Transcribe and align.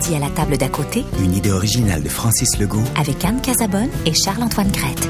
midi 0.00 0.14
à 0.14 0.18
la 0.18 0.30
table 0.30 0.56
d'à 0.56 0.68
côté 0.68 1.04
Une 1.22 1.34
idée 1.34 1.50
originale 1.50 2.02
de 2.02 2.08
Francis 2.08 2.58
Legault. 2.58 2.82
avec 2.98 3.22
Anne 3.24 3.40
Casabonne 3.42 3.90
et 4.06 4.14
Charles-Antoine 4.14 4.70
Crête. 4.72 5.08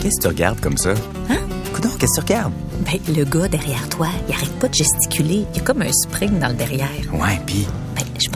Qu'est-ce 0.00 0.16
que 0.16 0.22
tu 0.22 0.28
regardes 0.28 0.60
comme 0.60 0.76
ça? 0.76 0.94
Hein? 1.30 1.38
Coudon, 1.74 1.90
qu'est-ce 1.98 2.20
que 2.20 2.26
tu 2.26 2.32
regardes? 2.32 2.52
Ben, 2.84 3.14
le 3.14 3.24
gars 3.24 3.46
derrière 3.48 3.88
toi, 3.88 4.08
il 4.28 4.34
arrête 4.34 4.52
pas 4.58 4.68
de 4.68 4.74
gesticuler. 4.74 5.46
Il 5.52 5.58
y 5.58 5.60
a 5.60 5.62
comme 5.62 5.82
un 5.82 5.92
spring 5.92 6.38
dans 6.40 6.48
le 6.48 6.54
derrière. 6.54 6.88
Ouais, 7.12 7.38
pis 7.46 7.66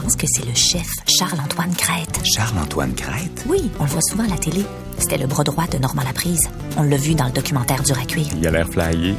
pense 0.07 0.15
que 0.15 0.27
c'est 0.33 0.45
le 0.45 0.55
chef, 0.55 0.87
Charles-Antoine 1.19 1.75
Crête. 1.75 2.21
Charles-Antoine 2.23 2.93
Crête? 2.93 3.43
Oui, 3.45 3.69
on 3.77 3.83
le 3.83 3.89
voit 3.89 4.01
souvent 4.01 4.23
à 4.23 4.27
la 4.27 4.37
télé. 4.37 4.63
C'était 4.97 5.17
le 5.17 5.27
bras 5.27 5.43
droit 5.43 5.67
de 5.67 5.77
Normand 5.79 6.03
Laprise. 6.03 6.47
On 6.77 6.83
l'a 6.83 6.95
vu 6.95 7.13
dans 7.13 7.25
le 7.25 7.33
documentaire 7.33 7.83
dur 7.83 7.97
à 8.01 8.05
cuire. 8.05 8.27
Il 8.37 8.47
a 8.47 8.51
l'air 8.51 8.69
flyé. 8.69 9.15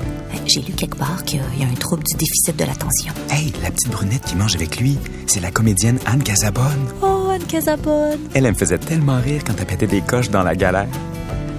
J'ai 0.46 0.62
lu 0.62 0.72
quelque 0.72 0.96
part 0.96 1.24
qu'il 1.26 1.40
y 1.58 1.62
a 1.62 1.66
un 1.66 1.74
trouble 1.74 2.04
du 2.04 2.16
déficit 2.16 2.56
de 2.56 2.64
l'attention. 2.64 3.12
Hey, 3.28 3.52
la 3.62 3.70
petite 3.70 3.90
brunette 3.90 4.22
qui 4.22 4.34
mange 4.34 4.54
avec 4.54 4.80
lui, 4.80 4.96
c'est 5.26 5.40
la 5.40 5.50
comédienne 5.50 5.98
Anne 6.06 6.22
Casabonne. 6.22 6.86
Oh, 7.02 7.28
Anne 7.32 7.44
Casabonne! 7.44 8.20
Elle, 8.32 8.46
elle 8.46 8.52
me 8.52 8.56
faisait 8.56 8.78
tellement 8.78 9.20
rire 9.20 9.42
quand 9.46 9.52
elle 9.58 9.66
pétait 9.66 9.86
des 9.86 10.00
coches 10.00 10.30
dans 10.30 10.42
la 10.42 10.56
galère. 10.56 10.88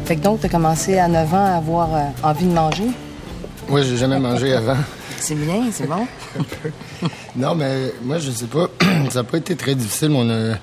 Fait 0.05 0.15
que 0.15 0.21
donc, 0.21 0.39
t'as 0.39 0.49
commencé 0.49 0.97
à 0.97 1.07
9 1.07 1.33
ans 1.35 1.45
à 1.45 1.57
avoir 1.57 1.93
euh, 1.93 1.99
envie 2.23 2.47
de 2.47 2.53
manger? 2.53 2.87
Moi, 3.69 3.83
j'ai 3.83 3.95
jamais 3.95 4.17
mangé 4.17 4.53
avant. 4.55 4.77
C'est 5.19 5.35
bien, 5.35 5.65
c'est 5.71 5.85
bon. 5.85 6.07
Non, 7.35 7.55
mais 7.55 7.93
moi, 8.03 8.19
je 8.19 8.31
sais 8.31 8.45
pas. 8.45 8.69
ça 9.09 9.19
n'a 9.19 9.23
pas 9.23 9.37
été 9.37 9.55
très 9.55 9.75
difficile, 9.75 10.09
mon, 10.09 10.29
euh, 10.29 10.53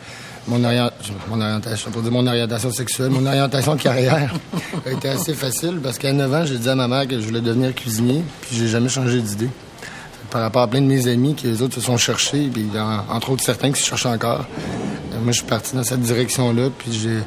mon, 0.48 0.62
orient- 0.64 0.90
mon 1.30 1.40
orientation, 1.40 1.90
mon 2.10 2.26
orientation 2.26 2.70
sexuelle, 2.70 3.10
mon 3.10 3.24
orientation 3.26 3.74
de 3.74 3.82
carrière 3.82 4.34
a 4.86 4.90
été 4.90 5.08
assez 5.08 5.34
facile 5.34 5.80
parce 5.82 5.98
qu'à 5.98 6.12
9 6.12 6.34
ans, 6.34 6.44
j'ai 6.46 6.58
dit 6.58 6.68
à 6.68 6.74
ma 6.74 6.88
mère 6.88 7.06
que 7.08 7.18
je 7.20 7.26
voulais 7.26 7.40
devenir 7.40 7.74
cuisinier, 7.74 8.22
puis 8.42 8.56
j'ai 8.56 8.68
jamais 8.68 8.88
changé 8.88 9.20
d'idée. 9.20 9.48
Par 10.30 10.42
rapport 10.42 10.62
à 10.62 10.66
plein 10.68 10.80
de 10.80 10.86
mes 10.86 11.06
amis 11.08 11.34
qui, 11.34 11.46
les 11.46 11.62
autres, 11.62 11.74
se 11.76 11.80
sont 11.80 11.96
cherchés, 11.96 12.50
puis 12.52 12.66
en- 12.76 13.14
entre 13.14 13.30
autres 13.30 13.44
certains 13.44 13.70
qui 13.72 13.80
se 13.80 13.86
cherchent 13.88 14.06
encore. 14.06 14.44
Euh, 15.12 15.18
moi, 15.22 15.32
je 15.32 15.38
suis 15.38 15.46
parti 15.46 15.74
dans 15.76 15.84
cette 15.84 16.00
direction-là, 16.02 16.68
puis 16.76 16.92
j'ai... 16.92 17.18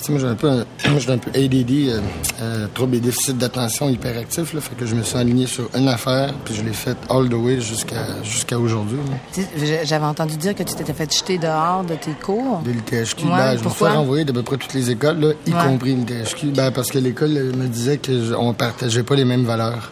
Sais, 0.00 0.12
moi, 0.12 0.20
j'ai 0.20 0.26
un 0.28 0.34
peu, 0.36 0.48
un- 0.48 0.64
j'ai 0.98 1.10
un 1.12 1.18
peu 1.18 1.30
ADD, 1.34 1.88
euh, 1.88 2.00
euh, 2.40 2.66
trouble 2.72 2.96
et 2.96 3.00
déficit 3.00 3.36
d'attention 3.36 3.88
hyperactif, 3.90 4.54
là. 4.54 4.60
Fait 4.60 4.74
que 4.76 4.86
je 4.86 4.94
me 4.94 5.02
suis 5.02 5.18
aligné 5.18 5.46
sur 5.46 5.68
une 5.76 5.88
affaire, 5.88 6.32
puis 6.44 6.54
je 6.54 6.62
l'ai 6.62 6.72
faite 6.72 6.96
all 7.10 7.28
the 7.28 7.34
way 7.34 7.60
jusqu'à, 7.60 8.22
jusqu'à 8.22 8.58
aujourd'hui, 8.58 8.98
là. 9.36 9.42
J'avais 9.84 10.04
entendu 10.04 10.36
dire 10.36 10.54
que 10.54 10.62
tu 10.62 10.74
t'étais 10.76 10.92
fait 10.92 11.12
jeter 11.12 11.38
dehors 11.38 11.82
de 11.84 11.94
tes 11.96 12.12
cours. 12.12 12.60
De 12.64 12.70
l'ITHQ, 12.70 13.24
Ouais, 13.24 13.30
ben, 13.30 13.52
je 13.52 13.58
me 13.58 13.62
pourquoi? 13.64 13.88
suis 13.88 13.96
renvoyé 13.98 14.24
d'à 14.24 14.32
peu 14.32 14.42
près 14.42 14.56
toutes 14.56 14.74
les 14.74 14.88
écoles, 14.90 15.18
là, 15.20 15.32
y 15.46 15.52
Ouais. 15.52 15.58
compris 15.66 15.94
l'ITHQ. 15.96 16.46
Ben, 16.54 16.70
parce 16.70 16.90
que 16.92 16.98
l'école 16.98 17.36
euh, 17.36 17.52
me 17.56 17.66
disait 17.66 17.98
qu'on 17.98 18.52
partageait 18.54 19.02
pas 19.02 19.16
les 19.16 19.24
mêmes 19.24 19.44
valeurs. 19.44 19.90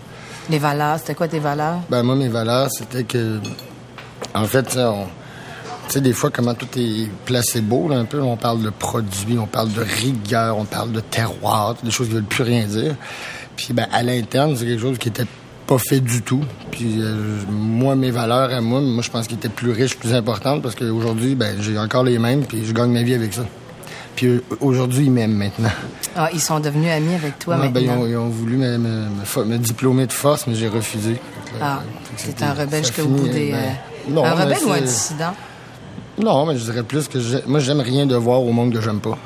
Les 0.49 0.59
valeurs, 0.61 0.99
c'était 0.99 1.17
quoi 1.17 1.27
tes 1.27 1.41
valeurs? 1.41 1.81
Ben, 1.91 2.05
moi, 2.05 2.15
mes 2.15 2.29
valeurs, 2.29 2.69
c'était 2.71 3.03
que. 3.03 3.41
En 4.35 4.45
fait, 4.45 4.71
ça, 4.71 4.93
on- 4.93 5.09
tu 5.87 5.93
sais, 5.93 6.01
des 6.01 6.13
fois, 6.13 6.31
comment 6.31 6.55
tout 6.55 6.67
est 6.77 7.09
placebo, 7.25 7.89
là, 7.89 7.97
un 7.99 8.05
peu. 8.05 8.21
On 8.21 8.37
parle 8.37 8.63
de 8.63 8.71
produits, 8.71 9.39
on 9.39 9.47
parle 9.47 9.73
de 9.73 9.83
rigueur, 9.83 10.59
on 10.59 10.65
parle 10.65 10.93
de 10.93 11.01
terroir, 11.01 11.75
des 11.83 11.91
choses 11.91 12.09
qui 12.09 12.15
veulent 12.15 12.25
plus 12.25 12.43
rien 12.45 12.65
dire. 12.67 12.95
Puis, 13.57 13.69
ben, 13.73 13.87
à 13.93 14.03
l'interne, 14.03 14.57
c'est 14.57 14.67
quelque 14.67 14.81
chose 14.83 14.99
qui 14.99 15.09
était 15.09 15.25
pas 15.67 15.79
fait 15.79 16.01
du 16.01 16.23
tout. 16.23 16.43
Puis, 16.71 16.97
euh, 17.01 17.17
moi, 17.51 17.97
mes 17.97 18.11
valeurs 18.11 18.53
à 18.53 18.61
moi, 18.61 18.81
moi, 18.81 19.03
je 19.03 19.11
pense 19.11 19.27
qu'ils 19.27 19.37
étaient 19.37 19.49
plus 19.49 19.71
riches, 19.73 19.97
plus 19.97 20.13
importantes, 20.15 20.63
parce 20.63 20.75
qu'aujourd'hui, 20.75 21.35
ben, 21.35 21.57
j'ai 21.61 21.79
encore 21.79 22.05
les 22.05 22.19
mêmes, 22.19 22.45
puis 22.45 22.65
je 22.65 22.73
gagne 22.73 22.93
ma 22.93 23.03
vie 23.03 23.15
avec 23.15 23.33
ça. 23.35 23.45
Puis, 24.15 24.27
euh, 24.27 24.45
aujourd'hui, 24.61 25.07
ils 25.07 25.11
m'aiment 25.11 25.35
maintenant. 25.37 25.71
Ah, 26.17 26.31
ils 26.33 26.41
sont 26.41 26.59
devenus 26.61 26.91
amis 26.91 27.15
avec 27.15 27.39
toi 27.39 27.57
Ouais, 27.59 27.69
ben, 27.69 27.81
ils, 27.81 27.87
maintenant. 27.87 28.03
ont, 28.03 28.07
ils 28.07 28.17
ont 28.17 28.29
voulu 28.29 28.57
me, 28.57 28.79
me- 28.79 28.89
me 29.09 29.25
fo- 29.25 29.45
me 29.45 29.59
diplômer 29.59 30.07
de 30.07 30.13
force, 30.13 30.47
mais 30.47 30.55
j'ai 30.55 30.69
refusé. 30.69 31.17
Ah, 31.61 31.83
c'est 32.17 32.43
un 32.43 32.53
rebelle 32.55 32.85
jusqu'au 32.85 33.07
bout 33.07 33.29
des... 33.29 33.51
ben, 33.53 33.57
euh, 33.59 34.11
non, 34.11 34.25
un 34.25 34.35
rebelle 34.35 34.65
ou 34.67 34.73
un 34.73 34.81
dissident? 34.81 35.35
Non, 36.19 36.47
mais 36.47 36.57
je 36.57 36.65
dirais 36.65 36.83
plus 36.83 37.09
que 37.09 37.21
j'ai- 37.21 37.43
moi, 37.47 37.61
j'aime 37.61 37.81
rien 37.81 38.07
de 38.07 38.17
voir 38.17 38.41
au 38.43 38.53
monde 38.53 38.73
que 38.73 38.81
j'aime 38.81 39.01
pas. 39.01 39.19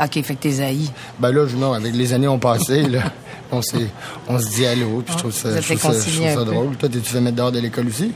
OK, 0.00 0.22
fait 0.22 0.34
que 0.36 0.42
t'es 0.42 0.60
haï. 0.62 0.88
Ben 1.18 1.32
là, 1.32 1.46
je- 1.48 1.56
non, 1.56 1.72
avec 1.72 1.92
les 1.94 2.12
années 2.12 2.28
ont 2.28 2.38
passé, 2.38 2.82
là, 2.88 3.02
on, 3.50 3.60
s'est- 3.62 3.88
on 4.28 4.38
se 4.38 4.48
dit 4.50 4.64
allô, 4.64 5.02
puis 5.04 5.12
je 5.14 5.18
trouve 5.18 5.32
ça, 5.32 5.60
je 5.60 5.74
trouve 5.74 5.92
ça, 5.92 6.10
je 6.10 6.32
trouve 6.34 6.44
drôle. 6.44 6.76
Toi, 6.76 6.88
t'es-tu 6.88 7.10
fait 7.10 7.20
mettre 7.20 7.36
dehors 7.36 7.50
de 7.52 7.58
l'école 7.58 7.88
aussi? 7.88 8.12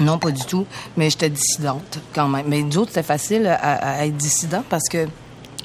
Non, 0.00 0.18
pas 0.18 0.30
du 0.30 0.44
tout. 0.44 0.64
Mais 0.96 1.10
j'étais 1.10 1.28
dissidente 1.28 1.98
quand 2.14 2.28
même. 2.28 2.46
Mais 2.48 2.62
nous 2.62 2.78
autres, 2.78 2.90
c'était 2.90 3.02
facile 3.02 3.46
à, 3.46 3.54
à 4.00 4.06
être 4.06 4.16
dissident 4.16 4.62
parce 4.70 4.88
que 4.88 5.06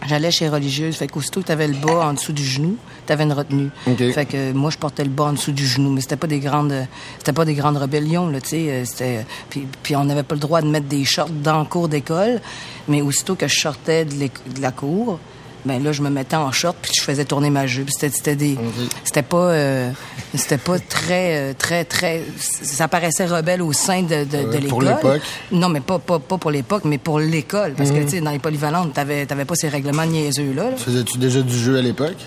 j'allais 0.08 0.32
chez 0.32 0.46
les 0.46 0.50
religieuses. 0.52 0.96
Fait 0.96 1.08
qu'aussitôt 1.08 1.42
que 1.42 1.46
t'avais 1.48 1.68
le 1.68 1.76
bas 1.76 2.08
en 2.08 2.14
dessous 2.14 2.34
du 2.34 2.44
genou, 2.44 2.76
t'avais 3.06 3.24
une 3.24 3.34
retenue. 3.34 3.70
Fait 4.14 4.26
que 4.26 4.52
moi, 4.54 4.70
je 4.70 4.78
portais 4.78 5.04
le 5.04 5.10
bas 5.10 5.26
en 5.26 5.34
dessous 5.34 5.52
du 5.52 5.66
genou. 5.68 5.92
Mais 5.92 6.02
c'était 6.02 6.16
pas 6.16 6.28
des 6.28 6.40
grandes, 6.40 6.74
c'était 7.20 7.34
pas 7.34 7.46
des 7.46 7.54
grandes 7.54 7.78
rébellions, 7.78 8.28
là, 8.30 8.42
tu 8.42 8.50
sais. 8.50 8.66
euh, 8.70 8.84
C'était, 8.86 9.26
puis, 9.50 9.68
puis 9.82 9.96
on 9.96 10.04
n'avait 10.06 10.24
pas 10.24 10.36
le 10.36 10.42
droit 10.42 10.62
de 10.62 10.68
mettre 10.68 10.88
des 10.88 11.04
shorts 11.06 11.30
dans 11.30 11.60
le 11.60 11.66
cours 11.66 11.88
d'école. 11.90 12.42
Mais 12.88 13.02
aussitôt 13.02 13.36
que 13.36 13.48
je 13.48 13.60
sortais 13.60 14.06
de, 14.06 14.14
de 14.16 14.62
la 14.62 14.72
cour, 14.72 15.20
ben 15.66 15.82
là, 15.82 15.94
je 15.94 16.02
me 16.02 16.10
mettais 16.10 16.36
en 16.36 16.52
short 16.52 16.76
puis 16.82 16.92
je 16.94 17.02
faisais 17.02 17.24
tourner 17.24 17.50
ma 17.50 17.66
jupe. 17.68 17.90
C'était, 17.90 18.10
c'était 18.14 18.36
des, 18.36 18.58
c'était 19.06 19.22
pas, 19.22 19.38
euh, 19.52 19.92
c'était 20.36 20.58
pas 20.58 20.78
très, 20.78 21.38
euh, 21.38 21.54
très, 21.58 21.86
très. 21.86 22.22
Ça 22.38 22.90
paraissait 22.90 23.26
rebelle 23.26 23.62
au 23.62 23.72
sein 23.72 24.02
de, 24.02 24.26
de, 24.26 24.26
de 24.26 24.38
Ouais, 24.48 24.52
l'école. 24.56 24.68
pour 24.70 24.82
l'époque? 24.82 25.22
Non, 25.54 25.70
mais 25.70 25.80
pas, 25.80 26.00
pas, 26.00 26.20
pas 26.20 26.38
pour 26.38 26.52
l'époque, 26.52 26.84
mais 26.84 26.98
pour 26.98 27.18
l'école. 27.20 27.76
Parce 27.78 27.92
que, 27.92 28.04
tu 28.04 28.10
sais, 28.10 28.20
dans 28.20 28.32
les 28.32 28.40
polyvalentes, 28.40 28.92
t'avais, 28.94 29.26
t'avais 29.26 29.46
pas 29.46 29.56
ces 29.56 29.70
règlements 29.70 30.06
niaiseux-là. 30.06 30.72
là. 30.72 30.76
Faisais-tu 30.76 31.18
déjà 31.18 31.42
du 31.42 31.58
jeu 31.58 31.78
à 31.78 31.82
l'époque? 31.82 32.18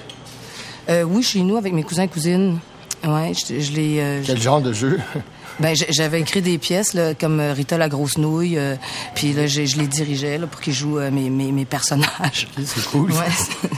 Euh, 0.89 1.03
oui, 1.03 1.23
chez 1.23 1.41
nous, 1.41 1.57
avec 1.57 1.73
mes 1.73 1.83
cousins 1.83 2.05
et 2.05 2.09
cousines. 2.09 2.59
Ouais, 3.07 3.33
je, 3.35 3.61
je 3.61 3.73
les. 3.73 3.99
euh, 4.01 4.23
Quel 4.25 4.41
genre 4.41 4.61
de 4.61 4.73
jeu? 4.73 4.99
ben, 5.61 5.75
j'avais 5.91 6.21
écrit 6.21 6.43
des 6.43 6.59
pièces 6.59 6.95
là, 6.95 7.15
comme 7.15 7.41
euh, 7.41 7.53
Rita 7.53 7.77
la 7.79 7.89
grosse 7.89 8.19
nouille, 8.19 8.57
euh, 8.59 8.77
puis 9.15 9.33
là, 9.33 9.47
j'ai- 9.47 9.67
je 9.67 9.79
les 9.79 9.87
dirigeais 9.87 10.39
là, 10.39 10.47
pour 10.47 10.61
qu'ils 10.61 10.73
jouent 10.75 10.99
euh, 10.99 11.11
mes, 11.11 11.29
mes, 11.31 11.53
mes 11.53 11.65
personnages. 11.65 12.49
c'est 12.65 12.85
cool. 12.87 13.11
Ouais, 13.13 13.71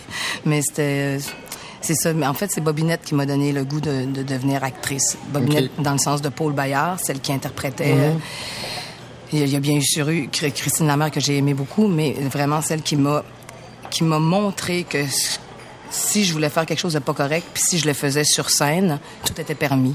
mais 0.45 0.61
c'était. 0.63 0.83
euh, 0.83 1.19
C'est 1.81 1.95
ça. 1.95 2.13
Mais 2.13 2.27
en 2.27 2.35
fait, 2.35 2.51
c'est 2.53 2.61
Bobinette 2.61 3.03
qui 3.05 3.15
m'a 3.15 3.25
donné 3.27 3.53
le 3.53 3.65
goût 3.65 3.81
de, 3.81 4.05
de 4.05 4.23
devenir 4.23 4.63
actrice. 4.65 5.17
Bobinette, 5.33 5.71
dans 5.79 5.93
le 5.93 5.99
sens 5.99 6.21
de 6.23 6.29
Paul 6.29 6.53
Bayard, 6.53 6.99
celle 7.03 7.21
qui 7.21 7.33
interprétait. 7.33 7.95
Euh, 7.97 8.13
il 9.33 9.47
y 9.49 9.57
a- 9.57 9.61
bien 9.61 9.81
sûr 9.81 10.09
eu 10.11 10.29
Chr- 10.33 10.53
Christine 10.53 10.87
Lamère 10.87 11.11
que 11.11 11.21
j'ai 11.21 11.37
aimé 11.39 11.55
beaucoup, 11.55 11.87
mais 11.87 12.13
vraiment 12.31 12.63
celle 12.63 12.83
qui 12.83 12.97
m'a 12.97 13.25
qui 13.91 14.05
m'a 14.05 14.19
montré 14.19 14.85
que 14.85 14.99
si 15.91 16.25
je 16.25 16.33
voulais 16.33 16.49
faire 16.51 16.67
quelque 16.67 16.79
chose 16.81 16.93
de 16.95 16.99
pas 16.99 17.15
correct, 17.15 17.47
puis 17.55 17.63
si 17.67 17.79
je 17.79 17.87
le 17.87 17.93
faisais 17.95 18.25
sur 18.25 18.51
scène, 18.51 18.99
tout 19.25 19.41
était 19.41 19.55
permis. 19.55 19.95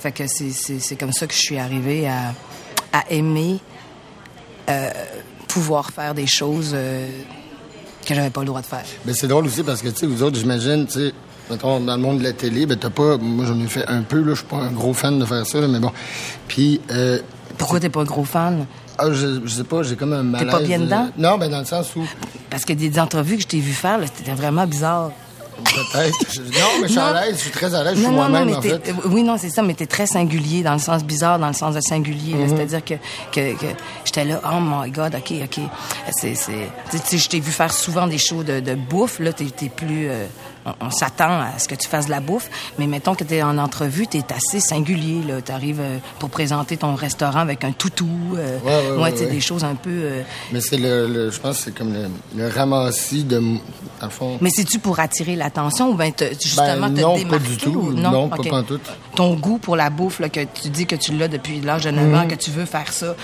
Fait 0.00 0.12
que 0.12 0.24
c'est- 0.26 0.96
comme 0.98 1.12
ça 1.12 1.26
que 1.26 1.34
je 1.34 1.38
suis 1.40 1.58
arrivée 1.58 2.08
à, 2.08 2.32
à 2.92 3.04
aimer 3.10 3.58
euh, 4.68 4.90
pouvoir 5.48 5.90
faire 5.90 6.14
des 6.14 6.26
choses 6.26 6.72
euh, 6.74 7.06
que 8.04 8.14
j'avais 8.14 8.30
pas 8.30 8.40
le 8.40 8.46
droit 8.46 8.60
de 8.60 8.66
faire. 8.66 8.84
Ben, 9.04 9.14
c'est 9.14 9.28
drôle 9.28 9.46
aussi 9.46 9.62
parce 9.62 9.82
que, 9.82 9.88
tu 9.88 9.96
sais, 9.96 10.06
vous 10.06 10.22
autres, 10.22 10.36
j'imagine, 10.38 10.86
tu 10.86 10.92
sais, 10.94 11.12
mettons, 11.50 11.80
dans 11.80 11.96
le 11.96 12.02
monde 12.02 12.18
de 12.18 12.24
la 12.24 12.32
télé, 12.32 12.66
ben, 12.66 12.76
t'as 12.78 12.90
pas, 12.90 13.16
moi, 13.18 13.44
j'en 13.46 13.58
ai 13.60 13.66
fait 13.66 13.86
un 13.88 14.02
peu, 14.02 14.18
là, 14.20 14.30
je 14.30 14.38
suis 14.40 14.46
pas 14.46 14.56
un 14.56 14.72
gros 14.72 14.92
fan 14.94 15.18
de 15.18 15.24
faire 15.24 15.46
ça, 15.46 15.60
là, 15.60 15.68
mais 15.68 15.78
bon. 15.78 15.92
Puis, 16.48 16.80
euh, 16.90 17.20
Pourquoi 17.58 17.78
t'es 17.80 17.88
pas 17.90 18.00
un 18.00 18.04
gros 18.04 18.24
fan? 18.24 18.66
ah, 18.98 19.12
je, 19.12 19.40
je 19.44 19.54
sais 19.56 19.64
pas, 19.64 19.82
j'ai 19.82 19.94
comme 19.94 20.14
un 20.14 20.22
malaise. 20.22 20.50
pas 20.50 20.60
bien 20.60 20.80
euh, 20.80 20.84
dedans? 20.84 21.08
Non, 21.18 21.36
ben, 21.38 21.50
dans 21.50 21.58
le 21.60 21.64
sens 21.66 21.94
où, 21.96 22.04
Parce 22.50 22.64
que 22.64 22.72
des 22.72 22.98
entrevues 22.98 23.36
que 23.36 23.42
je 23.42 23.46
t'ai 23.48 23.60
vu 23.60 23.72
faire, 23.72 24.00
c'était 24.16 24.32
vraiment 24.32 24.66
bizarre. 24.66 25.12
Peut-être. 25.64 26.40
non, 26.40 26.80
mais 26.80 26.88
je 26.88 26.92
suis 26.92 26.98
à 26.98 27.12
l'aise, 27.24 27.36
je 27.36 27.42
suis 27.42 27.50
très 27.50 27.74
à 27.74 27.84
l'aise, 27.84 27.96
je 27.96 28.02
suis 28.02 28.10
moi-même, 28.10 28.54
en 28.54 28.62
fait. 28.62 28.92
oui, 29.06 29.22
non, 29.22 29.36
c'est 29.38 29.50
ça, 29.50 29.62
mais 29.62 29.74
t'es 29.74 29.86
très 29.86 30.06
singulier, 30.06 30.62
dans 30.62 30.74
le 30.74 30.78
sens 30.78 31.04
bizarre, 31.04 31.38
dans 31.38 31.48
le 31.48 31.54
sens 31.54 31.74
de 31.74 31.80
singulier. 31.80 32.34
Là. 32.34 32.48
C'est-à-dire 32.48 32.84
que, 32.84 32.94
que, 33.32 33.54
que 33.58 33.66
j'étais 34.04 34.24
là, 34.24 34.40
oh 34.44 34.58
my 34.60 34.90
God, 34.90 35.14
OK, 35.14 35.32
OK. 35.44 35.60
C'est, 36.12 36.34
je 37.18 37.28
t'ai 37.28 37.40
vu 37.40 37.52
faire 37.52 37.72
souvent 37.72 38.06
des 38.06 38.18
shows 38.18 38.42
de, 38.42 38.60
de 38.60 38.74
bouffe, 38.74 39.18
là, 39.18 39.32
t'es, 39.32 39.46
t'es 39.46 39.68
plus... 39.68 40.08
euh, 40.08 40.26
on, 40.66 40.86
on 40.86 40.90
s'attend 40.90 41.40
à 41.40 41.58
ce 41.58 41.68
que 41.68 41.74
tu 41.74 41.88
fasses 41.88 42.06
de 42.06 42.10
la 42.10 42.20
bouffe, 42.20 42.50
mais 42.78 42.86
mettons 42.86 43.14
que 43.14 43.24
t'es 43.24 43.42
en 43.42 43.56
entrevue, 43.58 44.06
t'es 44.06 44.24
assez 44.34 44.60
singulier, 44.60 45.22
là. 45.26 45.40
T'arrives 45.40 45.80
euh, 45.80 45.98
pour 46.18 46.28
présenter 46.30 46.76
ton 46.76 46.94
restaurant 46.94 47.40
avec 47.40 47.64
un 47.64 47.72
toutou, 47.72 48.08
euh, 48.36 48.58
Ouais, 48.64 48.90
ouais, 48.96 49.02
ouais, 49.02 49.12
tu 49.12 49.20
ouais. 49.24 49.30
des 49.30 49.40
choses 49.40 49.64
un 49.64 49.74
peu... 49.76 49.90
euh, 49.90 50.22
Mais 50.52 50.60
c'est 50.60 50.76
le, 50.76 51.06
le- 51.08 51.30
je 51.30 51.38
pense 51.40 51.58
que 51.58 51.64
c'est 51.64 51.74
comme 51.74 51.92
le, 51.92 52.08
le 52.36 52.48
ramassis 52.48 53.24
de, 53.24 53.40
le 54.02 54.08
fond. 54.10 54.38
Mais 54.40 54.50
c'est-tu 54.50 54.78
pour 54.78 54.98
attirer 55.00 55.36
l'attention 55.36 55.90
ou 55.90 55.94
bien 55.94 56.10
te- 56.10 56.24
justement 56.42 56.88
Ben, 56.88 56.94
te 56.94 57.00
non, 57.00 57.24
pas 57.24 57.38
du 57.38 57.56
tout. 57.56 57.70
ou- 57.70 57.92
Non, 57.92 58.28
pas 58.28 58.36
Ok. 58.36 58.48
pantoute. 58.50 58.82
Ton 59.14 59.34
goût 59.34 59.58
pour 59.58 59.76
la 59.76 59.88
bouffe, 59.90 60.18
là, 60.20 60.28
que 60.28 60.40
tu 60.40 60.68
dis 60.68 60.86
que 60.86 60.96
tu 60.96 61.12
l'as 61.16 61.28
depuis 61.28 61.60
l'âge 61.60 61.84
de 61.84 61.90
9 61.90 62.04
Mhm. 62.06 62.14
ans, 62.14 62.26
que 62.28 62.34
tu 62.34 62.50
veux 62.50 62.66
faire 62.66 62.92
ça, 62.92 63.14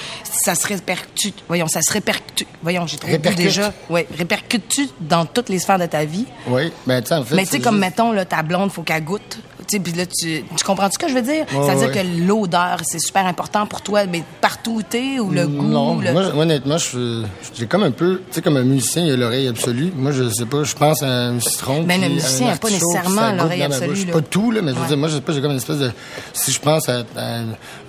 ça 0.45 0.55
se 0.55 0.67
répercute. 0.67 1.43
Voyons, 1.49 1.69
ça 1.69 1.81
se 1.83 1.93
répercute. 1.93 2.47
Voyons, 2.63 2.87
j'ai 2.87 2.97
Répercute. 3.05 3.39
déjà. 3.39 3.73
Oui, 3.91 4.03
répercute-tu 4.17 4.89
dans 5.01 5.25
toutes 5.27 5.49
les 5.49 5.59
sphères 5.59 5.79
de 5.79 5.87
ta 5.87 6.05
vie? 6.05 6.27
Oui, 6.47 6.73
ben, 6.87 7.03
tu 7.03 7.13
en 7.13 7.25
fait, 7.25 7.32
fait, 7.33 7.37
Mais 7.37 7.45
tu 7.45 7.51
sais, 7.53 7.61
comme 7.61 7.75
juste- 7.77 7.81
mettons, 7.87 8.13
là, 8.13 8.25
ta 8.25 8.43
blonde, 8.43 8.71
faut 8.71 8.83
qu'elle 8.83 9.05
goûte. 9.05 9.39
Tu 9.69 9.77
sais, 9.79 9.83
puis 9.83 9.93
là, 9.93 10.05
tu, 10.07 10.43
tu 10.57 10.65
comprends 10.65 10.91
ce 10.91 10.99
que 10.99 11.09
je 11.09 11.15
veux 11.15 11.23
dire? 11.23 11.47
C'est-à-dire 11.49 11.89
ouais. 11.89 11.93
que 11.93 12.27
l'odeur, 12.27 12.79
c'est 12.85 12.99
super 12.99 13.25
important 13.27 13.65
pour 13.67 13.81
toi, 13.81 14.05
mais 14.07 14.23
partout 14.41 14.73
où 14.79 14.83
t'es, 14.83 15.19
ou 15.21 15.31
le 15.31 15.47
goût. 15.47 15.63
Non, 15.63 15.99
le- 15.99 16.13
moi, 16.13 16.25
honnêtement, 16.37 16.79
je 16.79 17.23
j'ai 17.55 17.67
comme 17.67 17.85
un 17.85 17.93
peu, 17.93 18.17
tu 18.29 18.35
sais, 18.35 18.43
comme 18.43 18.57
un 18.57 18.65
musicien, 18.65 19.05
il 19.07 19.13
a 19.13 19.17
l'oreille 19.17 19.47
absolue. 19.49 19.93
Moi, 19.97 20.11
je 20.13 20.29
sais 20.31 20.47
pas, 20.47 20.65
je 20.65 20.75
pense 20.75 21.03
à 21.03 21.07
un 21.29 21.41
citron. 21.41 21.85
Ben, 21.85 22.01
le 22.01 22.09
musicien 22.09 22.49
un 22.49 22.53
a 22.55 22.57
pas 22.57 22.69
nécessairement 22.71 23.33
l'oreille 23.33 23.63
absolue, 23.63 24.05
là. 24.07 24.13
Pas 24.15 24.21
tout, 24.21 24.51
là, 24.51 24.61
mais 24.63 24.73
je 24.75 24.79
veux 24.79 24.87
dire, 24.89 24.97
moi, 24.99 25.09
je 25.09 25.15
sais 25.15 25.21
pas, 25.21 25.33
j'ai 25.33 25.41
comme 25.41 25.53
une 25.53 25.57
espèce 25.59 25.79
de, 25.79 25.91
si 26.33 26.51
je 26.53 26.61
pense 26.61 26.89
à, 26.89 27.05
à 27.17 27.39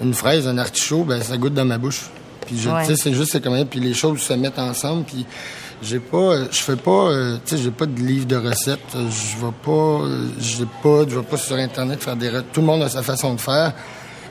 une 0.01 0.13
fraise, 0.13 0.47
un 0.47 0.57
artichaut, 0.59 1.03
ben, 1.03 1.21
ça 1.21 1.35
goûte 1.37 1.53
dans 1.55 1.65
ma 1.65 1.79
bouche. 1.79 2.01
Puis, 2.45 2.59
je- 2.59 2.69
Ouais. 2.69 2.85
tu 2.85 2.95
sais, 2.95 3.01
c'est 3.01 3.13
juste, 3.13 3.31
c'est 3.31 3.41
comme, 3.43 3.65
puis 3.65 3.79
les 3.79 3.93
choses 3.95 4.19
se 4.19 4.33
mettent 4.33 4.59
ensemble, 4.59 5.03
puis 5.05 5.25
j'ai 5.83 5.99
pas, 5.99 6.17
euh, 6.17 6.47
je 6.51 6.61
fais 6.61 6.75
pas, 6.75 7.09
euh, 7.09 7.37
tu 7.45 7.55
sais, 7.55 7.63
j'ai 7.63 7.71
pas 7.71 7.85
de 7.85 7.99
livre 7.99 8.25
de 8.25 8.35
recettes. 8.35 8.79
Je 8.93 9.45
vais 9.45 9.53
pas, 9.63 9.71
euh, 9.71 10.27
j'ai 10.39 10.65
pas, 10.81 11.03
je 11.07 11.19
vais 11.19 11.25
pas 11.25 11.37
sur 11.37 11.55
Internet 11.55 12.01
faire 12.01 12.15
des 12.15 12.29
recettes. 12.29 12.51
Tout 12.53 12.61
le 12.61 12.67
monde 12.67 12.83
a 12.83 12.89
sa 12.89 13.03
façon 13.03 13.33
de 13.33 13.41
faire. 13.41 13.73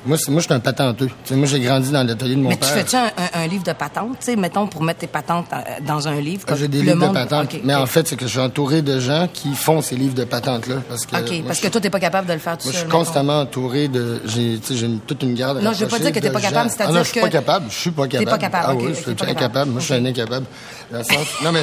Moi, 0.05 0.19
c'est, 0.19 0.31
moi, 0.33 0.41
je 0.41 0.47
suis 0.47 0.53
un 0.55 0.59
patenteux. 0.59 1.09
Moi, 1.31 1.47
j'ai 1.47 1.61
grandi 1.61 1.91
dans 1.93 2.03
l'atelier 2.05 2.35
de 2.35 2.41
mon 2.41 2.49
Mais 2.49 2.57
père. 2.57 2.69
tu 2.69 2.75
fais-tu 2.75 2.97
un, 2.97 3.05
un- 3.07 3.43
un 3.43 3.47
livre 3.47 3.63
de 3.63 3.73
patentes, 3.73 4.17
tu 4.19 4.27
sais, 4.27 4.37
mettons, 4.37 4.67
pour 4.67 4.83
mettre 4.83 4.99
tes 5.01 5.07
patentes 5.07 5.47
euh, 5.53 5.59
dans 5.87 6.09
un 6.09 6.21
livre? 6.21 6.43
Ah, 6.47 6.51
comme 6.51 6.59
J'ai 6.59 6.67
des 6.69 6.79
le 6.79 6.85
livres 6.93 6.97
monde- 6.97 7.11
de 7.11 7.21
patentes. 7.21 7.55
OK, 7.55 7.61
mais 7.63 7.75
en 7.77 7.87
fait, 7.87 8.09
c'est 8.09 8.17
que 8.17 8.25
je 8.27 8.31
suis 8.31 8.41
entouré 8.41 8.83
de 8.83 8.99
gens 8.99 9.29
qui 9.33 9.55
font 9.55 9.81
ces 9.81 9.95
livres 9.95 10.15
de 10.15 10.25
patentes-là. 10.25 10.77
Parce 10.89 11.07
que, 11.07 11.15
OK, 11.17 11.31
moi, 11.31 11.43
parce 11.47 11.61
que 11.61 11.69
toi, 11.69 11.81
t'es 11.81 11.91
pas 11.91 12.01
capable 12.01 12.27
de 12.27 12.33
le 12.33 12.41
faire 12.41 12.59
tout 12.59 12.65
Moi, 12.65 12.73
je 12.73 12.79
suis 12.81 12.89
constamment 12.89 13.41
entouré 13.43 13.87
de. 13.87 14.21
J'ai, 14.27 14.59
toute 15.07 15.23
une 15.23 15.35
garde. 15.35 15.63
Non, 15.63 15.73
je 15.73 15.85
veux 15.85 15.87
pas 15.91 16.01
dire 16.01 16.11
que 16.13 16.19
t'es 16.19 16.31
pas 16.31 16.41
capable, 16.41 16.69
Ah 16.69 16.75
c'est-à-dire 16.77 16.95
non, 16.95 17.01
je 17.01 17.05
suis 17.09 17.15
que- 17.15 17.21
pas 17.21 17.31
capable. 17.31 17.67
Je 17.71 17.75
suis 17.77 17.91
pas 17.93 18.09
capable. 18.09 18.31
pas 18.31 18.39
capable, 18.39 18.65
Ah 18.69 18.75
oui, 18.75 18.83
ok, 18.85 18.89
je 18.89 18.95
suis 18.95 19.05
t'es 19.05 19.15
pas 19.15 19.25
incapable. 19.27 19.41
capable. 19.41 19.71
Moi, 19.71 19.81
je 19.81 19.85
suis 19.85 19.95
un 19.95 20.05
incapable. 20.05 20.47
Non, 21.45 21.53
mais. 21.53 21.61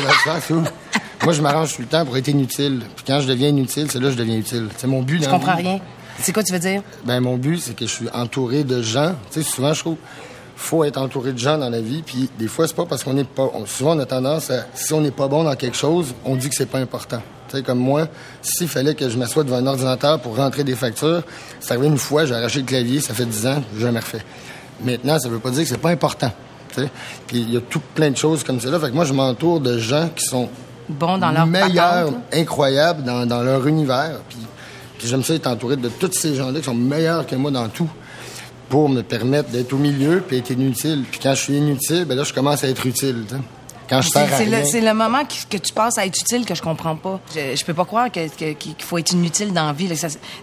Moi, 1.25 1.33
je 1.33 1.41
m'arrange 1.41 1.75
tout 1.75 1.81
le 1.81 1.87
temps 1.87 2.05
pour 2.05 2.15
être 2.15 2.29
inutile. 2.29 2.81
Puis 2.95 3.03
quand 3.05 3.19
je 3.19 3.27
deviens 3.27 3.49
inutile, 3.49 3.87
c'est 3.91 3.99
là 3.99 4.05
que 4.05 4.13
je 4.13 4.17
deviens 4.17 4.37
utile. 4.37 4.67
C'est 4.77 4.87
mon 4.87 5.01
but. 5.01 5.21
Je 5.23 5.29
comprends 5.29 5.55
rien. 5.55 5.79
C'est 6.21 6.33
quoi 6.33 6.43
tu 6.43 6.53
veux 6.53 6.59
dire? 6.59 6.81
Ben 7.05 7.19
mon 7.19 7.37
but, 7.37 7.59
c'est 7.59 7.75
que 7.75 7.85
je 7.85 7.91
suis 7.91 8.09
entouré 8.13 8.63
de 8.63 8.81
gens. 8.81 9.15
Tu 9.31 9.41
sais, 9.41 9.49
souvent, 9.49 9.73
je 9.73 9.79
trouve, 9.81 9.97
faut 10.55 10.83
être 10.83 10.97
entouré 10.97 11.31
de 11.31 11.37
gens 11.37 11.57
dans 11.57 11.69
la 11.69 11.81
vie. 11.81 12.01
Puis 12.05 12.29
des 12.37 12.47
fois, 12.47 12.67
c'est 12.67 12.75
pas 12.75 12.85
parce 12.85 13.03
qu'on 13.03 13.17
est 13.17 13.23
pas. 13.27 13.49
on- 13.53 13.65
souvent, 13.65 13.95
on 13.95 13.99
a 13.99 14.05
tendance 14.05 14.49
à, 14.51 14.65
si 14.73 14.93
on 14.93 15.01
n'est 15.01 15.11
pas 15.11 15.27
bon 15.27 15.43
dans 15.43 15.55
quelque 15.55 15.77
chose, 15.77 16.13
on 16.25 16.35
dit 16.35 16.49
que 16.49 16.55
c'est 16.55 16.65
pas 16.69 16.79
important. 16.79 17.21
Tu 17.49 17.57
sais, 17.57 17.63
comme 17.63 17.79
moi, 17.79 18.07
s'il 18.41 18.67
fallait 18.67 18.93
que 18.95 19.09
je 19.09 19.17
m'assoie 19.17 19.43
devant 19.43 19.57
un 19.57 19.65
ordinateur 19.67 20.19
pour 20.19 20.35
rentrer 20.35 20.63
des 20.63 20.75
factures, 20.75 21.23
c'est 21.59 21.71
arrivé 21.73 21.87
une 21.87 21.97
fois, 21.97 22.25
j'ai 22.25 22.35
arraché 22.35 22.59
le 22.59 22.65
clavier, 22.65 22.99
ça 23.01 23.13
fait 23.13 23.25
10 23.25 23.47
ans, 23.47 23.63
j'ai 23.75 23.81
jamais 23.81 23.99
refait. 23.99 24.23
Maintenant, 24.83 25.17
ça 25.17 25.29
veut 25.29 25.39
pas 25.39 25.49
dire 25.49 25.63
que 25.63 25.69
c'est 25.69 25.77
pas 25.77 25.89
important. 25.89 26.31
Tu 26.75 26.81
sais, 26.83 26.89
puis 27.25 27.39
il 27.39 27.53
y 27.53 27.57
a 27.57 27.61
tout 27.61 27.81
plein 27.95 28.11
de 28.11 28.17
choses 28.17 28.43
comme 28.43 28.59
ça. 28.59 28.79
Fait 28.79 28.89
que 28.89 28.95
moi, 28.95 29.05
je 29.05 29.13
m'entoure 29.13 29.59
de 29.61 29.77
gens 29.79 30.09
qui 30.15 30.25
sont 30.25 30.47
Bon 30.89 31.17
dans 31.17 31.31
leur 31.31 31.45
meilleurs, 31.47 32.05
patente, 32.05 32.15
incroyables 32.33 33.03
dans, 33.03 33.25
dans 33.25 33.41
leur 33.41 33.65
univers. 33.67 34.19
Puis 34.27 34.37
j'aime 35.07 35.23
ça 35.23 35.33
être 35.33 35.47
entouré 35.47 35.77
de 35.77 35.89
tous 35.89 36.11
ces 36.11 36.35
gens-là 36.35 36.59
qui 36.59 36.65
sont 36.65 36.73
meilleurs 36.73 37.25
que 37.25 37.35
moi 37.35 37.51
dans 37.51 37.67
tout 37.69 37.89
pour 38.69 38.87
me 38.87 39.01
permettre 39.01 39.49
d'être 39.49 39.73
au 39.73 39.77
milieu 39.77 40.21
puis 40.25 40.37
être 40.37 40.51
inutile. 40.51 41.03
Puis 41.09 41.19
quand 41.21 41.33
je 41.33 41.41
suis 41.41 41.57
inutile, 41.57 42.05
ben 42.05 42.15
là, 42.15 42.23
je 42.23 42.33
commence 42.33 42.63
à 42.63 42.67
être 42.67 42.85
utile. 42.85 43.25
Quand 43.89 44.01
je 44.01 44.07
C'est 44.09 44.19
sers 44.25 44.33
à 44.33 44.37
rien. 44.37 44.65
c'est 44.65 44.81
le 44.81 44.93
moment 44.93 45.23
que 45.49 45.57
tu 45.57 45.73
passes 45.73 45.97
à 45.97 46.05
être 46.05 46.19
utile 46.19 46.45
que 46.45 46.53
je 46.55 46.61
comprends 46.61 46.95
pas. 46.95 47.19
Je, 47.35 47.55
je 47.55 47.65
peux 47.65 47.73
pas 47.73 47.85
croire 47.85 48.11
qu'il 48.11 48.29
faut 48.79 48.97
être 48.97 49.11
inutile 49.13 49.51
dans 49.51 49.65
la 49.65 49.73
vie. 49.73 49.89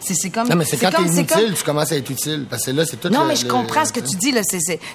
C'est 0.01 0.31
comme. 0.31 0.49
Non, 0.49 0.57
mais 0.57 0.65
c'est 0.65 0.77
quand 0.79 0.91
t'es 0.91 1.03
inutile, 1.03 1.27
comme- 1.27 1.55
tu 1.55 1.63
commences 1.65 1.93
à 1.93 1.97
être 1.97 2.11
utile. 2.11 2.47
Parce 2.51 2.65
que 2.65 2.71
là, 2.73 2.85
c'est 2.85 2.97
tout 2.97 3.09
Non, 3.09 3.23
le- 3.23 3.29
mais 3.29 3.37
je 3.37 3.45
le- 3.45 3.51
comprends 3.51 3.85
ce 3.85 3.93
que 3.93 4.01
tu 4.01 4.17
dis. 4.17 4.35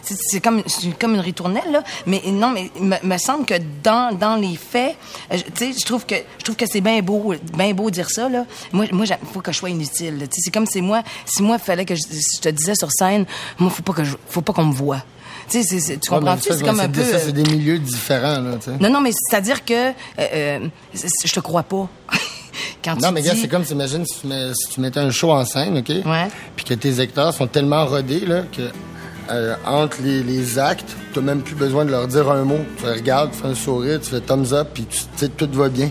C'est 0.03 0.39
comme 0.41 0.61
comme 0.99 1.15
une 1.15 1.21
ritournelle 1.21 1.71
là. 1.71 1.83
Mais 2.05 2.21
non, 2.27 2.49
mais 2.51 2.69
il 2.75 2.83
me, 2.83 2.95
me 3.03 3.17
semble 3.17 3.45
que 3.45 3.55
dans 3.83 4.13
dans 4.17 4.35
les 4.35 4.55
faits, 4.55 4.95
euh, 5.31 5.37
je- 5.37 5.43
tu 5.43 5.73
sais, 5.73 5.79
je 5.79 5.85
trouve 5.85 6.05
que 6.05 6.15
je 6.37 6.43
trouve 6.43 6.55
que 6.55 6.65
c'est 6.65 6.81
bien 6.81 7.01
beau, 7.01 7.33
bien 7.57 7.73
beau 7.73 7.89
dire 7.89 8.09
ça 8.09 8.27
là. 8.29 8.45
Moi, 8.73 8.85
moi, 8.91 9.05
il 9.05 9.27
faut 9.33 9.41
que 9.41 9.51
je 9.51 9.57
sois 9.57 9.69
inutile. 9.69 10.27
c'est 10.31 10.51
comme 10.51 10.65
si 10.65 10.81
moi, 10.81 11.03
si 11.25 11.41
moi, 11.43 11.57
fallait 11.57 11.85
que 11.85 11.95
je, 11.95 12.01
je 12.01 12.39
te 12.41 12.49
disais 12.49 12.75
sur 12.75 12.89
scène, 12.91 13.25
moi, 13.59 13.69
faut 13.69 13.83
pas 13.83 13.93
que 13.93 14.03
je, 14.03 14.15
faut 14.27 14.41
pas 14.41 14.53
qu'on 14.53 14.65
me 14.65 14.73
voit. 14.73 15.03
Tu 15.51 15.63
sais, 15.63 15.79
c'est- 15.79 15.97
tu 15.99 16.09
C'est 16.39 16.63
comme 16.63 16.79
un 16.79 16.87
peu. 16.89 17.03
Ça, 17.03 17.15
euh, 17.17 17.19
c'est 17.25 17.31
des 17.33 17.43
milieux 17.43 17.77
différents, 17.77 18.39
là, 18.39 18.55
tu 18.57 18.71
sais. 18.71 18.77
non, 18.79 18.89
non, 18.89 19.01
mais 19.01 19.11
c'est-à-dire 19.11 19.65
que 19.65 19.89
euh, 19.89 19.91
euh, 20.19 20.59
je 21.25 21.33
te 21.33 21.39
crois 21.41 21.63
pas. 21.63 21.89
Quand 22.83 22.95
tu 22.95 23.01
Non, 23.01 23.11
mais 23.11 23.21
gars, 23.21 23.33
dis... 23.33 23.41
c'est 23.41 23.47
comme, 23.47 23.63
imagine 23.69 24.05
si 24.05 24.21
tu, 24.21 24.27
mets- 24.27 24.53
si 24.53 24.69
tu 24.73 24.81
mettais 24.81 24.99
un 24.99 25.11
show 25.11 25.31
en 25.31 25.45
scène, 25.45 25.77
OK? 25.77 25.89
Ouais. 26.05 26.27
Puis 26.55 26.65
que 26.65 26.73
tes 26.73 26.99
acteurs 26.99 27.33
sont 27.33 27.47
tellement 27.47 27.85
rodés, 27.85 28.21
là, 28.21 28.43
que 28.55 28.61
euh, 29.29 29.55
entre 29.65 29.97
les, 30.03 30.23
les 30.23 30.57
actes, 30.57 30.95
tu 31.13 31.19
même 31.21 31.41
plus 31.41 31.55
besoin 31.55 31.85
de 31.85 31.91
leur 31.91 32.07
dire 32.07 32.29
un 32.31 32.43
mot. 32.43 32.59
Tu 32.77 32.85
regardes, 32.85 33.31
tu 33.31 33.37
fais 33.37 33.47
un 33.47 33.55
sourire, 33.55 33.99
tu 34.01 34.09
fais 34.09 34.19
thumbs 34.21 34.53
up, 34.53 34.69
puis 34.73 34.85
tu 34.85 34.99
tu 34.99 35.05
sais, 35.17 35.29
tout 35.29 35.49
va 35.53 35.69
bien. 35.69 35.89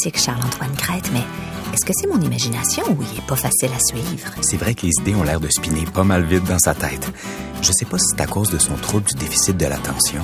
Sympathique, 0.00 0.18
Charles-Antoine 0.18 0.74
Crête, 0.76 1.10
mais 1.12 1.22
est-ce 1.72 1.84
que 1.84 1.92
c'est 1.94 2.06
mon 2.06 2.20
imagination 2.20 2.82
ou 2.88 3.02
il 3.02 3.18
est 3.18 3.26
pas 3.26 3.36
facile 3.36 3.70
à 3.76 3.80
suivre? 3.80 4.32
C'est 4.40 4.56
vrai 4.56 4.74
que 4.74 4.86
les 4.86 4.92
idées 5.00 5.14
ont 5.14 5.22
l'air 5.22 5.40
de 5.40 5.48
spinner 5.48 5.84
pas 5.92 6.04
mal 6.04 6.24
vite 6.24 6.44
dans 6.44 6.58
sa 6.58 6.74
tête. 6.74 7.10
Je 7.62 7.72
sais 7.72 7.84
pas 7.84 7.98
si 7.98 8.04
c'est 8.10 8.22
à 8.22 8.26
cause 8.26 8.50
de 8.50 8.58
son 8.58 8.74
trouble 8.74 9.06
du 9.06 9.14
déficit 9.14 9.56
de 9.56 9.66
l'attention. 9.66 10.22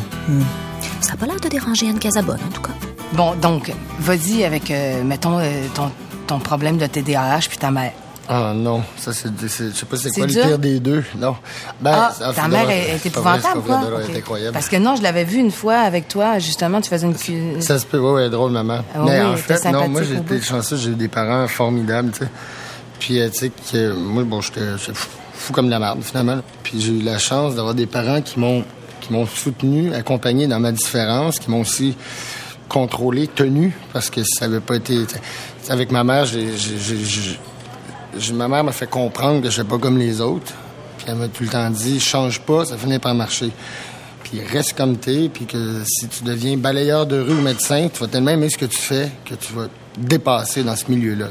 Ça 1.00 1.14
a 1.14 1.17
pas 1.17 1.26
l'air 1.26 1.40
de 1.40 1.49
déranger 1.49 1.88
Anne 1.88 1.99
Casabonne, 1.99 2.40
en 2.46 2.52
tout 2.52 2.62
cas. 2.62 2.73
Bon, 3.12 3.34
donc, 3.37 3.73
vas-y 4.00 4.44
avec, 4.44 4.70
euh, 4.70 5.05
mettons, 5.05 5.38
euh, 5.38 5.67
ton, 5.75 5.90
ton 6.26 6.38
problème 6.38 6.78
de 6.78 6.87
TDAH 6.87 7.49
puis 7.49 7.58
ta 7.58 7.70
mère. 7.70 7.93
Ah 8.28 8.52
non, 8.55 8.82
ça 8.96 9.12
c'est, 9.12 9.28
c'est- 9.49 9.70
je 9.70 9.76
sais 9.76 9.87
pas 9.87 9.96
c'est 9.96 10.08
C'est 10.11 10.20
quoi 10.20 10.26
dur? 10.26 10.43
le 10.43 10.49
pire 10.49 10.58
des 10.58 10.81
deux. 10.81 11.05
Non. 11.17 11.37
Ben, 11.81 11.93
ah, 11.94 12.12
ça, 12.12 12.32
ta 12.32 12.49
mère 12.49 12.69
est, 12.70 12.82
vrai, 12.96 13.00
épouvantable, 13.05 13.62
quoi? 13.62 13.81
est 14.12 14.17
incroyable. 14.19 14.52
Parce 14.52 14.69
que 14.69 14.76
non, 14.76 14.96
je 14.96 15.02
l'avais 15.02 15.23
vu 15.25 15.38
une 15.38 15.52
fois 15.52 15.76
avec 15.76 16.08
toi, 16.08 16.38
justement, 16.40 16.81
tu 16.81 16.90
faisais 16.90 17.06
une... 17.06 17.14
cu- 17.14 17.61
Ça 17.61 17.78
se 17.78 17.87
peut, 17.87 17.99
ouais, 18.00 18.12
ouais, 18.12 18.28
drôle, 18.31 18.50
maman. 18.50 18.81
Ah 18.94 18.99
Mais 19.05 19.20
oui, 19.20 19.26
en 19.26 19.37
fait, 19.37 19.64
non, 19.70 19.88
moi, 19.88 20.02
j'ai 20.02 20.17
été 20.17 20.40
chanceux, 20.40 20.76
j'ai 20.76 20.90
eu 20.90 20.94
des 20.96 21.06
parents 21.08 21.46
formidables, 21.46 22.11
tu 22.11 22.20
sais. 22.25 22.31
Puis, 22.99 23.20
euh, 23.20 23.28
tu 23.31 23.38
sais, 23.38 23.52
que 23.73 23.93
moi, 23.93 24.25
bon, 24.25 24.40
j'étais 24.40 24.76
fou, 24.78 25.08
fou 25.34 25.52
comme 25.52 25.67
de 25.67 25.70
la 25.70 25.78
merde, 25.78 26.00
finalement. 26.02 26.38
Puis, 26.64 26.81
j'ai 26.81 26.93
eu 26.94 27.02
la 27.02 27.19
chance 27.19 27.55
d'avoir 27.55 27.75
des 27.75 27.87
parents 27.87 28.23
qui 28.23 28.40
m'ont 28.40 28.64
qui 29.02 29.12
m'ont 29.12 29.26
soutenu, 29.26 29.94
accompagné 29.94 30.49
dans 30.49 30.58
ma 30.58 30.73
différence, 30.73 31.38
qui 31.38 31.49
m'ont 31.49 31.61
aussi 31.61 31.96
contrôlé, 32.69 33.28
tenu, 33.28 33.73
parce 33.93 34.11
que 34.11 34.23
ça 34.25 34.46
avait 34.46 34.58
pas 34.58 34.75
été... 34.76 34.99
Avec 35.69 35.93
ma 35.93 36.02
mère, 36.02 36.25
j'ai... 36.26 36.56
j'ai- 36.56 36.78
j'ai- 37.05 37.38
ma 38.34 38.48
mère 38.48 38.64
m'a 38.64 38.72
fait 38.72 38.88
comprendre 38.88 39.40
que 39.42 39.46
je 39.48 39.54
suis 39.54 39.64
pas 39.64 39.78
comme 39.78 39.98
les 39.98 40.20
autres. 40.20 40.52
Puis 40.98 41.06
elle 41.08 41.16
m'a 41.16 41.28
tout 41.28 41.42
le 41.44 41.48
temps 41.50 41.68
dit, 41.70 42.00
change 42.00 42.40
pas, 42.40 42.64
ça 42.64 42.76
finit 42.76 42.98
par 42.98 43.14
marcher. 43.14 43.50
Puis 44.24 44.40
reste 44.44 44.72
comme 44.76 44.96
t'es, 44.96 45.28
puis 45.32 45.46
que 45.46 45.82
si 45.86 46.08
tu 46.08 46.24
deviens 46.24 46.56
balayeur 46.56 47.06
de 47.06 47.20
rue 47.20 47.34
ou 47.34 47.42
médecin, 47.42 47.88
tu 47.92 48.00
vas 48.00 48.08
tellement 48.08 48.30
aimer 48.32 48.50
ce 48.50 48.58
que 48.58 48.64
tu 48.66 48.78
fais 48.78 49.10
que 49.24 49.34
tu 49.34 49.52
vas 49.52 49.66
te 49.66 50.00
dépasser 50.00 50.64
dans 50.64 50.75
ce 50.75 50.85
milieu-là. 50.90 51.26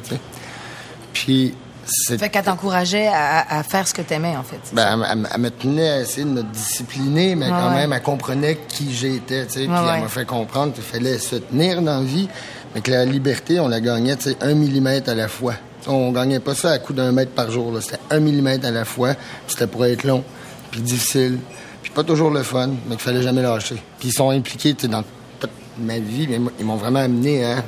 Puis 1.13 1.54
c'est... 1.86 2.18
Fait 2.18 2.30
qu'elle 2.30 2.44
t'encourageait 2.44 3.08
à, 3.08 3.60
à 3.60 3.63
faire 3.63 3.88
ce 3.88 3.94
que 3.94 4.01
t'aimais, 4.01 4.36
en 4.36 4.44
fait. 4.44 4.60
Ben, 4.74 5.04
elle, 5.12 5.18
me- 5.20 5.27
elle 5.34 5.42
me 5.42 5.51
tenait 5.51 5.89
à 5.89 6.01
essayer 6.01 6.24
de 6.24 6.32
me 6.32 6.44
discipliner, 6.44 7.36
mais 7.36 7.50
quand 7.50 7.70
ouais. 7.70 7.75
même, 7.75 7.94
elle 7.94 8.01
comprenait 8.01 8.58
qui 8.68 8.94
j'étais, 8.94 9.46
tu 9.46 9.54
sais. 9.54 9.60
Puis 9.62 9.70
ouais. 9.70 9.92
elle 9.96 10.01
m'a 10.01 10.08
fait 10.08 10.25
comprendre 10.25 10.74
qu'il 10.74 10.84
fallait 10.84 11.20
se 11.20 11.36
tenir 11.36 11.82
dans 11.82 12.00
la 12.00 12.04
vie, 12.06 12.27
mais 12.74 12.82
que 12.82 12.92
la 12.92 13.06
liberté, 13.06 13.60
on 13.60 13.68
la 13.68 13.82
gagnait, 13.82 14.15
tu 14.15 14.30
sais, 14.32 14.38
un 14.42 14.54
millimètre 14.56 15.10
à 15.10 15.15
la 15.15 15.27
fois. 15.27 15.54
On 15.88 16.12
gagnait 16.12 16.39
pas 16.39 16.56
ça 16.56 16.72
à 16.72 16.80
coup 16.80 16.94
d'un 16.94 17.12
mètre 17.12 17.32
par 17.32 17.51
jour. 17.51 17.72
C'était 17.82 18.00
un 18.10 18.20
millimètre 18.20 18.65
à 18.65 18.72
la 18.72 18.86
fois, 18.86 19.13
c'était 19.48 19.68
pour 19.68 19.86
être 19.86 20.04
long, 20.04 20.24
puis 20.72 20.82
difficile, 20.82 21.38
puis 21.84 21.92
pas 21.92 22.04
toujours 22.04 22.32
le 22.32 22.44
fun, 22.44 22.70
mais 22.88 22.96
qu'il 22.96 23.04
fallait 23.04 23.22
jamais 23.22 23.42
lâcher. 23.42 23.75
Puis 24.00 24.10
ils 24.10 24.13
sont 24.13 24.30
impliqués, 24.32 24.74
dans 24.74 25.04
toute 25.39 25.50
ma 25.77 26.00
vie, 26.00 26.27
mais 26.27 26.39
ils 26.60 26.65
m'ont 26.65 26.75
vraiment 26.77 27.00
amené 27.00 27.46
à 27.46 27.63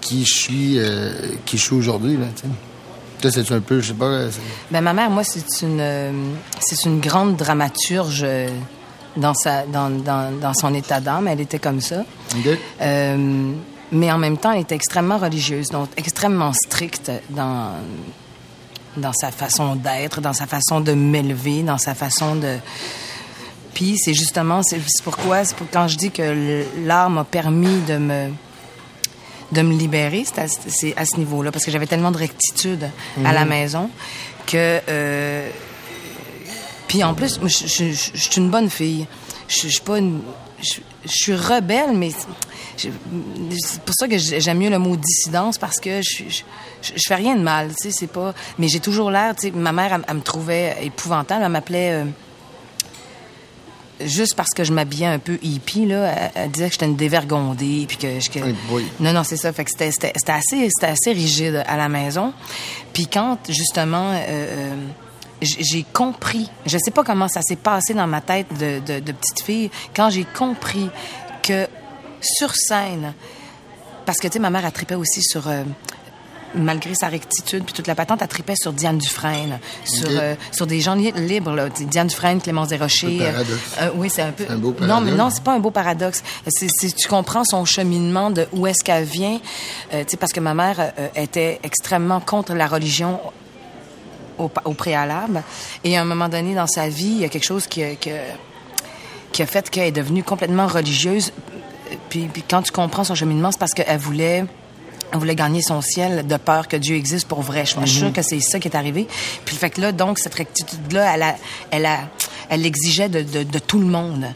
qui 0.00 0.24
je 0.24 0.34
suis, 0.34 0.78
euh, 0.78 1.12
qui 1.46 1.56
je 1.56 1.62
suis 1.62 1.74
aujourd'hui, 1.74 2.16
là, 2.16 2.26
c'est 3.30 3.52
un 3.52 3.60
peu, 3.60 3.80
je 3.80 3.88
sais 3.88 3.94
pas... 3.94 4.04
euh, 4.04 4.30
Ben, 4.70 4.82
ma 4.82 4.92
mère, 4.92 5.08
moi, 5.08 5.24
c'est 5.24 5.62
une, 5.62 5.80
euh, 5.80 6.12
c'est 6.60 6.84
une 6.84 7.00
grande 7.00 7.36
dramaturge 7.36 8.26
dans, 9.16 9.32
sa, 9.32 9.64
dans, 9.64 9.88
dans, 9.88 10.30
dans 10.38 10.52
son 10.52 10.74
état 10.74 11.00
d'âme. 11.00 11.26
Elle 11.28 11.40
était 11.40 11.58
comme 11.58 11.80
ça. 11.80 12.04
Euh, 12.82 13.52
mais 13.94 14.12
en 14.12 14.18
même 14.18 14.36
temps, 14.36 14.52
elle 14.52 14.60
était 14.60 14.74
extrêmement 14.74 15.16
religieuse, 15.18 15.68
donc 15.68 15.88
extrêmement 15.96 16.52
stricte 16.52 17.10
dans, 17.30 17.70
dans 18.98 19.12
sa 19.14 19.30
façon 19.30 19.76
d'être, 19.76 20.20
dans 20.20 20.32
sa 20.34 20.46
façon 20.46 20.80
de 20.80 20.92
m'élever, 20.92 21.62
dans 21.62 21.78
sa 21.78 21.94
façon 21.94 22.36
de... 22.36 22.58
Puis 23.72 23.96
c'est 23.98 24.14
justement, 24.14 24.62
c'est 24.62 24.80
pourquoi, 25.02 25.44
c'est 25.44 25.56
pour, 25.56 25.66
quand 25.72 25.88
je 25.88 25.96
dis 25.96 26.10
que 26.10 26.64
l'art 26.84 27.08
m'a 27.10 27.24
permis 27.24 27.80
de 27.82 27.96
me 27.96 28.30
de 29.52 29.62
me 29.62 29.74
libérer, 29.76 30.24
c'est 30.26 30.40
à, 30.40 30.48
c'est 30.48 30.96
à 30.96 31.04
ce 31.06 31.16
niveau-là, 31.16 31.52
parce 31.52 31.64
que 31.64 31.70
j'avais 31.70 31.86
tellement 31.86 32.10
de 32.10 32.16
rectitude 32.18 32.90
à 33.24 33.32
la 33.32 33.44
maison 33.44 33.88
que... 34.46 34.80
euh, 34.88 35.48
puis 36.88 37.04
en 37.04 37.14
plus, 37.14 37.38
je, 37.42 37.48
je- 37.48 37.92
je- 37.92 38.10
je 38.14 38.18
suis 38.30 38.40
une 38.40 38.50
bonne 38.50 38.68
fille. 38.70 39.06
Je, 39.48 39.68
suis 39.68 39.80
pas 39.80 39.98
une... 39.98 40.22
Je, 40.60 40.78
suis 41.06 41.34
rebelle, 41.34 41.92
mais 41.94 42.10
c'est 42.76 43.80
pour 43.82 43.94
ça 43.98 44.08
que 44.08 44.18
j'aime 44.18 44.58
mieux 44.58 44.70
le 44.70 44.78
mot 44.78 44.96
dissidence 44.96 45.58
parce 45.58 45.78
que 45.80 46.00
je, 46.02 46.24
je, 46.28 46.92
fais 47.06 47.14
rien 47.14 47.36
de 47.36 47.42
mal, 47.42 47.68
tu 47.68 47.84
sais, 47.84 47.90
c'est 47.90 48.06
pas... 48.06 48.34
Mais 48.58 48.68
j'ai 48.68 48.80
toujours 48.80 49.10
l'air, 49.10 49.34
tu 49.36 49.48
sais, 49.48 49.54
ma 49.56 49.72
mère, 49.72 49.92
elle, 49.92 50.04
elle 50.08 50.14
me 50.16 50.20
trouvait 50.22 50.76
épouvantable, 50.82 51.42
elle 51.44 51.50
m'appelait... 51.52 51.92
euh, 51.92 52.04
juste 54.00 54.34
parce 54.34 54.50
que 54.50 54.64
je 54.64 54.72
m'habillais 54.72 55.06
un 55.06 55.18
peu 55.18 55.38
hippie, 55.42 55.86
là, 55.86 56.12
elle, 56.12 56.30
elle 56.34 56.50
disait 56.50 56.66
que 56.66 56.72
j'étais 56.72 56.86
une 56.86 56.96
dévergondée, 56.96 57.84
puis 57.86 57.96
que, 57.96 58.28
que- 58.28 58.44
Oui, 58.44 58.54
oui. 58.70 58.86
non, 59.00 59.12
non, 59.12 59.22
c'est 59.24 59.36
ça. 59.36 59.52
Fait 59.52 59.64
que 59.64 59.70
c'était, 59.70 59.92
c'était, 59.92 60.12
c'était 60.16 60.32
assez, 60.32 60.68
c'était 60.68 60.92
assez 60.92 61.12
rigide 61.12 61.62
à 61.66 61.76
la 61.76 61.88
maison. 61.88 62.32
Puis 62.92 63.06
quand 63.06 63.38
justement, 63.48 64.10
euh, 64.10 64.18
euh, 64.28 64.74
j'ai 65.42 65.84
compris, 65.92 66.50
je 66.66 66.76
sais 66.78 66.90
pas 66.90 67.04
comment 67.04 67.28
ça 67.28 67.40
s'est 67.42 67.56
passé 67.56 67.94
dans 67.94 68.06
ma 68.06 68.20
tête 68.20 68.46
de, 68.58 68.80
de, 68.80 69.00
de 69.00 69.12
petite 69.12 69.42
fille, 69.42 69.70
quand 69.94 70.10
j'ai 70.10 70.24
compris 70.24 70.88
que 71.42 71.66
sur 72.24 72.54
scène, 72.54 73.12
parce 74.06 74.18
que 74.18 74.26
tu 74.28 74.34
sais, 74.34 74.38
ma 74.38 74.50
mère 74.50 74.64
a 74.66 74.70
tripé 74.70 74.94
aussi 74.94 75.22
sur 75.22 75.48
euh, 75.48 75.62
malgré 76.56 76.94
sa 76.94 77.08
rectitude 77.08 77.64
puis 77.64 77.72
toute 77.72 77.86
la 77.88 77.94
patente, 77.94 78.22
elle 78.22 78.28
tripait 78.28 78.54
sur 78.56 78.72
Diane 78.72 78.98
Dufresne, 78.98 79.58
sur, 79.84 80.08
euh, 80.10 80.34
sur 80.52 80.66
des 80.66 80.80
gens 80.80 80.94
li- 80.94 81.10
libres, 81.12 81.52
là. 81.52 81.68
Tu 81.70 81.82
sais, 81.82 81.84
Diane 81.86 82.06
Dufresne, 82.06 82.40
Clémence 82.40 82.68
Desrochers. 82.68 83.06
Un 83.06 83.18
peu 83.18 83.24
euh, 83.24 83.32
paradoxe. 83.32 83.60
euh, 83.80 83.90
oui, 83.96 84.08
c'est 84.10 84.22
un 84.22 84.30
peu. 84.32 84.44
Un 84.48 84.56
beau 84.56 84.68
Non, 84.68 84.76
mais 84.76 84.86
paradoxe. 84.86 85.16
non, 85.18 85.30
c'est 85.30 85.42
pas 85.42 85.52
un 85.54 85.58
beau 85.58 85.70
paradoxe. 85.70 86.22
C'est, 86.46 86.68
tu 86.94 87.08
comprends 87.08 87.44
son 87.44 87.64
cheminement 87.64 88.30
de 88.30 88.46
où 88.52 88.66
est-ce 88.66 88.84
qu'elle 88.84 89.04
vient. 89.04 89.40
Euh, 89.92 90.04
tu 90.04 90.10
sais, 90.12 90.16
parce 90.16 90.32
que 90.32 90.40
ma 90.40 90.54
mère 90.54 90.92
était 91.16 91.58
extrêmement 91.64 92.20
contre 92.20 92.54
la 92.54 92.66
religion 92.68 93.20
au, 94.38 94.48
préalable. 94.74 95.42
Et 95.84 95.96
à 95.96 96.02
un 96.02 96.04
moment 96.04 96.28
donné 96.28 96.54
dans 96.54 96.66
sa 96.66 96.88
vie, 96.88 97.06
il 97.06 97.20
y 97.20 97.24
a 97.24 97.28
quelque 97.28 97.46
chose 97.46 97.66
qui, 97.66 97.82
qui, 97.96 98.10
qui 99.32 99.42
a 99.42 99.46
fait 99.46 99.68
qu'elle 99.70 99.86
est 99.88 99.92
devenue 99.92 100.22
complètement 100.22 100.66
religieuse. 100.66 101.32
Puis, 102.08 102.28
puis 102.32 102.42
quand 102.48 102.62
tu 102.62 102.72
comprends 102.72 103.04
son 103.04 103.14
cheminement, 103.14 103.50
c'est 103.52 103.58
parce 103.58 103.74
qu'elle 103.74 103.98
voulait... 103.98 104.44
Elle 105.12 105.20
voulait 105.20 105.36
gagner 105.36 105.62
son 105.62 105.80
ciel 105.80 106.26
de 106.26 106.36
peur 106.36 106.66
que 106.66 106.76
Dieu 106.76 106.96
existe 106.96 107.28
pour 107.28 107.40
vrai. 107.40 107.64
Je 107.64 107.78
suis 107.78 107.88
sûre 107.88 108.12
que 108.12 108.20
c'est 108.20 108.40
ça 108.40 108.58
qui 108.58 108.66
est 108.66 108.74
arrivé. 108.74 109.06
Puis 109.44 109.54
le 109.54 109.60
fait 109.60 109.70
que 109.70 109.80
là, 109.80 109.92
donc, 109.92 110.18
cette 110.18 110.34
rectitude-là, 110.34 111.14
elle, 111.14 111.22
a, 111.22 111.36
elle, 111.70 111.86
a, 111.86 112.00
elle 112.48 112.62
l'exigeait 112.62 113.08
de, 113.08 113.22
de, 113.22 113.44
de 113.44 113.58
tout 113.60 113.78
le 113.78 113.86
monde. 113.86 114.26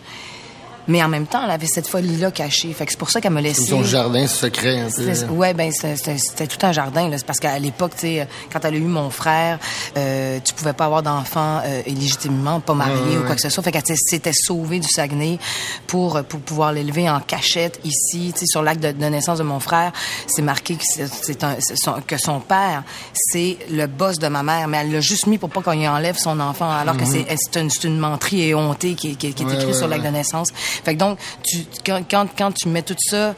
Mais 0.89 1.03
en 1.03 1.09
même 1.09 1.27
temps, 1.27 1.43
elle 1.45 1.51
avait 1.51 1.67
cette 1.67 1.87
folie-là 1.87 2.31
cachée. 2.31 2.73
Fait 2.73 2.85
que 2.87 2.91
c'est 2.93 2.99
pour 2.99 3.11
ça 3.11 3.21
qu'elle 3.21 3.33
me 3.33 3.41
laissait... 3.41 3.71
Comme 3.71 3.85
son 3.85 3.85
jardin 3.85 4.27
secret 4.27 4.81
un 4.81 4.91
peu. 4.91 5.05
Ouais, 5.31 5.55
ben 5.55 5.71
c'était- 5.71 6.47
tout 6.47 6.67
un 6.67 6.73
jardin. 6.73 7.09
là. 7.09 7.19
C'est 7.19 7.27
parce 7.27 7.39
qu'à 7.39 7.59
l'époque, 7.59 7.93
tu 7.95 8.01
sais, 8.07 8.29
quand 8.53 8.65
elle 8.65 8.75
a 8.75 8.79
eu 8.79 8.81
mon 8.81 9.11
frère, 9.11 9.59
euh, 9.97 10.39
tu 10.45 10.55
pouvais 10.55 10.73
pas 10.73 10.87
avoir 10.87 11.03
d'enfant 11.03 11.61
euh, 11.65 11.83
illégitimement, 11.87 12.61
pas 12.61 12.75
marié 12.75 12.95
Ouais, 12.99 13.19
ou 13.19 13.25
quoi 13.25 13.35
que 13.35 13.41
ce 13.43 13.49
soit. 13.51 13.63
Fait 13.63 13.71
qu'elle 13.73 13.83
s'était 13.97 14.33
sauvée 14.33 14.81
du 14.81 14.89
Saguenay 14.89 15.39
pour 15.87 16.23
pour 16.25 16.41
pouvoir 16.41 16.73
l'élever 16.73 17.09
en 17.09 17.21
cachette 17.21 17.79
ici, 17.85 18.33
tu 18.33 18.41
sais, 18.41 18.47
sur 18.47 18.63
l'acte 18.63 18.83
de, 18.83 18.93
de 18.93 19.05
naissance 19.07 19.39
de 19.39 19.45
mon 19.45 19.61
frère. 19.61 19.93
C'est 20.27 20.43
marqué 20.43 20.75
que 20.77 20.83
c'est 20.85 21.07
c'est 21.07 21.45
un 21.45 21.57
c'est 21.61 21.77
son, 21.77 21.95
que 22.07 22.17
son 22.17 22.41
père 22.41 22.83
c'est 23.15 23.59
le 23.71 23.87
boss 23.87 24.19
de 24.19 24.29
ma 24.29 24.43
mère, 24.43 24.69
mais 24.69 24.79
elle 24.79 24.93
l'a 24.93 25.01
juste 25.01 25.27
mis 25.27 25.39
pour 25.39 25.51
pas 25.51 25.61
qu'on 25.63 25.73
lui 25.73 25.87
enlève 25.87 26.17
son 26.17 26.39
enfant, 26.41 26.71
alors 26.71 26.97
que 26.97 27.05
c'est 27.05 27.27
c'est 27.37 27.61
une, 27.61 27.71
c'est 27.71 27.85
une 27.85 27.99
menterie 27.99 28.43
et 28.49 28.55
hontée 28.55 28.95
qui, 28.95 29.17
qui, 29.17 29.33
qui 29.35 29.43
est 29.43 29.47
Mhm. 29.47 29.53
Ouais, 29.53 29.63
écrite 29.63 29.75
sur 29.77 29.89
l'acte 29.89 30.05
de 30.05 30.11
naissance. 30.11 30.49
Fait 30.85 30.95
que 30.95 30.99
donc, 30.99 31.19
tu, 31.43 31.59
quand, 31.85 32.03
quand, 32.11 32.27
quand 32.37 32.53
tu 32.53 32.69
mets 32.69 32.83
tout 32.83 32.97
ça 32.99 33.35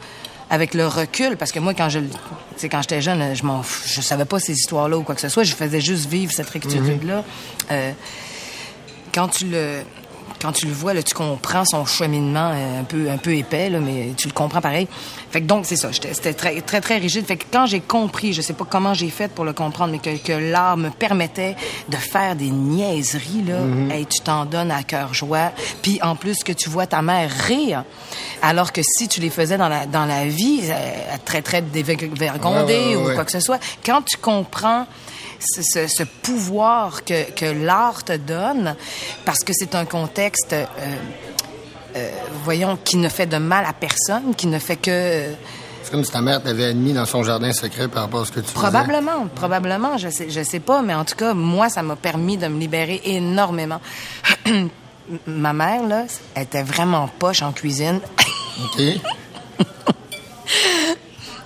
avec 0.50 0.74
le 0.74 0.86
recul, 0.86 1.36
parce 1.36 1.52
que 1.52 1.60
moi, 1.60 1.74
quand 1.74 1.88
je, 1.88 2.00
sais, 2.56 2.68
quand 2.68 2.82
j'étais 2.82 3.00
jeune, 3.00 3.34
je 3.34 3.44
m'en, 3.44 3.62
je 3.62 4.00
savais 4.00 4.24
pas 4.24 4.40
ces 4.40 4.52
histoires-là 4.52 4.98
ou 4.98 5.02
quoi 5.02 5.14
que 5.14 5.20
ce 5.20 5.28
soit, 5.28 5.44
je 5.44 5.54
faisais 5.54 5.80
juste 5.80 6.08
vivre 6.08 6.32
cette 6.32 6.50
rectitude-là. 6.50 7.24
Euh, 7.70 7.92
quand 9.14 9.28
tu 9.28 9.46
le, 9.46 9.82
quand 10.40 10.52
tu 10.52 10.66
le 10.66 10.72
vois, 10.72 10.94
là, 10.94 11.02
tu 11.02 11.14
comprends 11.14 11.64
son 11.64 11.84
cheminement 11.84 12.52
euh, 12.54 12.80
un 12.80 12.84
peu, 12.84 13.10
un 13.10 13.18
peu 13.18 13.34
épais, 13.34 13.68
là, 13.68 13.78
mais 13.80 14.14
tu 14.16 14.26
le 14.28 14.32
comprends 14.32 14.60
pareil. 14.60 14.88
Fait 15.30 15.40
que 15.42 15.46
donc, 15.46 15.66
c'est 15.66 15.76
ça. 15.76 15.92
j'étais- 15.92 16.14
C'était 16.14 16.32
très, 16.34 16.60
très, 16.62 16.80
très 16.80 16.96
rigide. 16.98 17.26
Fait 17.26 17.36
que 17.36 17.44
quand 17.52 17.66
j'ai 17.66 17.80
compris, 17.80 18.32
je 18.32 18.40
sais 18.40 18.54
pas 18.54 18.64
comment 18.68 18.94
j'ai 18.94 19.10
fait 19.10 19.28
pour 19.30 19.44
le 19.44 19.52
comprendre, 19.52 19.92
mais 19.92 19.98
que, 19.98 20.16
que 20.16 20.32
l'art 20.32 20.76
me 20.76 20.88
permettait 20.90 21.56
de 21.88 21.96
faire 21.96 22.36
des 22.36 22.50
niaiseries, 22.50 23.44
là, 23.46 23.58
hey, 23.94 24.06
tu 24.06 24.20
t'en 24.20 24.44
donnes 24.46 24.70
à 24.70 24.82
cœur 24.82 25.12
joie. 25.14 25.52
Puis 25.82 26.00
en 26.02 26.16
plus 26.16 26.42
que 26.42 26.52
tu 26.52 26.68
vois 26.70 26.86
ta 26.86 27.02
mère 27.02 27.30
rire, 27.30 27.84
alors 28.42 28.72
que 28.72 28.80
si 28.82 29.08
tu 29.08 29.20
les 29.20 29.30
faisais 29.30 29.58
dans 29.58 29.68
la, 29.68 29.86
dans 29.86 30.06
la 30.06 30.24
vie, 30.26 30.62
elle 30.64 31.18
te 31.20 31.24
traiterait 31.26 31.62
de 31.62 31.68
dévergondée 31.68 32.74
Ouais, 32.74 32.96
ouais, 32.96 32.96
ouais, 32.96 33.12
ou 33.12 33.14
quoi 33.14 33.24
que 33.24 33.32
ce 33.32 33.40
soit. 33.40 33.58
Quand 33.84 34.02
tu 34.02 34.16
comprends 34.16 34.86
ce, 35.40 36.02
pouvoir 36.22 37.04
que, 37.04 37.30
que 37.32 37.46
l'art 37.46 38.04
te 38.04 38.16
donne, 38.16 38.76
parce 39.24 39.40
que 39.40 39.52
c'est 39.54 39.74
un 39.74 39.84
contexte, 39.84 40.52
euh, 40.52 40.64
euh, 41.96 42.10
voyons, 42.44 42.78
qui 42.84 42.96
ne 42.98 43.08
fait 43.08 43.26
de 43.26 43.38
mal 43.38 43.64
à 43.66 43.72
personne, 43.72 44.34
qui 44.36 44.46
ne 44.46 44.58
fait 44.58 44.76
que... 44.76 44.90
euh, 44.90 45.32
C'est 45.82 45.90
comme 45.90 46.04
si 46.04 46.12
ta 46.12 46.20
mère 46.20 46.42
t'avait 46.42 46.66
admis 46.66 46.92
dans 46.92 47.06
son 47.06 47.22
jardin 47.22 47.52
secret 47.52 47.88
par 47.88 48.02
rapport 48.04 48.22
à 48.22 48.24
ce 48.26 48.32
que 48.32 48.40
tu 48.40 48.46
faisais. 48.46 48.54
Probablement, 48.60 49.26
probablement, 49.34 49.98
je 49.98 50.08
sais, 50.10 50.30
je 50.30 50.42
sais 50.42 50.60
pas, 50.60 50.82
mais 50.82 50.94
en 50.94 51.04
tout 51.04 51.16
cas, 51.16 51.34
moi, 51.34 51.68
ça 51.68 51.82
m'a 51.82 51.96
permis 51.96 52.36
de 52.36 52.46
me 52.48 52.58
libérer 52.60 53.00
énormément. 53.04 53.80
Ma 55.26 55.52
mère, 55.52 55.82
là, 55.88 56.04
elle 56.36 56.44
était 56.44 56.62
vraiment 56.62 57.08
poche 57.18 57.42
en 57.42 57.52
cuisine. 57.52 58.00
OK. 58.64 58.82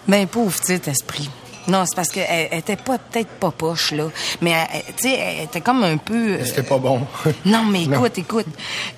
Ben, 0.07 0.27
pauvre 0.27 0.55
petit 0.61 0.91
esprit. 0.91 1.31
Non, 1.69 1.85
c'est 1.87 1.97
parce 1.97 2.09
qu'elle 2.11 2.27
elle 2.51 2.59
était 2.59 2.77
pas 2.77 2.99
peut-être 2.99 3.29
pas 3.41 3.51
poche, 3.51 3.93
là. 3.93 4.09
Mais, 4.43 4.55
tu 4.97 5.09
sais, 5.09 5.15
elle 5.19 5.45
était 5.45 5.61
comme 5.61 5.83
un 5.83 5.97
peu... 5.97 6.33
euh, 6.35 6.45
C'était 6.45 6.63
pas 6.63 6.79
bon. 6.79 7.01
Non, 7.47 7.65
mais 7.65 7.87
Non. 7.87 7.99
écoute, 8.05 8.19
écoute. 8.19 8.47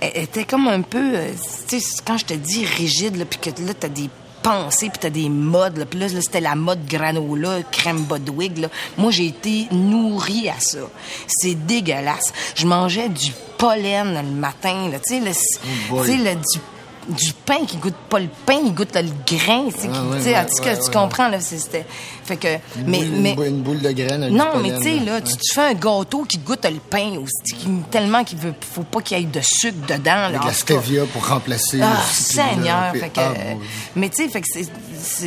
Elle 0.00 0.24
était 0.24 0.44
comme 0.44 0.66
un 0.68 0.82
peu, 0.82 1.14
euh, 1.14 1.30
tu 1.68 1.80
sais, 1.80 2.02
quand 2.04 2.18
je 2.18 2.24
te 2.24 2.34
dis 2.34 2.64
rigide, 2.64 3.16
là, 3.16 3.24
puis 3.24 3.38
que 3.38 3.50
là, 3.62 3.72
t'as 3.78 3.88
des 3.88 4.10
pensées, 4.42 4.90
puis 4.90 4.98
t'as 5.00 5.10
des 5.10 5.28
modes, 5.28 5.76
là, 5.76 5.86
puis 5.86 5.98
là, 5.98 6.06
là, 6.08 6.20
c'était 6.20 6.40
la 6.40 6.54
mode 6.54 6.86
granola, 6.86 7.62
crème 7.70 8.00
Bodwig, 8.02 8.58
là. 8.58 8.68
Moi, 8.96 9.10
j'ai 9.10 9.26
été 9.26 9.66
nourrie 9.72 10.48
à 10.48 10.58
ça. 10.60 10.78
C'est 11.26 11.54
dégueulasse. 11.66 12.32
Je 12.56 12.66
mangeais 12.66 13.08
du 13.08 13.32
pollen 13.58 14.14
le 14.14 14.22
matin, 14.22 14.88
là, 14.90 14.98
tu 14.98 15.14
sais, 15.14 15.20
le, 15.20 16.34
du 16.34 16.60
du 17.08 17.32
pain 17.44 17.64
qui 17.66 17.76
goûte 17.76 17.94
pas 18.08 18.18
le 18.18 18.28
pain, 18.46 18.58
il 18.64 18.74
goûte 18.74 18.94
le 18.94 19.02
grain, 19.26 19.66
tu 19.70 19.80
sais, 19.82 19.88
Ah 19.92 20.00
en 20.02 20.44
tout 20.46 20.62
cas, 20.62 20.72
ouais, 20.74 20.78
tu 20.84 20.90
comprends, 20.90 21.28
là, 21.28 21.40
c'est- 21.40 21.58
c'était... 21.58 21.86
Fait 22.24 22.36
que... 22.36 22.48
Mais, 22.84 23.00
Une 23.00 23.10
boule- 23.10 23.20
mais... 23.20 23.30
Une 23.30 23.36
boule, 23.36 23.46
une 23.46 23.62
boule 23.62 23.80
de 23.82 23.92
graines 23.92 24.22
avec 24.24 24.34
Non, 24.34 24.58
mais 24.62 24.76
tu 24.78 24.82
sais, 24.82 24.98
là, 25.04 25.20
tu, 25.20 25.34
fais 25.54 25.60
un 25.68 25.74
gâteau 25.74 26.24
qui 26.28 26.38
goûte 26.38 26.64
le 26.64 26.78
pain 26.78 27.12
aussi, 27.22 27.54
qui- 27.56 27.68
tellement 27.90 28.24
qu'il 28.24 28.38
veut, 28.38 28.54
faut 28.74 28.82
pas 28.82 29.00
qu'il 29.00 29.18
y 29.18 29.22
ait 29.22 29.24
de 29.24 29.40
sucre 29.42 29.86
dedans. 29.86 30.04
là, 30.14 30.24
Avec 30.26 30.40
la 30.42 30.46
cas. 30.48 30.52
stevia 30.52 31.04
pour 31.12 31.26
remplacer 31.28 31.80
Ah, 31.82 31.96
le 31.96 32.14
Seigneur! 32.24 32.92
Fait 32.94 33.08
que, 33.10 33.20
ah, 33.20 33.32
bon. 33.34 33.60
mais 33.94 34.08
tu 34.08 34.22
sais, 34.24 34.28
fait 34.28 34.40
que 34.40 34.48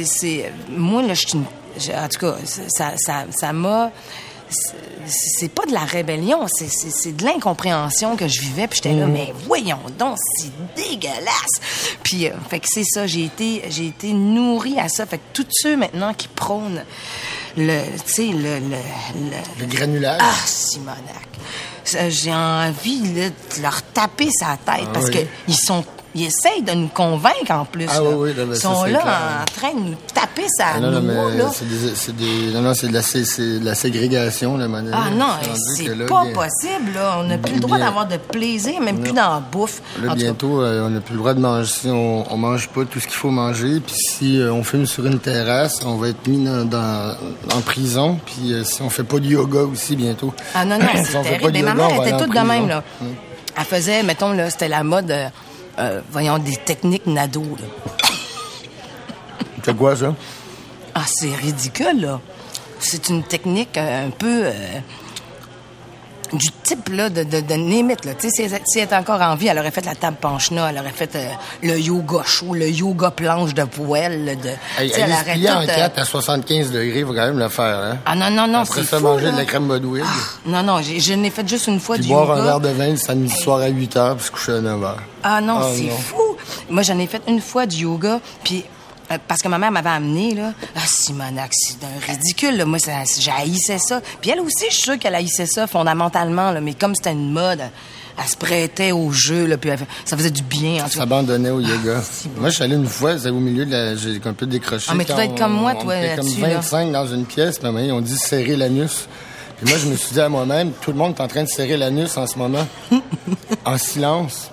c'est, 0.05 0.51
moi, 0.69 1.01
là, 1.01 1.13
je 1.13 1.27
suis 1.27 1.37
en 1.37 2.07
tout 2.09 2.19
cas, 2.19 2.35
ça, 2.45 2.93
ça, 2.97 3.25
ça 3.29 3.53
m'a, 3.53 3.91
c'est- 4.49 5.49
pas 5.49 5.65
de 5.65 5.71
la 5.73 5.85
rébellion, 5.85 6.45
c'est, 6.47 6.67
c'est, 6.69 6.89
c'est 6.91 7.11
de 7.15 7.23
l'incompréhension 7.23 8.15
que 8.15 8.27
je 8.27 8.41
vivais, 8.41 8.67
puis 8.67 8.77
j'étais 8.83 8.95
Mm. 8.95 8.99
là, 8.99 9.05
mais 9.07 9.33
voyons 9.45 9.79
donc, 9.97 10.17
c'est 10.37 10.51
dégueulasse! 10.75 11.95
Puis, 12.03 12.27
euh, 12.27 12.31
fait 12.49 12.59
que 12.59 12.67
c'est 12.69 12.83
ça, 12.83 13.07
j'ai 13.07 13.25
été, 13.25 13.63
j'ai 13.69 13.87
été 13.87 14.13
nourrie 14.13 14.79
à 14.79 14.89
ça. 14.89 15.05
Fait 15.05 15.17
que 15.17 15.23
tous 15.33 15.45
ceux 15.51 15.77
maintenant 15.77 16.13
qui 16.13 16.27
prônent 16.27 16.83
le, 17.57 17.81
tu 18.05 18.13
sais, 18.13 18.25
le, 18.27 18.59
le, 18.59 18.69
le- 18.69 19.59
Le 19.59 19.65
granulage. 19.65 20.19
ah, 20.21 20.33
Simonac. 20.45 21.27
J'ai 22.09 22.33
envie 22.33 23.13
là, 23.13 23.29
de 23.29 23.61
leur 23.63 23.81
taper 23.81 24.29
sa 24.31 24.57
tête 24.57 24.85
Ah 24.87 24.91
parce 24.93 25.07
oui. 25.07 25.11
que 25.13 25.19
ils 25.47 25.55
sont. 25.57 25.83
Ils 26.15 26.25
essayent 26.25 26.63
de 26.63 26.71
nous 26.71 26.87
convaincre 26.87 27.51
en 27.51 27.65
plus. 27.65 27.85
Ah 27.87 27.95
là. 27.95 28.01
oui, 28.01 28.15
oui, 28.15 28.33
là, 28.35 28.43
Ils 28.49 28.55
sont 28.55 28.83
là 28.85 28.99
clair. 28.99 29.17
en 29.41 29.45
train 29.45 29.73
de 29.79 29.89
nous 29.89 29.95
taper 30.13 30.45
sa 30.49 30.65
Ah 30.75 30.79
non, 30.79 30.89
non, 30.89 31.01
mais 31.01 31.13
c'est 31.53 31.67
des, 31.69 31.95
c'est 31.95 32.15
des, 32.15 32.51
non, 32.51 32.61
non, 32.61 32.73
c'est 32.73 32.87
de 32.87 32.93
la, 32.93 33.01
sé- 33.03 33.25
c'est 33.25 33.59
de 33.59 33.65
la 33.65 33.75
ségrégation, 33.75 34.57
le 34.57 34.67
modèle. 34.67 34.91
Ah 34.91 35.11
non, 35.11 35.27
C'est 35.75 35.85
pas 36.07 36.23
bien- 36.25 36.33
possible, 36.33 36.93
là. 36.95 37.17
On 37.19 37.23
n'a 37.25 37.37
plus 37.37 37.53
le 37.53 37.59
droit 37.59 37.77
d'avoir 37.77 38.07
de 38.07 38.17
plaisir, 38.17 38.81
même 38.81 38.99
plus 39.01 39.11
dans 39.11 39.33
la 39.35 39.39
bouffe. 39.39 39.81
Là, 40.01 40.13
En 40.13 40.15
bientôt, 40.15 40.61
euh, 40.63 40.87
on 40.87 40.89
n'a 40.89 40.99
plus 40.99 41.13
le 41.13 41.19
droit 41.19 41.33
de 41.35 41.39
manger. 41.41 41.71
Si 41.71 41.87
on, 41.89 42.25
on 42.33 42.37
mange 42.37 42.67
pas 42.69 42.85
tout 42.85 42.99
ce 42.99 43.05
qu'il 43.05 43.15
faut 43.15 43.29
manger, 43.29 43.79
puis 43.79 43.95
si 43.95 44.39
euh, 44.41 44.51
on 44.51 44.63
fume 44.63 44.87
sur 44.87 45.05
une 45.05 45.19
terrasse, 45.19 45.79
on 45.85 45.97
va 45.97 46.09
être 46.09 46.27
mis 46.27 46.43
dans, 46.43 46.65
dans- 46.65 47.13
en 47.55 47.61
prison. 47.61 48.17
Puis 48.25 48.53
euh, 48.53 48.63
si 48.63 48.81
on 48.81 48.89
fait 48.89 49.03
pas 49.03 49.19
de 49.19 49.25
yoga 49.27 49.59
aussi 49.61 49.95
bientôt. 49.95 50.33
Ah 50.55 50.65
non, 50.65 50.79
non, 50.79 50.85
c'est 51.05 51.21
terrible. 51.21 51.51
Mais 51.53 51.61
ma 51.61 51.71
yoga, 51.71 51.75
mère 51.75 51.91
on 51.91 52.01
va 52.01 52.07
était 52.09 52.17
toute 52.17 52.33
de 52.35 52.39
même, 52.39 52.67
là. 52.67 52.83
Elle 53.57 53.65
faisait, 53.65 54.01
mettons, 54.03 54.31
là, 54.33 54.49
c'était 54.49 54.69
la 54.69 54.83
mode, 54.83 55.13
euh, 55.77 56.01
voyons, 56.11 56.39
des 56.39 56.57
techniques 56.57 57.05
nado, 57.05 57.43
là. 57.43 58.07
C'est 59.63 59.75
quoi 59.75 59.95
ça? 59.95 60.15
Ah, 60.95 61.05
c'est 61.05 61.33
ridicule, 61.35 62.01
là. 62.01 62.19
C'est 62.79 63.09
une 63.09 63.23
technique 63.23 63.77
euh, 63.77 64.07
un 64.07 64.09
peu 64.09 64.45
euh, 64.45 64.79
du 66.33 66.47
type 66.63 66.89
là, 66.89 67.09
de, 67.09 67.23
de, 67.23 67.41
de 67.41 67.53
Némite. 67.55 68.05
Là. 68.05 68.11
Si, 68.17 68.27
elle- 68.41 68.59
si 68.65 68.79
elle 68.79 68.85
était 68.85 68.95
encore 68.95 69.21
en 69.21 69.35
vie, 69.35 69.47
elle 69.47 69.57
aurait 69.59 69.71
fait 69.71 69.85
la 69.85 69.95
table 69.95 70.17
penchena, 70.21 70.69
elle 70.69 70.77
aurait 70.79 70.91
fait 70.91 71.15
euh, 71.15 71.27
le 71.63 71.79
yoga 71.79 72.23
chaud, 72.25 72.53
le 72.53 72.69
yoga 72.69 73.11
planche 73.11 73.53
de 73.53 73.63
poêle. 73.63 74.37
De, 74.41 74.49
Hey, 74.81 74.91
elle 74.95 75.11
aurait 75.11 75.23
plier 75.33 75.49
en 75.49 75.63
tout, 75.63 75.69
euh, 75.69 75.75
4 75.75 75.99
à 75.99 76.05
75 76.05 76.71
degrés, 76.71 76.99
il 76.99 77.05
faut 77.05 77.13
quand 77.13 77.25
même 77.25 77.39
le 77.39 77.49
faire. 77.49 77.77
Hein? 77.79 77.97
Ah 78.05 78.15
non, 78.15 78.29
non, 78.29 78.47
non, 78.47 78.59
Après 78.59 78.83
ça, 78.83 78.97
fou, 78.97 79.03
manger 79.03 79.25
là. 79.25 79.31
de 79.31 79.37
la 79.37 79.45
crème 79.45 79.67
Bodwig. 79.67 80.03
Non, 80.45 80.61
non, 80.63 80.81
j'ai- 80.81 80.99
je 80.99 81.13
n'ai 81.13 81.29
fait 81.29 81.47
juste 81.47 81.67
une 81.67 81.79
fois 81.79 81.95
Puis 81.95 82.05
du 82.05 82.09
boire 82.11 82.27
yoga. 82.27 82.41
un 82.41 82.45
verre 82.45 82.59
de 82.59 82.69
vin 82.69 82.89
le 82.89 82.97
samedi 82.97 83.33
soir 83.35 83.59
à 83.61 83.67
8 83.67 83.95
h, 83.95 84.15
puis 84.15 84.25
se 84.25 84.31
coucher 84.31 84.51
à 84.53 84.61
9 84.61 84.79
h. 84.81 84.93
Ah 85.23 85.41
non, 85.41 85.57
Ah, 85.61 85.67
c'est 85.75 85.83
non. 85.83 85.95
fou. 85.97 86.37
Moi, 86.69 86.83
j'en 86.83 86.97
ai 86.99 87.07
fait 87.07 87.21
une 87.27 87.41
fois 87.41 87.65
du 87.65 87.77
yoga, 87.83 88.19
puis 88.43 88.63
euh, 89.11 89.17
parce 89.27 89.41
que 89.41 89.47
ma 89.47 89.57
mère 89.57 89.71
m'avait 89.71 89.89
amené 89.89 90.35
là. 90.35 90.53
Ah, 90.75 90.81
Simonac, 90.85 91.51
c'est 91.53 91.79
d'un 91.79 91.87
ridicule. 92.07 92.57
Là. 92.57 92.65
Moi, 92.65 92.79
ça, 92.79 92.91
j'haïssais 93.19 93.79
ça. 93.79 94.01
Puis 94.21 94.31
elle 94.31 94.39
aussi, 94.41 94.65
je 94.69 94.75
suis 94.75 94.83
sûre 94.83 94.99
qu'elle 94.99 95.15
haïssait 95.15 95.45
ça 95.45 95.67
fondamentalement, 95.67 96.51
là, 96.51 96.61
mais 96.61 96.73
comme 96.73 96.95
c'était 96.95 97.11
une 97.11 97.31
mode, 97.31 97.61
elle 97.61 98.29
se 98.29 98.35
prêtait 98.35 98.91
au 98.91 99.11
jeu, 99.11 99.45
là, 99.45 99.57
puis 99.57 99.69
elle 99.69 99.79
ça 100.05 100.17
faisait 100.17 100.31
du 100.31 100.43
bien. 100.43 100.83
En 100.83 100.87
tout 100.87 100.93
cas. 100.93 100.99
s'abandonnait 100.99 101.49
au 101.49 101.59
yoga. 101.59 102.01
si 102.03 102.27
bon. 102.27 102.41
Moi, 102.41 102.49
je 102.49 102.55
suis 102.55 102.63
allé 102.63 102.75
une 102.75 102.87
fois, 102.87 103.17
c'était 103.17 103.29
au 103.29 103.39
milieu 103.39 103.65
de 103.65 103.71
la... 103.71 103.95
J'ai 103.95 104.19
un 104.23 104.33
peu 104.33 104.45
décroché. 104.45 104.87
Ah, 104.89 104.95
mais 104.95 105.05
tu 105.05 105.13
dois 105.13 105.25
être 105.25 105.37
comme 105.37 105.53
moi, 105.53 105.75
toi, 105.75 105.97
était 105.97 106.17
comme 106.17 106.25
là-dessus, 106.25 106.41
là. 106.41 106.55
25 106.55 106.91
dans 106.91 107.07
une 107.07 107.25
pièce, 107.25 107.59
puis 107.59 107.69
ils 107.85 107.91
ont 107.91 108.01
dit 108.01 108.17
serrer 108.17 108.55
l'anus. 108.55 109.07
Puis 109.57 109.69
moi, 109.69 109.77
je 109.77 109.87
me 109.87 109.95
suis 109.95 110.13
dit 110.13 110.21
à 110.21 110.29
moi-même, 110.29 110.71
tout 110.81 110.91
le 110.91 110.97
monde 110.97 111.15
est 111.17 111.21
en 111.21 111.27
train 111.27 111.43
de 111.43 111.49
serrer 111.49 111.77
l'anus 111.77 112.15
en 112.17 112.27
ce 112.27 112.37
moment, 112.37 112.65
en 113.65 113.77
silence. 113.77 114.51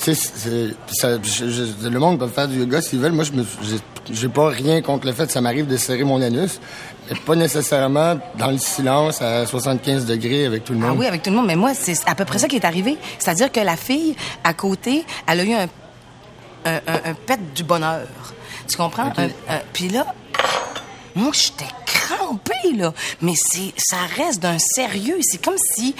Tu 0.00 0.14
sais, 0.14 0.70
le 1.04 1.98
monde 1.98 2.18
peut 2.18 2.28
faire 2.28 2.48
du 2.48 2.58
yoga 2.58 2.80
s'ils 2.80 2.98
veulent. 2.98 3.12
Moi, 3.12 3.24
je 3.24 3.32
j'ai- 4.12 4.28
pas 4.28 4.48
rien 4.48 4.80
contre 4.82 5.06
le 5.06 5.12
fait 5.12 5.26
que 5.26 5.32
ça 5.32 5.40
m'arrive 5.40 5.66
de 5.66 5.76
serrer 5.76 6.02
mon 6.04 6.20
anus, 6.22 6.58
mais 7.08 7.16
pas 7.20 7.36
nécessairement 7.36 8.18
dans 8.38 8.50
le 8.50 8.58
silence 8.58 9.22
à 9.22 9.46
75 9.46 10.06
degrés 10.06 10.46
avec 10.46 10.64
tout 10.64 10.72
le 10.72 10.80
Ah 10.82 10.88
monde. 10.88 10.98
oui, 10.98 11.06
avec 11.06 11.22
tout 11.22 11.30
le 11.30 11.36
monde. 11.36 11.46
Mais 11.46 11.56
moi, 11.56 11.72
c'est 11.74 11.94
à 12.08 12.14
peu 12.14 12.24
près 12.24 12.38
ça 12.38 12.48
qui 12.48 12.56
est 12.56 12.64
arrivé. 12.64 12.96
C'est-à-dire 13.18 13.52
que 13.52 13.60
la 13.60 13.76
fille, 13.76 14.16
à 14.42 14.54
côté, 14.54 15.04
elle 15.28 15.40
a 15.40 15.44
eu 15.44 15.52
un, 15.52 15.68
un, 16.64 16.74
un- 16.86 17.10
un 17.10 17.14
pet 17.14 17.38
du 17.54 17.62
bonheur. 17.64 18.00
Tu 18.66 18.76
comprends? 18.76 19.12
Puis 19.72 19.88
là, 19.88 20.06
moi, 21.14 21.30
j'étais 21.32 21.70
crampée, 21.84 22.72
là. 22.76 22.92
Mais 23.20 23.34
c'est, 23.36 23.72
ça 23.76 23.96
reste 24.16 24.40
d'un 24.40 24.58
sérieux. 24.58 25.18
C'est 25.22 25.42
comme 25.42 25.56
si, 25.74 25.94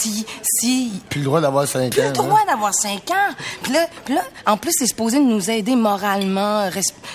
si, 0.00 0.26
si... 0.42 0.90
Plus 1.08 1.20
le 1.20 1.26
droit 1.26 1.40
d'avoir 1.40 1.66
5 1.66 1.90
Plus 1.92 2.02
ans. 2.02 2.06
le 2.06 2.12
droit 2.12 2.44
d'avoir 2.46 2.74
5 2.74 2.92
ans. 3.10 3.34
Puis 3.62 3.72
là, 3.72 3.86
puis 4.04 4.14
là, 4.14 4.22
en 4.46 4.56
plus, 4.56 4.72
c'est 4.76 4.86
supposé 4.86 5.18
nous 5.20 5.50
aider 5.50 5.76
moralement. 5.76 6.68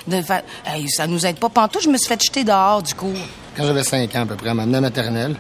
De. 0.08 0.22
Hey, 0.66 0.90
ça 0.90 1.08
nous 1.08 1.26
aide 1.26 1.38
pas. 1.38 1.50
Pantoute, 1.50 1.84
je 1.84 1.90
me 1.90 1.98
suis 1.98 2.08
fait 2.08 2.22
jeter 2.24 2.44
dehors 2.44 2.82
du 2.82 2.94
cours. 2.94 3.12
Quand 3.58 3.66
j'avais 3.66 3.84
5 3.84 4.16
ans 4.16 4.22
à 4.22 4.26
peu 4.26 4.36
près, 4.36 4.54
m'a 4.54 4.64
à 4.64 4.66
la 4.66 4.82
maternelle. 4.82 5.36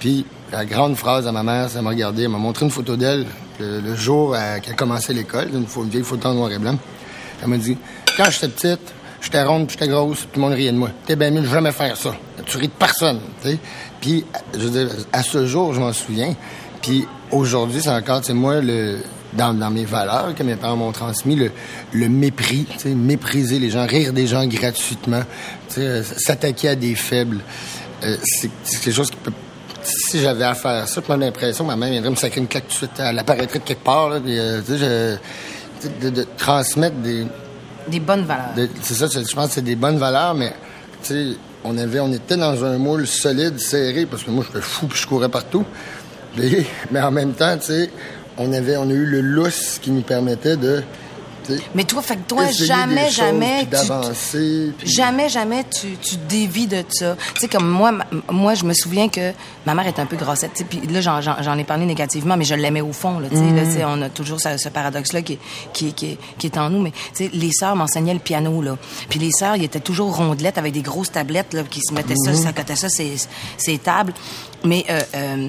Puis 0.00 0.26
la 0.50 0.64
grande 0.64 0.96
phrase 0.96 1.26
à 1.26 1.32
ma 1.32 1.42
mère, 1.42 1.70
ça 1.70 1.80
m'a 1.82 1.90
regardé, 1.90 2.24
elle 2.24 2.28
m'a 2.28 2.38
montré 2.38 2.64
une 2.64 2.70
photo 2.70 2.96
d'elle 2.96 3.26
le, 3.60 3.80
le 3.80 3.94
jour 3.94 4.34
euh, 4.34 4.58
qu'elle 4.58 4.74
commençait 4.76 5.12
l'école, 5.12 5.48
une, 5.52 5.66
une 5.76 5.88
vieille 5.90 6.02
photo 6.02 6.28
en 6.28 6.34
noir 6.34 6.50
et 6.50 6.58
blanc. 6.58 6.76
Elle 7.42 7.48
m'a 7.48 7.56
dit, 7.58 7.76
quand 8.16 8.30
j'étais 8.30 8.48
petite, 8.48 8.92
j'étais 9.22 9.42
ronde, 9.42 9.70
j'étais 9.70 9.88
grosse, 9.88 10.20
tout 10.20 10.28
le 10.36 10.40
monde 10.42 10.52
riait 10.52 10.72
de 10.72 10.76
moi. 10.76 10.90
T'es 11.06 11.16
bien 11.16 11.30
mieux 11.30 11.40
de 11.40 11.46
jamais 11.46 11.72
faire 11.72 11.96
ça. 11.96 12.14
Tu 12.44 12.58
ris 12.58 12.68
de 12.68 12.72
personne. 12.72 13.20
Puis, 14.00 14.24
je 14.52 14.58
veux 14.58 14.70
dire, 14.84 14.88
à 15.12 15.22
ce 15.22 15.46
jour, 15.46 15.72
je 15.72 15.80
m'en 15.80 15.92
souviens. 15.92 16.34
Puis 16.82 17.06
aujourd'hui, 17.30 17.80
c'est 17.82 17.88
encore, 17.90 18.24
sais, 18.24 18.34
moi, 18.34 18.60
le, 18.60 18.98
dans, 19.32 19.54
dans 19.54 19.70
mes 19.70 19.84
valeurs 19.84 20.34
que 20.34 20.42
mes 20.42 20.56
parents 20.56 20.76
m'ont 20.76 20.92
transmis, 20.92 21.36
le, 21.36 21.50
le 21.92 22.08
mépris, 22.08 22.66
mépriser 22.84 23.58
les 23.60 23.70
gens, 23.70 23.86
rire 23.86 24.12
des 24.12 24.26
gens 24.26 24.44
gratuitement, 24.46 25.22
euh, 25.78 26.02
s'attaquer 26.02 26.70
à 26.70 26.74
des 26.74 26.94
faibles. 26.96 27.38
Euh, 28.04 28.16
c'est 28.24 28.50
c'est 28.64 28.80
quelque 28.82 28.94
chose 28.94 29.10
qui 29.10 29.16
peut 29.16 29.32
si 29.84 30.20
j'avais 30.20 30.44
à 30.44 30.54
faire 30.54 30.86
ça, 30.86 31.00
j'ai 31.08 31.16
l'impression 31.16 31.64
ma 31.64 31.74
mère 31.74 31.90
viendrait 31.90 32.10
me 32.10 32.14
sacrer 32.16 32.40
une 32.40 32.46
claque 32.46 32.64
tout 32.64 32.70
de 32.72 32.76
suite. 32.76 32.90
Elle 32.98 33.18
apparaîtrait 33.18 33.58
de 33.58 33.64
quelque 33.64 33.82
part, 33.84 34.10
là, 34.10 34.16
euh, 34.24 34.60
je- 34.68 35.88
de, 36.04 36.10
de 36.10 36.26
transmettre 36.36 36.96
des... 36.96 37.24
Des 37.88 38.00
bonnes 38.00 38.24
valeurs. 38.24 38.68
c'est 38.82 38.94
ça, 38.94 39.06
je 39.06 39.34
pense 39.34 39.48
que 39.48 39.54
c'est 39.54 39.62
des 39.62 39.76
bonnes 39.76 39.98
valeurs, 39.98 40.34
mais, 40.34 40.52
tu 41.02 41.08
sais, 41.08 41.26
on 41.64 41.76
avait, 41.78 42.00
on 42.00 42.12
était 42.12 42.36
dans 42.36 42.64
un 42.64 42.78
moule 42.78 43.06
solide, 43.06 43.58
serré, 43.58 44.06
parce 44.06 44.22
que 44.24 44.30
moi, 44.30 44.44
je 44.52 44.58
suis 44.58 44.68
fou, 44.68 44.86
puis 44.86 44.98
je 44.98 45.06
courais 45.06 45.28
partout. 45.28 45.64
Mais, 46.36 46.66
mais 46.90 47.00
en 47.00 47.10
même 47.10 47.32
temps, 47.32 47.56
tu 47.58 47.66
sais, 47.66 47.90
on 48.38 48.52
avait, 48.52 48.76
on 48.76 48.88
a 48.88 48.92
eu 48.92 49.06
le 49.06 49.20
lousse 49.20 49.78
qui 49.80 49.90
nous 49.90 50.02
permettait 50.02 50.56
de, 50.56 50.82
Mais 51.74 51.84
toi, 51.84 52.02
fait 52.02 52.16
que 52.16 52.22
toi, 52.28 52.46
jamais, 52.50 53.10
jamais, 53.10 53.64
d'avancer, 53.66 54.72
puis- 54.78 54.88
Jamais, 54.90 55.28
jamais 55.28 55.64
tu, 55.64 55.96
tu 56.00 56.16
dévis 56.28 56.66
de 56.66 56.84
ça. 56.90 57.16
Tu 57.34 57.40
sais, 57.40 57.48
comme 57.48 57.68
moi, 57.68 57.92
moi, 58.30 58.54
je 58.54 58.64
me 58.64 58.72
souviens 58.74 59.08
que 59.08 59.32
ma 59.66 59.74
mère 59.74 59.86
est 59.86 59.98
un 59.98 60.06
peu 60.06 60.16
grossette. 60.16 60.64
Puis 60.68 60.80
là, 60.90 61.00
j'en, 61.00 61.58
ai 61.58 61.64
parlé 61.64 61.84
négativement, 61.86 62.36
mais 62.36 62.44
je 62.44 62.54
l'aimais 62.54 62.80
au 62.80 62.92
fond. 62.92 63.18
Là, 63.18 63.28
tu 63.28 63.36
sais, 63.36 63.42
Mm. 63.84 63.88
on 63.88 64.02
a 64.02 64.08
toujours 64.08 64.40
ce, 64.40 64.56
ce 64.56 64.68
paradoxe-là 64.68 65.22
qui, 65.22 65.34
est- 65.34 65.38
qui, 65.72 65.88
est- 65.88 65.92
qui, 65.92 66.06
est- 66.12 66.18
qui 66.38 66.46
est 66.46 66.58
en 66.58 66.70
nous. 66.70 66.80
Mais 66.80 66.90
tu 66.90 67.24
sais, 67.24 67.30
les 67.32 67.50
sœurs 67.52 67.76
m'enseignaient 67.76 68.14
le 68.14 68.20
piano. 68.20 68.60
Là. 68.62 68.76
Puis 69.08 69.18
les 69.18 69.30
sœurs, 69.32 69.56
ils 69.56 69.64
étaient 69.64 69.80
toujours 69.80 70.14
rondelettes 70.16 70.58
avec 70.58 70.72
des 70.72 70.82
grosses 70.82 71.12
tablettes 71.12 71.54
là, 71.54 71.62
qui 71.64 71.80
se 71.80 71.92
mettaient 71.94 72.14
Mm-hmm. 72.14 72.34
ça, 72.36 72.42
ça 72.42 72.52
cotait 72.52 72.76
ça, 72.76 72.88
ces, 72.88 73.14
ces 73.56 73.78
tables. 73.78 74.12
Mais... 74.64 74.84
Euh, 74.90 75.00
euh, 75.14 75.48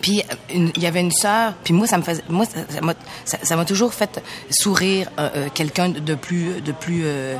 puis 0.00 0.22
il 0.52 0.78
y 0.78 0.86
avait 0.86 1.00
une 1.00 1.12
sœur, 1.12 1.54
puis 1.64 1.74
moi 1.74 1.86
ça 1.86 1.98
me 1.98 2.02
faisait 2.02 2.22
moi 2.28 2.44
ça 2.46 2.80
m'a 2.80 2.94
ça, 3.24 3.38
ça 3.42 3.64
toujours 3.64 3.92
fait 3.92 4.22
sourire 4.50 5.10
euh, 5.18 5.28
euh, 5.34 5.48
quelqu'un 5.52 5.88
de 5.88 6.14
plus 6.14 6.60
de 6.60 6.72
plus 6.72 7.02
euh, 7.04 7.36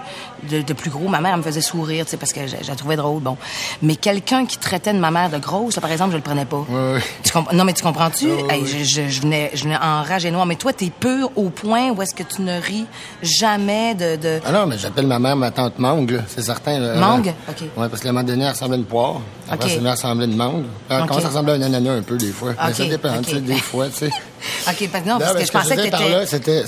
de, 0.51 0.63
de 0.63 0.73
plus 0.73 0.91
gros. 0.91 1.09
Ma 1.09 1.21
mère 1.21 1.33
elle 1.33 1.39
me 1.39 1.43
faisait 1.43 1.61
sourire, 1.61 2.05
tu 2.05 2.13
sais 2.13 2.17
parce 2.17 2.33
que 2.33 2.47
je, 2.47 2.57
je 2.63 2.69
la 2.69 2.77
trouvais 2.77 2.97
drôle, 2.97 3.23
bon. 3.23 3.37
Mais 3.83 3.97
quelqu'un 3.97 4.47
qui 4.47 4.59
traitait 4.59 4.93
de 4.93 4.99
ma 4.99 5.11
mère 5.11 5.31
de 5.31 5.39
grosse, 5.39 5.77
là, 5.77 5.81
par 5.83 5.91
exemple, 5.93 6.13
je 6.13 6.17
le 6.17 6.23
prenais 6.23 6.45
pas. 6.45 6.65
Ouais, 6.69 6.93
ouais. 6.95 7.01
Tu 7.23 7.33
comprends 7.33 7.55
Non 7.55 7.65
mais 7.65 7.73
tu 7.73 7.83
comprends-tu? 7.83 8.27
Ouais, 8.27 8.45
Hey, 8.51 8.67
je, 8.67 8.85
je, 8.85 9.09
je 9.09 9.21
venais 9.21 9.51
je 9.55 9.65
venais 9.65 9.77
en 9.77 10.03
rage 10.03 10.25
et 10.25 10.31
noire, 10.31 10.47
mais 10.47 10.57
toi 10.57 10.73
t'es 10.73 10.91
pur 10.91 11.31
au 11.37 11.51
point 11.51 11.91
où 11.91 12.03
est-ce 12.03 12.15
que 12.15 12.23
tu 12.23 12.43
ne 12.43 12.61
ris 12.61 12.87
jamais 13.23 13.95
de, 13.95 14.17
de... 14.17 14.41
Ah 14.45 14.53
non, 14.53 14.67
mais 14.67 14.79
j'appelle 14.79 15.07
ma 15.07 15.19
mère 15.19 15.37
ma 15.37 15.51
tante 15.51 15.79
Mangue, 15.79 16.23
c'est 16.29 16.43
certain. 16.43 16.79
là. 16.79 16.95
Mangue? 16.97 17.33
OK. 17.49 17.63
Ouais, 17.77 17.89
parce 17.89 18.01
que 18.01 18.07
la 18.07 18.13
moment 18.13 18.25
donné, 18.25 18.45
elle 18.45 18.51
ressemblait 18.51 18.77
à 18.77 18.79
une 18.79 18.85
poire. 18.85 19.21
Après, 19.51 19.67
OK. 19.67 19.73
ça 19.75 19.79
elle 19.81 19.89
ressemblait 19.91 20.25
à 20.25 20.29
une 20.29 20.37
mangue. 20.37 20.65
Elle 20.89 21.01
OK. 21.03 21.09
commence 21.09 21.25
à 21.25 21.29
ressembler 21.29 21.53
à 21.53 21.57
un 21.57 21.63
ananas 21.63 21.93
un 21.99 22.03
peu, 22.03 22.17
des 22.17 22.31
fois. 22.33 22.53
Mais 22.67 22.73
ça 22.73 22.85
dépend, 22.85 23.21
tu 23.23 23.31
sais, 23.31 23.41
des 23.41 23.55
fois, 23.57 23.89
tu 23.89 23.95
sais. 23.97 24.11
OK, 24.69 24.89
parce 24.91 25.05
que 25.05 25.09
non, 25.09 25.19
parce 25.19 25.35
que 25.35 25.45
je 25.47 25.53
pensais 25.53 25.77
que 25.77 25.91
par 25.91 26.09
là, 26.09 26.27
c'était 26.27 26.65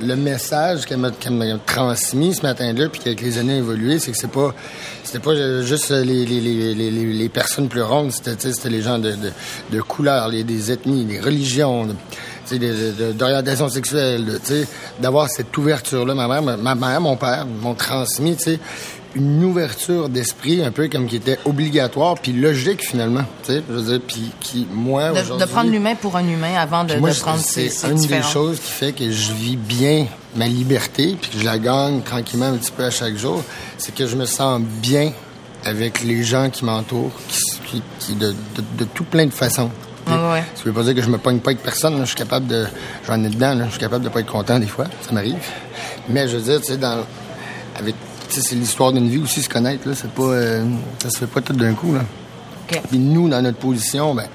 le 0.00 0.16
message 0.16 0.86
qu'elle 0.86 0.98
m'a 0.98 1.10
transmis 1.66 2.34
ce 2.34 2.42
matin-là, 2.42 2.88
puis 2.88 3.00
qu'avec 3.00 3.20
les 3.20 3.38
années 3.38 3.56
évolué, 3.58 3.98
c'est 3.98 4.12
que 4.12 4.18
c'est 4.18 4.30
pas 4.30 4.54
c'était 5.04 5.18
pas 5.18 5.34
juste 5.62 5.90
les, 5.90 6.24
les, 6.24 6.40
les, 6.40 6.90
les, 6.90 7.28
personnes 7.28 7.68
plus 7.68 7.82
rondes, 7.82 8.12
c'était 8.12 8.68
les 8.68 8.82
gens 8.82 8.98
de, 8.98 9.10
de, 9.12 9.32
de 9.72 9.80
couleur, 9.80 10.28
les, 10.28 10.44
des 10.44 10.70
ethnies, 10.70 11.04
des 11.04 11.18
religions, 11.18 11.86
de- 11.86 11.92
tu 11.92 11.96
sais, 12.44 12.58
de- 12.58 12.92
de- 12.92 13.12
d'orientation 13.12 13.68
sexuelle, 13.68 14.24
de, 14.24 14.40
sais, 14.42 14.66
d'avoir 15.00 15.28
cette 15.28 15.56
ouverture-là. 15.56 16.14
Ma 16.14 16.28
mère, 16.28 16.42
ma, 16.42 16.56
ma 16.56 16.74
mère, 16.76 17.00
mon 17.00 17.16
père 17.16 17.44
m'ont 17.46 17.74
transmis, 17.74 18.36
tu 18.36 18.44
sais, 18.44 18.60
une 19.14 19.42
ouverture 19.44 20.08
d'esprit 20.08 20.62
un 20.62 20.70
peu 20.70 20.88
comme 20.88 21.06
qui 21.06 21.16
était 21.16 21.38
obligatoire 21.44 22.14
puis 22.14 22.32
logique 22.32 22.82
finalement, 22.86 23.24
tu 23.44 23.52
sais, 23.54 23.62
je 23.68 23.74
veux 23.74 23.82
dire, 23.92 24.00
puis 24.06 24.30
qui 24.40 24.66
moi 24.72 25.10
de, 25.10 25.38
de 25.38 25.44
prendre 25.46 25.70
l'humain 25.70 25.94
pour 25.96 26.16
un 26.16 26.26
humain 26.28 26.54
avant 26.56 26.84
de, 26.84 26.94
moi, 26.96 27.10
de 27.10 27.14
prendre 27.16 27.38
ces, 27.40 27.68
c'est 27.68 27.86
ces 27.86 27.90
une 27.92 28.06
des 28.06 28.22
choses 28.22 28.60
qui 28.60 28.70
fait 28.70 28.92
que 28.92 29.10
je 29.10 29.32
vis 29.32 29.56
bien 29.56 30.06
ma 30.36 30.46
liberté, 30.46 31.16
puis 31.20 31.30
que 31.30 31.38
je 31.40 31.44
la 31.44 31.58
gagne 31.58 32.02
tranquillement 32.02 32.46
un 32.46 32.56
petit 32.56 32.70
peu 32.70 32.84
à 32.84 32.90
chaque 32.90 33.16
jour, 33.16 33.42
c'est 33.78 33.94
que 33.94 34.06
je 34.06 34.14
me 34.14 34.26
sens 34.26 34.60
bien 34.60 35.12
avec 35.64 36.02
les 36.04 36.22
gens 36.22 36.48
qui 36.48 36.64
m'entourent, 36.64 37.10
qui, 37.28 37.42
qui, 37.66 37.82
qui- 37.98 38.14
de, 38.14 38.32
tout 38.94 39.04
plein 39.04 39.26
de 39.26 39.30
façons. 39.32 39.70
Puis, 40.06 40.14
Ouais, 40.14 40.32
ouais. 40.32 40.44
Ça 40.54 40.62
veut 40.64 40.72
pas 40.72 40.82
dire 40.84 40.94
que 40.94 41.02
je 41.02 41.10
me 41.10 41.18
pogne 41.18 41.40
pas 41.40 41.50
avec 41.50 41.62
personne. 41.62 41.94
là. 41.98 42.00
Je 42.04 42.08
suis 42.10 42.16
capable 42.16 42.46
de, 42.46 42.64
j'en 43.06 43.22
ai 43.22 43.28
dedans. 43.28 43.54
là. 43.54 43.64
Je 43.66 43.70
suis 43.72 43.78
capable 43.80 44.02
de 44.04 44.08
pas 44.08 44.20
être 44.20 44.30
content 44.32 44.58
des 44.58 44.66
fois, 44.66 44.86
ça 45.02 45.12
m'arrive. 45.12 45.36
Mais 46.08 46.26
je 46.28 46.36
veux 46.38 46.42
dire, 46.42 46.60
tu 46.60 46.72
sais, 46.72 46.78
dans, 46.78 47.04
avec, 47.78 47.94
tu 47.94 48.00
sais, 48.09 48.09
c'est 48.30 48.54
l'histoire 48.54 48.92
d'une 48.92 49.08
vie 49.08 49.18
aussi 49.18 49.42
se 49.42 49.48
connaître. 49.48 49.88
Là, 49.88 49.94
c'est 49.94 50.10
pas, 50.10 50.22
euh, 50.22 50.64
ça 51.02 51.10
se 51.10 51.18
fait 51.18 51.26
pas 51.26 51.40
tout 51.40 51.52
d'un 51.52 51.74
coup. 51.74 51.94
Là. 51.94 52.00
Puis 52.88 52.98
nous, 52.98 53.28
dans 53.28 53.42
notre 53.42 53.58
position, 53.58 54.14
ben, 54.14 54.26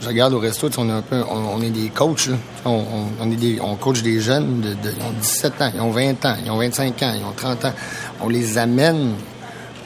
je 0.00 0.08
regarde 0.08 0.32
au 0.34 0.40
resto, 0.40 0.68
on 0.78 0.88
est 0.88 0.92
un 0.92 1.02
peu, 1.02 1.22
on, 1.30 1.58
on 1.58 1.62
est 1.62 1.70
des 1.70 1.88
coachs, 1.90 2.26
là. 2.26 2.36
On, 2.64 3.30
est 3.30 3.36
des, 3.36 3.60
on 3.60 3.76
coach 3.76 4.02
des 4.02 4.20
jeunes 4.20 4.60
de, 4.60 4.68
de- 4.70 4.94
ils 4.96 5.02
ont 5.04 5.12
17 5.20 5.62
ans, 5.62 5.70
ils 5.74 5.80
ont 5.80 5.90
20 5.90 6.24
ans, 6.24 6.36
ils 6.44 6.50
ont 6.50 6.58
25 6.58 7.02
ans, 7.02 7.12
ils 7.16 7.24
ont 7.24 7.32
30 7.36 7.64
ans. 7.66 7.72
On 8.20 8.28
les 8.28 8.58
amène 8.58 9.12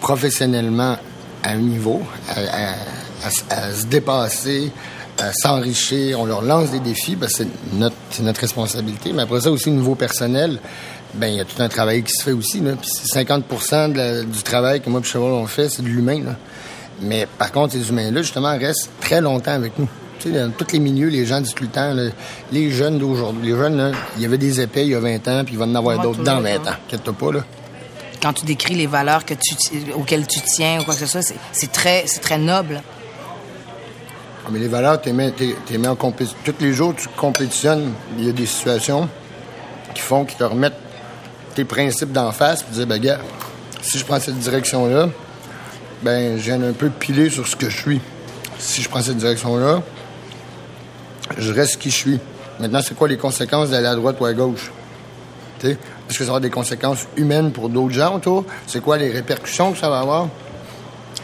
professionnellement 0.01 0.97
à 1.43 1.51
un 1.51 1.57
niveau, 1.57 2.01
à, 2.29 2.33
à- 2.41 2.75
à 3.27 3.31
se- 3.31 3.43
à 3.51 3.73
se 3.75 3.87
dépasser, 3.87 4.71
à 5.19 5.33
s'enrichir. 5.33 6.21
On 6.21 6.27
leur 6.27 6.43
lance 6.43 6.71
des 6.71 6.81
défis, 6.81 7.17
parce 7.17 7.33
que 7.35 7.45
c'est 7.45 7.77
notre, 7.77 7.97
c'est 8.11 8.23
notre 8.23 8.41
responsabilité. 8.41 9.13
Mais 9.13 9.23
après 9.23 9.41
ça 9.41 9.51
aussi, 9.51 9.69
au 9.69 9.73
niveau 9.73 9.95
personnel, 9.95 10.59
ben 11.17 11.29
il 11.29 11.37
y 11.37 11.41
a 11.41 11.45
tout 11.45 11.61
un 11.63 11.69
travail 11.69 12.03
qui 12.03 12.13
se 12.13 12.25
fait 12.25 12.33
aussi. 12.33 12.61
Là. 12.61 12.73
Puis 12.81 12.91
c'est 12.93 13.07
50 13.07 13.93
de 13.93 13.97
la- 13.97 14.23
du 14.23 14.43
travail 14.43 14.81
que 14.81 14.91
moi 14.91 15.01
et 15.01 15.05
Cheval 15.05 15.33
on 15.33 15.47
fait, 15.47 15.69
c'est 15.69 15.83
de 15.83 15.89
l'humain. 15.89 16.23
Là. 16.25 16.37
Mais 17.01 17.27
par 17.39 17.53
contre, 17.53 17.75
ces 17.75 17.89
humains-là, 17.89 18.23
justement, 18.23 18.57
restent 18.57 18.91
très 19.01 19.21
longtemps 19.21 19.53
avec 19.53 19.79
nous. 19.79 19.89
Tu 20.19 20.33
sais, 20.33 20.39
dans 20.39 20.51
tous 20.51 20.73
les 20.73 20.79
milieux, 20.79 21.09
les 21.09 21.27
gens 21.27 21.41
disent 21.41 21.55
tout 21.55 21.65
le 21.65 21.71
temps, 21.71 21.93
là, 21.93 22.11
les 22.51 22.71
jeunes 22.71 22.99
d'aujourd'hui, 22.99 23.53
les 23.53 23.57
jeunes, 23.57 23.93
il 24.17 24.23
y 24.23 24.25
avait 24.25 24.39
des 24.39 24.61
épais 24.61 24.85
il 24.85 24.91
y 24.91 24.95
a 24.95 25.01
20 25.01 25.29
ans, 25.29 25.45
puis 25.45 25.55
il 25.55 25.59
va 25.59 25.67
en 25.67 25.75
avoir 25.75 26.01
d'autres 26.01 26.23
dans 26.23 26.41
20 26.41 26.49
hein. 26.49 26.71
ans. 26.71 26.75
Inquiète-toi 26.87 27.13
pas, 27.13 27.33
là. 27.33 27.41
quand 28.23 28.33
tu 28.33 28.47
décris 28.47 28.75
les 28.75 28.87
valeurs 28.87 29.25
que 29.27 29.35
tu, 29.35 29.93
auxquelles 29.95 30.27
tu 30.27 30.41
tiens 30.41 30.81
ou 30.81 30.85
quoi 30.85 30.95
que 30.95 31.01
ce 31.01 31.07
soit, 31.07 31.21
c'est, 31.53 31.71
très, 31.73 32.05
c'est 32.07 32.21
très 32.21 32.39
noble. 32.39 32.83
Ah, 34.45 34.49
Mais 34.51 34.59
les 34.59 34.69
valeurs, 34.69 35.01
t'es, 35.01 35.13
t'es 35.67 35.79
mis 35.79 35.87
en 35.87 35.97
compétition. 35.97 36.39
Tous 36.45 36.55
les 36.61 36.73
jours, 36.73 36.95
tu 36.97 37.09
compétitionnes. 37.09 37.93
Il 38.19 38.25
y 38.25 38.29
a 38.31 38.33
des 38.33 38.47
situations 38.47 39.09
qui 39.95 40.01
font, 40.01 40.25
qui 40.25 40.37
te 40.37 40.45
remettent 40.45 40.86
tes 41.57 41.65
principes 41.65 42.13
d'en 42.13 42.31
face, 42.33 42.63
puis 42.63 42.75
dis, 42.75 42.85
ben, 42.85 43.01
gars, 43.01 43.19
si 43.81 43.99
je 43.99 44.05
prends 44.05 44.21
cette 44.21 44.39
direction-là, 44.39 45.09
ben, 46.03 46.37
je 46.37 46.43
viens 46.43 46.63
un 46.63 46.73
peu 46.73 46.91
piler 46.91 47.31
sur 47.31 47.49
ce 47.49 47.57
que 47.57 47.71
je 47.71 47.77
suis. 47.77 48.01
Si 48.59 48.83
je 48.83 48.89
prends 48.89 49.03
cette 49.03 49.17
direction-là, 49.17 49.83
je 51.39 51.53
reste 51.53 51.79
qui 51.79 51.91
je 51.91 51.97
suis. 51.97 52.21
Maintenant, 52.61 52.81
c'est 52.83 52.95
quoi 52.95 53.09
les 53.09 53.17
conséquences 53.17 53.71
d'aller 53.71 53.87
à 53.87 53.95
droite 53.95 54.17
ou 54.21 54.27
à 54.27 54.35
gauche? 54.35 54.71
Est-ce 55.65 56.19
que 56.19 56.25
ça 56.25 56.25
avoir 56.25 56.41
des 56.43 56.51
conséquences 56.51 57.07
humaines 57.17 57.51
pour 57.51 57.71
d'autres 57.71 57.95
gens 57.95 58.17
autour? 58.17 58.45
C'est 58.67 58.83
quoi 58.83 58.99
les 58.99 59.11
répercussions 59.11 59.73
que 59.73 59.79
ça 59.79 59.89
va 59.89 60.01
avoir? 60.01 60.29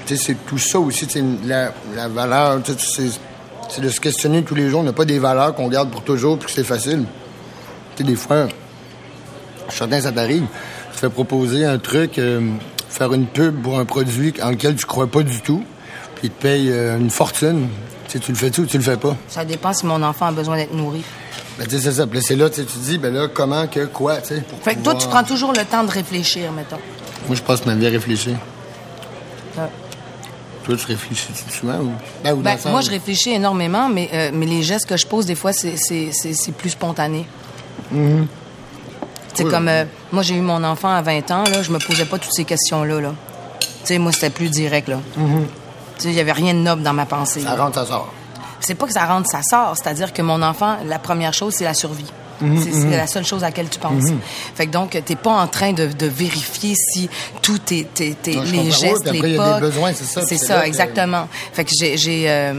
Tu 0.06 0.16
sais, 0.16 0.24
c'est 0.24 0.46
tout 0.46 0.58
ça 0.58 0.80
aussi, 0.80 1.06
la, 1.44 1.72
la 1.94 2.08
valeur, 2.08 2.60
tu 2.62 2.72
sais, 2.78 3.10
c'est 3.68 3.82
de 3.82 3.88
se 3.90 4.00
questionner 4.00 4.42
tous 4.42 4.54
les 4.54 4.70
jours. 4.70 4.80
On 4.80 4.84
n'a 4.84 4.94
pas 4.94 5.04
des 5.04 5.18
valeurs 5.18 5.54
qu'on 5.54 5.68
garde 5.68 5.90
pour 5.90 6.02
toujours 6.02 6.38
puis 6.38 6.46
que 6.46 6.52
c'est 6.52 6.64
facile. 6.64 7.04
Tu 7.96 8.02
sais, 8.02 8.08
des 8.08 8.16
fois, 8.16 8.48
t'arrive. 9.78 10.44
Tu 10.90 10.94
te 10.94 10.98
fais 11.00 11.08
proposer 11.10 11.64
un 11.64 11.78
truc, 11.78 12.18
euh, 12.18 12.40
faire 12.88 13.12
une 13.12 13.26
pub 13.26 13.62
pour 13.62 13.78
un 13.78 13.84
produit 13.84 14.34
en 14.42 14.50
lequel 14.50 14.74
tu 14.76 14.86
crois 14.86 15.06
pas 15.06 15.22
du 15.22 15.40
tout, 15.40 15.64
puis 16.16 16.24
il 16.28 16.30
te 16.30 16.42
paye 16.42 16.70
euh, 16.70 16.98
une 16.98 17.10
fortune. 17.10 17.68
Tu 18.06 18.12
sais, 18.12 18.18
tu 18.18 18.32
le 18.32 18.38
fais-tu 18.38 18.60
ou 18.62 18.66
tu 18.66 18.76
le 18.76 18.82
fais 18.82 18.96
pas? 18.96 19.16
Ça 19.28 19.44
dépend 19.44 19.72
si 19.72 19.86
mon 19.86 20.02
enfant 20.02 20.26
a 20.26 20.32
besoin 20.32 20.56
d'être 20.56 20.74
nourri. 20.74 21.02
Ben, 21.58 21.64
tu 21.66 21.76
sais, 21.76 21.80
c'est 21.80 21.92
ça. 21.92 22.06
Puis 22.06 22.20
c'est 22.22 22.36
là, 22.36 22.50
tu 22.50 22.64
te 22.64 22.78
dis, 22.78 22.98
ben 22.98 23.12
là, 23.12 23.28
comment, 23.32 23.66
que, 23.66 23.86
quoi, 23.86 24.16
tu 24.18 24.28
sais. 24.28 24.42
Fait 24.62 24.74
que 24.74 24.80
toi, 24.80 24.94
tu 24.94 25.06
prends 25.08 25.24
toujours 25.24 25.52
le 25.52 25.64
temps 25.64 25.84
de 25.84 25.90
réfléchir, 25.90 26.52
mettons. 26.52 26.78
Moi, 27.26 27.36
je 27.36 27.42
passe 27.42 27.64
ma 27.66 27.74
vie 27.74 27.86
à 27.86 27.90
réfléchir. 27.90 28.36
Toi, 30.64 30.76
tu 30.76 30.86
réfléchis 30.86 31.26
souvent 31.50 31.78
ou? 31.78 31.92
Ben, 32.22 32.34
ou 32.34 32.36
Ben, 32.36 32.56
moi, 32.66 32.80
je 32.82 32.90
réfléchis 32.90 33.30
énormément, 33.30 33.88
mais, 33.88 34.08
euh, 34.12 34.30
mais 34.32 34.46
les 34.46 34.62
gestes 34.62 34.86
que 34.88 34.96
je 34.96 35.06
pose, 35.06 35.26
des 35.26 35.34
fois, 35.34 35.52
c'est- 35.52 35.76
plus 36.56 36.70
spontané. 36.70 37.26
C'est 39.34 39.44
Oui. 39.44 39.50
comme, 39.50 39.68
euh, 39.68 39.84
moi, 40.12 40.22
j'ai 40.22 40.34
eu 40.34 40.40
mon 40.40 40.62
enfant 40.64 40.88
à 40.94 41.00
20 41.02 41.30
ans, 41.30 41.44
là, 41.44 41.62
je 41.62 41.70
me 41.70 41.78
posais 41.78 42.04
pas 42.04 42.18
toutes 42.18 42.34
ces 42.34 42.44
questions-là. 42.44 43.00
Là. 43.00 43.14
Tu 43.60 43.66
sais, 43.84 43.98
moi, 43.98 44.12
c'était 44.12 44.30
plus 44.30 44.48
direct, 44.50 44.88
là. 44.88 44.98
Tu 45.16 45.22
sais, 45.98 46.08
il 46.08 46.14
y 46.14 46.20
avait 46.20 46.32
rien 46.32 46.54
de 46.54 46.58
noble 46.58 46.82
dans 46.82 46.92
ma 46.92 47.06
pensée. 47.06 47.40
Ça 47.40 47.56
là. 47.56 47.64
rentre, 47.64 47.76
ça 47.76 47.86
sort. 47.86 48.12
C'est 48.60 48.74
pas 48.74 48.86
que 48.86 48.92
ça 48.92 49.06
rentre, 49.06 49.28
ça 49.30 49.40
sort. 49.42 49.74
C'est-à-dire 49.76 50.12
que 50.12 50.22
mon 50.22 50.40
enfant, 50.42 50.76
la 50.86 50.98
première 50.98 51.32
chose, 51.34 51.54
c'est 51.56 51.64
la 51.64 51.74
survie. 51.74 52.04
C'est 52.40 52.72
c'est 52.72 52.96
la 52.96 53.06
seule 53.06 53.24
chose 53.24 53.44
à 53.44 53.46
laquelle 53.48 53.68
tu 53.68 53.78
penses. 53.78 54.02
Fait 54.56 54.66
que 54.66 54.72
donc, 54.72 55.00
t'es 55.04 55.14
pas 55.14 55.30
en 55.30 55.46
train 55.46 55.72
de, 55.72 55.86
de 55.86 56.06
vérifier 56.06 56.74
si 56.74 57.08
tout 57.40 57.60
est, 57.72 58.00
est- 58.00 58.26
est- 58.28 58.34
Non, 58.34 58.42
les 58.42 58.70
gestes, 58.72 59.08
les 59.12 59.36
pas. 59.36 59.60
c'est 59.94 60.04
ça, 60.04 60.46
ça, 60.46 60.56
là 60.56 60.66
exactement. 60.66 61.28
Fait 61.52 61.64
que 61.64 61.70
j'ai, 61.78 61.96
j'ai, 61.96 62.28
euh, 62.28 62.54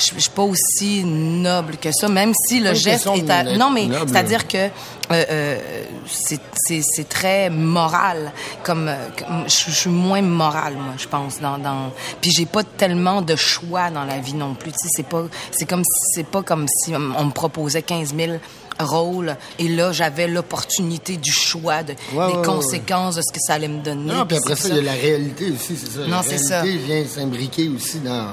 je 0.00 0.14
je 0.14 0.20
suis 0.20 0.30
pas 0.30 0.42
aussi 0.42 1.04
noble 1.04 1.76
que 1.76 1.90
ça, 1.92 2.08
même 2.08 2.32
si 2.48 2.60
le 2.60 2.74
geste 2.74 3.06
est 3.14 3.30
à... 3.30 3.44
Non, 3.56 3.70
mais 3.70 3.88
c'est-à-dire 4.06 4.48
que 4.48 4.56
euh, 4.58 4.68
euh, 5.12 5.58
c'est- 6.08 6.40
c'est 6.54 6.80
c'est 6.82 7.08
très 7.08 7.50
moral. 7.50 8.32
Comme, 8.62 8.90
comme- 9.18 9.44
je 9.48 9.64
je 9.70 9.76
suis 9.76 9.90
moins 9.90 10.22
morale, 10.22 10.74
moi, 10.74 10.94
je 10.96 11.06
pense. 11.08 11.40
Dans, 11.40 11.58
dans... 11.58 11.92
Puis 12.20 12.30
j'ai 12.36 12.46
pas 12.46 12.62
tellement 12.64 13.20
de 13.22 13.36
choix 13.36 13.90
dans 13.90 14.04
la 14.04 14.18
vie 14.18 14.34
non 14.34 14.54
plus. 14.54 14.72
Tu 14.72 14.78
sais, 14.78 14.88
c'est 14.96 15.06
pas, 15.06 15.24
c'est 15.50 15.66
comme 15.68 15.82
si, 15.84 16.12
c'est 16.14 16.26
pas 16.26 16.42
comme 16.42 16.66
si 16.68 16.92
on 16.94 17.24
me 17.24 17.32
proposait 17.32 17.82
15 17.82 18.14
000 18.16 18.32
rôles 18.78 19.36
et 19.58 19.68
là 19.68 19.92
j'avais 19.92 20.26
l'opportunité 20.26 21.18
du 21.18 21.30
choix 21.32 21.82
de, 21.82 21.92
Ouais, 21.92 21.96
des 22.28 22.32
ouais, 22.32 22.38
ouais. 22.38 22.44
conséquences 22.46 23.16
de 23.16 23.20
ce 23.22 23.30
que 23.32 23.38
ça 23.40 23.54
allait 23.54 23.68
me 23.68 23.82
donner. 23.82 24.10
Non, 24.14 24.24
puis 24.24 24.38
après 24.38 24.56
ça, 24.56 24.68
il 24.68 24.76
y 24.76 24.78
a 24.78 24.82
la 24.82 24.92
réalité 24.92 25.50
aussi, 25.50 25.76
c'est 25.76 25.90
ça. 25.98 26.06
Non, 26.06 26.16
la 26.18 26.22
c'est 26.22 26.38
ça. 26.38 26.62
réalité 26.62 26.84
vient 26.86 27.04
s'imbriquer 27.06 27.68
aussi 27.68 27.98
dans. 27.98 28.28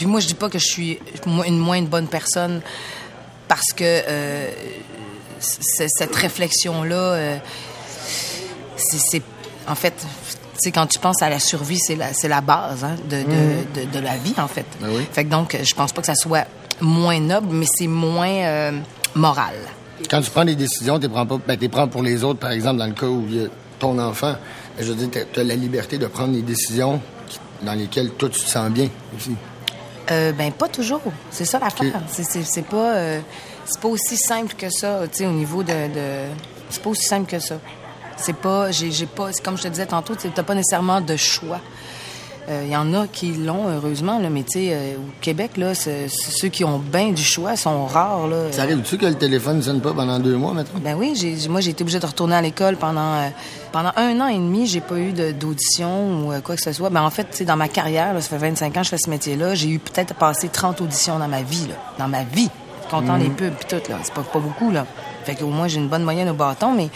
Puis 0.00 0.06
moi, 0.06 0.20
je 0.20 0.26
dis 0.28 0.32
pas 0.34 0.48
que 0.48 0.58
je 0.58 0.64
suis 0.66 0.98
une 1.46 1.58
moins 1.58 1.82
bonne 1.82 2.06
personne 2.06 2.62
parce 3.46 3.70
que 3.76 3.84
euh, 3.84 4.48
cette 5.38 6.16
réflexion-là, 6.16 6.94
euh, 6.96 7.36
c'est, 8.78 8.98
c'est- 8.98 9.22
en 9.68 9.74
fait, 9.74 9.92
tu 9.98 10.06
sais, 10.56 10.72
quand 10.72 10.86
tu 10.86 10.98
penses 10.98 11.20
à 11.20 11.28
la 11.28 11.38
survie, 11.38 11.78
c'est 11.78 11.96
la, 11.96 12.14
c'est 12.14 12.28
la 12.28 12.40
base 12.40 12.82
hein, 12.82 12.96
de, 13.10 13.18
de, 13.18 13.82
de, 13.84 13.92
de 13.92 13.98
la 13.98 14.16
vie, 14.16 14.32
en 14.38 14.48
fait. 14.48 14.64
Ben 14.80 14.88
oui. 14.90 15.06
Fait 15.12 15.24
que 15.26 15.28
donc, 15.28 15.54
je 15.62 15.74
pense 15.74 15.92
pas 15.92 16.00
que 16.00 16.06
ça 16.06 16.14
soit 16.14 16.46
moins 16.80 17.20
noble, 17.20 17.48
mais 17.50 17.66
c'est 17.70 17.86
moins 17.86 18.26
euh, 18.30 18.72
moral. 19.14 19.52
Quand 20.10 20.22
tu 20.22 20.30
prends 20.30 20.46
des 20.46 20.56
décisions, 20.56 20.96
tu 20.98 21.08
les 21.08 21.12
prends 21.12 21.26
pas. 21.26 21.36
Ben, 21.46 21.58
les 21.60 21.68
prends 21.68 21.88
pour 21.88 22.02
les 22.02 22.24
autres, 22.24 22.40
par 22.40 22.52
exemple, 22.52 22.78
dans 22.78 22.86
le 22.86 22.94
cas 22.94 23.04
où 23.06 23.26
il 23.28 23.36
y 23.42 23.44
a 23.44 23.48
ton 23.78 23.98
enfant. 23.98 24.32
Ben, 24.78 24.82
Je 24.82 24.92
veux 24.92 24.94
dire, 25.06 25.26
tu 25.30 25.40
as 25.40 25.44
la 25.44 25.56
liberté 25.56 25.98
de 25.98 26.06
prendre 26.06 26.32
des 26.32 26.40
décisions 26.40 27.02
dans 27.62 27.74
lesquelles 27.74 28.12
toi, 28.12 28.30
tu 28.30 28.40
te 28.40 28.48
sens 28.48 28.70
bien 28.70 28.88
aussi. 29.14 29.32
Euh, 30.10 30.32
ben 30.32 30.52
pas 30.52 30.68
toujours. 30.68 31.02
C'est 31.30 31.44
ça 31.44 31.58
l'affaire. 31.58 31.94
Ok. 31.94 32.02
C'est, 32.08 32.24
c'est, 32.24 32.42
c'est 32.42 32.62
pas 32.66 32.94
euh, 32.94 33.20
c'est 33.64 33.80
pas 33.80 33.88
aussi 33.88 34.16
simple 34.16 34.54
que 34.54 34.68
ça, 34.68 35.02
tu 35.10 35.18
sais, 35.18 35.26
au 35.26 35.32
niveau 35.32 35.62
de, 35.62 35.72
de 35.72 36.26
c'est 36.68 36.82
pas 36.82 36.90
aussi 36.90 37.06
simple 37.06 37.30
que 37.30 37.38
ça. 37.38 37.56
C'est 38.16 38.36
pas 38.36 38.70
j'ai, 38.70 38.90
j'ai 38.90 39.06
pas 39.06 39.32
c'est 39.32 39.42
comme 39.42 39.56
je 39.56 39.62
te 39.62 39.68
disais 39.68 39.86
tantôt, 39.86 40.14
tu 40.16 40.30
t'as 40.30 40.42
pas 40.42 40.54
nécessairement 40.54 41.00
de 41.00 41.16
choix. 41.16 41.60
Il 42.64 42.70
y 42.70 42.76
en 42.76 42.92
a 42.94 43.06
qui 43.06 43.32
l'ont 43.32 43.68
heureusement 43.68 44.18
là, 44.18 44.28
mais 44.30 44.42
tu 44.42 44.58
sais 44.58 44.68
euh, 44.72 44.96
au 44.96 45.10
Québec 45.20 45.56
là, 45.56 45.72
ceux 45.74 46.48
qui 46.48 46.64
ont 46.64 46.78
bien 46.78 47.12
du 47.12 47.22
choix 47.22 47.56
sont 47.56 47.86
rares 47.86 48.26
là. 48.26 48.50
Ça 48.50 48.62
arrive-tu 48.62 48.98
que 48.98 49.06
le 49.06 49.14
téléphone 49.14 49.58
ne 49.58 49.62
sonne 49.62 49.80
pas 49.80 49.92
pendant 49.92 50.18
deux 50.18 50.36
mois, 50.36 50.52
maintenant? 50.52 50.80
Ben 50.82 50.96
oui, 50.98 51.14
j'ai, 51.14 51.48
moi 51.48 51.60
j'ai 51.60 51.70
été 51.70 51.82
obligée 51.82 52.00
de 52.00 52.06
retourner 52.06 52.34
à 52.34 52.42
l'école 52.42 52.76
pendant 52.76 53.14
euh, 53.14 53.28
pendant 53.72 53.92
un 53.96 54.20
an 54.20 54.26
et 54.26 54.36
demi. 54.36 54.66
J'ai 54.66 54.80
pas 54.80 54.98
eu 54.98 55.12
d'audition 55.12 56.24
ou 56.24 56.32
euh, 56.32 56.40
quoi 56.40 56.56
que 56.56 56.62
ce 56.62 56.72
soit. 56.72 56.90
Ben 56.90 57.02
en 57.02 57.10
fait, 57.10 57.24
tu 57.30 57.36
sais, 57.38 57.44
dans 57.44 57.56
ma 57.56 57.68
carrière, 57.68 58.14
là, 58.14 58.20
ça 58.20 58.28
fait 58.30 58.38
25 58.38 58.76
ans 58.76 58.80
que 58.80 58.84
je 58.84 58.90
fais 58.90 58.98
ce 58.98 59.10
métier-là, 59.10 59.54
j'ai 59.54 59.68
eu 59.68 59.78
peut-être 59.78 60.14
passé 60.14 60.48
30 60.48 60.80
auditions 60.80 61.18
dans 61.18 61.28
ma 61.28 61.42
vie, 61.42 61.68
là, 61.68 61.74
dans 61.98 62.08
ma 62.08 62.24
vie. 62.24 62.50
Comptant 62.90 63.16
les 63.16 63.28
pubs 63.28 63.54
puis 63.54 63.66
tout 63.68 63.90
là, 63.90 63.98
c'est 64.02 64.12
pas 64.12 64.22
pas 64.22 64.40
beaucoup 64.40 64.72
là. 64.72 64.84
Fait 65.24 65.34
qu'au 65.34 65.48
moins 65.48 65.68
j'ai 65.68 65.78
une 65.78 65.88
bonne 65.88 66.02
moyenne 66.04 66.28
au 66.30 66.34
bâton, 66.34 66.72
mais 66.72 66.88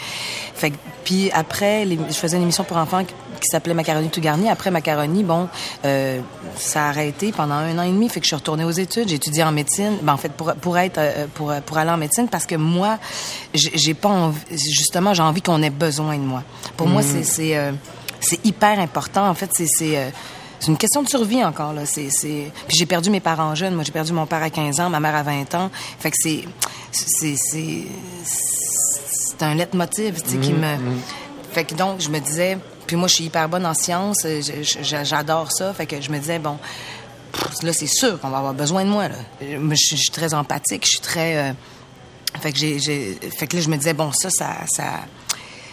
fait 0.55 0.71
que- 0.71 0.77
puis 1.03 1.29
après, 1.31 1.85
les- 1.85 1.97
je 2.09 2.13
faisais 2.15 2.37
une 2.37 2.43
émission 2.43 2.63
pour 2.63 2.77
enfants 2.77 3.03
qui, 3.03 3.13
qui 3.41 3.47
s'appelait 3.51 3.73
Macaroni 3.73 4.09
tout 4.09 4.21
garni. 4.21 4.49
Après 4.49 4.71
Macaroni, 4.71 5.23
bon, 5.23 5.47
euh, 5.85 6.19
ça 6.57 6.85
a 6.85 6.89
arrêté 6.89 7.31
pendant 7.31 7.55
un 7.55 7.77
an 7.77 7.83
et 7.83 7.89
demi. 7.91 8.07
Fait 8.09 8.19
que 8.19 8.25
je 8.25 8.29
suis 8.29 8.35
retournée 8.35 8.63
aux 8.63 8.71
études. 8.71 9.09
J'ai 9.09 9.15
étudié 9.15 9.43
en 9.43 9.51
médecine. 9.51 9.97
Ben, 10.01 10.13
en 10.13 10.17
fait, 10.17 10.31
pour, 10.31 10.53
pour 10.55 10.77
être, 10.77 10.97
euh, 10.97 11.27
pour, 11.33 11.53
pour 11.65 11.77
aller 11.77 11.91
en 11.91 11.97
médecine, 11.97 12.27
parce 12.29 12.45
que 12.45 12.55
moi, 12.55 12.97
j'ai 13.53 13.93
pas 13.93 14.09
envie, 14.09 14.39
justement, 14.51 15.13
j'ai 15.13 15.21
envie 15.21 15.41
qu'on 15.41 15.61
ait 15.61 15.69
besoin 15.69 16.15
de 16.17 16.23
moi. 16.23 16.43
Pour 16.77 16.87
moi, 16.87 17.01
c'est, 17.03 17.23
c'est, 17.23 17.57
euh, 17.57 17.71
c'est 18.21 18.43
hyper 18.45 18.79
important. 18.79 19.27
En 19.29 19.33
fait, 19.35 19.49
c'est, 19.53 19.67
c'est, 20.65 20.71
une 20.71 20.77
question 20.77 21.03
de 21.03 21.09
survie 21.09 21.43
encore 21.43 21.73
là. 21.73 21.85
C'est, 21.85 22.09
c'est... 22.09 22.51
Puis 22.67 22.77
j'ai 22.77 22.85
perdu 22.85 23.09
mes 23.09 23.19
parents 23.19 23.53
jeunes. 23.55 23.75
Moi, 23.75 23.83
j'ai 23.83 23.91
perdu 23.91 24.13
mon 24.13 24.25
père 24.25 24.41
à 24.43 24.49
15 24.49 24.79
ans, 24.79 24.89
ma 24.89 24.99
mère 24.99 25.15
à 25.15 25.23
20 25.23 25.53
ans. 25.55 25.69
Fait 25.99 26.11
que 26.11 26.17
c'est, 26.19 26.43
c'est, 26.91 27.35
c'est, 27.37 27.83
c'est 28.25 29.43
un 29.43 29.53
leitmotiv, 29.55 30.21
tu 30.21 30.31
sais, 30.31 30.37
qui 30.37 30.53
me. 30.53 30.75
Fait 31.51 31.63
que 31.63 31.73
donc, 31.75 32.01
je 32.01 32.09
me 32.09 32.19
disais, 32.19 32.57
puis 32.87 32.95
moi, 32.95 33.07
je 33.07 33.15
suis 33.15 33.23
hyper 33.25 33.47
bonne 33.47 33.65
en 33.65 33.73
sciences, 33.73 34.25
j'adore 34.81 35.51
ça. 35.51 35.73
Fait 35.73 35.85
que 35.85 36.01
je 36.01 36.09
me 36.11 36.19
disais, 36.19 36.39
bon, 36.39 36.57
là, 37.63 37.71
c'est 37.73 37.87
sûr 37.87 38.19
qu'on 38.19 38.29
va 38.29 38.39
avoir 38.39 38.53
besoin 38.53 38.83
de 38.83 38.89
moi. 38.89 39.07
Là. 39.07 39.15
Je, 39.41 39.57
je 39.73 39.95
suis 39.95 40.11
très 40.11 40.33
empathique, 40.33 40.83
je 40.85 40.89
suis 40.91 40.99
très. 40.99 41.37
euh, 41.37 41.53
fait 42.41 42.51
que 42.51 42.57
j'ai, 42.59 42.79
j'ai- 42.79 43.17
fait 43.37 43.47
que 43.47 43.55
là, 43.55 43.61
je 43.61 43.69
me 43.69 43.77
disais, 43.77 43.93
bon, 43.93 44.11
ça, 44.13 44.29
ça, 44.29 44.57
ça, 44.67 44.83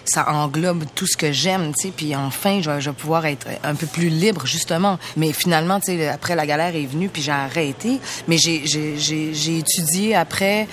ça 0.05 0.29
englobe 0.31 0.85
tout 0.95 1.07
ce 1.07 1.17
que 1.17 1.33
j'aime, 1.33 1.73
tu 1.79 1.89
sais. 1.89 1.93
Puis 1.95 2.15
enfin, 2.17 2.61
je 2.63 2.71
vais, 2.71 2.81
je 2.81 2.91
vais 2.91 2.97
pouvoir 2.97 3.27
être 3.27 3.47
un 3.65 3.75
peu 3.75 3.87
plus 3.87 4.09
libre, 4.09 4.47
justement. 4.47 4.99
Mais 5.17 5.33
finalement, 5.33 5.81
tu 5.81 5.97
sais, 5.97 6.09
après 6.09 6.35
la 6.35 6.47
galère 6.47 6.75
est 6.75 6.87
venue, 6.87 7.09
puis 7.09 7.23
j'ai 7.23 7.33
arrêté. 7.33 8.01
Mais 8.29 8.39
j'ai, 8.39 9.59
étudié 9.59 10.15
après 10.15 10.67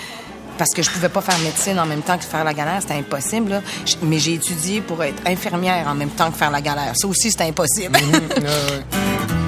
parce 0.57 0.71
que 0.71 0.83
je 0.83 0.89
pouvais 0.89 1.07
pas 1.07 1.21
faire 1.21 1.37
médecine 1.39 1.79
en 1.79 1.85
même 1.85 2.01
temps 2.01 2.17
que 2.17 2.25
faire 2.25 2.43
la 2.43 2.53
galère, 2.53 2.81
c'était 2.81 2.95
impossible. 2.95 3.49
là. 3.49 3.61
Mais 4.01 4.19
j'ai 4.19 4.33
étudié 4.33 4.81
pour 4.81 5.01
être 5.03 5.21
infirmière 5.25 5.87
en 5.87 5.95
même 5.95 6.09
temps 6.09 6.29
que 6.31 6.37
faire 6.37 6.51
la 6.51 6.61
galère. 6.61 6.93
Ça 6.95 7.07
aussi, 7.07 7.31
c'était 7.31 7.45
impossible. 7.45 7.97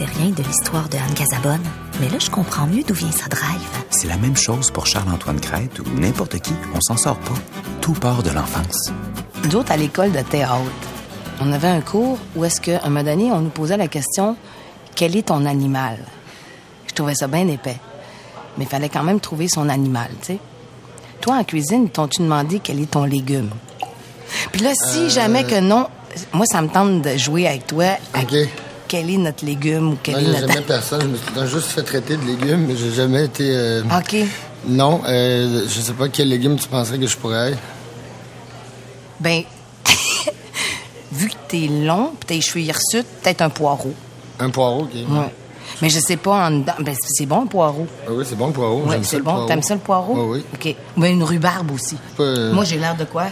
connaissais 0.00 0.18
rien 0.18 0.30
de 0.30 0.42
l'histoire 0.42 0.88
de 0.88 0.96
Anne 0.96 1.14
Casabonne, 1.14 1.62
mais 2.00 2.08
là, 2.08 2.18
je 2.18 2.30
comprends 2.30 2.66
mieux 2.66 2.82
d'où 2.82 2.94
vient 2.94 3.10
sa 3.10 3.28
drive. 3.28 3.68
C'est 3.90 4.08
la 4.08 4.16
même 4.16 4.36
chose 4.36 4.70
pour 4.70 4.86
Charles-Antoine 4.86 5.40
Crête 5.40 5.78
ou 5.80 5.84
n'importe 5.98 6.38
qui. 6.40 6.52
On 6.74 6.80
s'en 6.80 6.96
sort 6.96 7.18
pas. 7.18 7.34
Tout 7.80 7.92
part 7.92 8.22
de 8.22 8.30
l'enfance. 8.30 8.90
Nous 9.44 9.56
autres, 9.56 9.72
à 9.72 9.76
l'école 9.76 10.12
de 10.12 10.20
théâtre, 10.20 10.64
on 11.40 11.52
avait 11.52 11.68
un 11.68 11.80
cours 11.80 12.18
où 12.36 12.44
est-ce 12.44 12.60
qu'à 12.60 12.80
un 12.84 12.88
moment 12.88 13.04
donné, 13.04 13.32
on 13.32 13.40
nous 13.40 13.50
posait 13.50 13.76
la 13.76 13.88
question 13.88 14.36
quel 14.94 15.16
est 15.16 15.28
ton 15.28 15.46
animal 15.46 15.98
Je 16.86 16.94
trouvais 16.94 17.14
ça 17.14 17.26
bien 17.26 17.46
épais. 17.48 17.78
Mais 18.58 18.64
il 18.64 18.68
fallait 18.68 18.88
quand 18.88 19.02
même 19.02 19.20
trouver 19.20 19.48
son 19.48 19.68
animal, 19.68 20.08
tu 20.20 20.26
sais. 20.26 20.38
Toi, 21.20 21.36
en 21.36 21.44
cuisine, 21.44 21.88
t'ont-tu 21.88 22.22
demandé 22.22 22.60
quel 22.62 22.80
est 22.80 22.90
ton 22.90 23.04
légume? 23.04 23.50
Puis 24.52 24.62
là, 24.62 24.72
si 24.74 25.10
jamais 25.10 25.44
que 25.44 25.60
non, 25.60 25.88
moi, 26.32 26.46
ça 26.46 26.62
me 26.62 26.68
tente 26.68 27.02
de 27.02 27.16
jouer 27.16 27.46
avec 27.46 27.66
toi. 27.66 27.96
à. 28.14 28.20
Quel 28.90 29.08
est 29.08 29.18
notre 29.18 29.44
légume 29.46 29.92
ou 29.92 29.98
quel 30.02 30.14
Moi, 30.16 30.22
est 30.22 30.26
notre. 30.40 30.48
jamais 30.48 30.60
personne. 30.62 31.00
Je 31.02 31.40
me 31.40 31.46
suis 31.46 31.54
juste 31.56 31.68
fait 31.68 31.82
traiter 31.84 32.16
de 32.16 32.24
légumes, 32.26 32.66
mais 32.66 32.74
j'ai 32.76 32.90
jamais 32.90 33.24
été. 33.26 33.44
euh, 33.54 33.82
OK. 33.84 34.16
Non, 34.66 35.00
euh, 35.08 35.62
je 35.68 35.80
sais 35.80 35.92
pas 35.92 36.08
quel 36.08 36.28
légume 36.28 36.56
tu 36.56 36.66
penserais 36.66 36.98
que 36.98 37.06
je 37.06 37.16
pourrais 37.16 37.52
être. 37.52 37.58
Ben, 39.20 39.42
vu 41.12 41.28
que 41.28 41.34
t'es 41.46 41.68
long, 41.68 42.12
pis 42.18 42.26
tes 42.26 42.40
cheveux 42.40 42.62
hirsutes, 42.64 43.06
peut-être 43.22 43.42
un 43.42 43.48
poireau. 43.50 43.94
Un 44.40 44.50
poireau, 44.50 44.80
OK. 44.82 44.94
Ouais. 44.94 45.32
Mais 45.82 45.88
je 45.88 46.00
sais 46.00 46.16
pas 46.16 46.48
en 46.48 46.50
dedans. 46.50 46.72
Ben, 46.80 46.96
c'est 47.00 47.26
bon, 47.26 47.42
un 47.42 47.46
poireau. 47.46 47.86
Ah 48.08 48.10
oui, 48.12 48.24
c'est 48.28 48.36
bon 48.36 48.48
le 48.48 48.52
poireau. 48.52 48.82
Ça, 48.90 48.96
c'est 49.04 49.20
bon. 49.20 49.46
T'aimes 49.46 49.62
ça 49.62 49.74
le 49.74 49.80
poireau? 49.80 50.14
Oui, 50.32 50.42
oui. 50.42 50.44
OK. 50.52 50.76
Ben, 50.96 51.12
une 51.12 51.22
rhubarbe 51.22 51.70
aussi. 51.70 51.96
Pas, 52.16 52.24
euh, 52.24 52.52
Moi, 52.52 52.64
j'ai 52.64 52.76
l'air 52.76 52.96
de 52.96 53.04
quoi? 53.04 53.26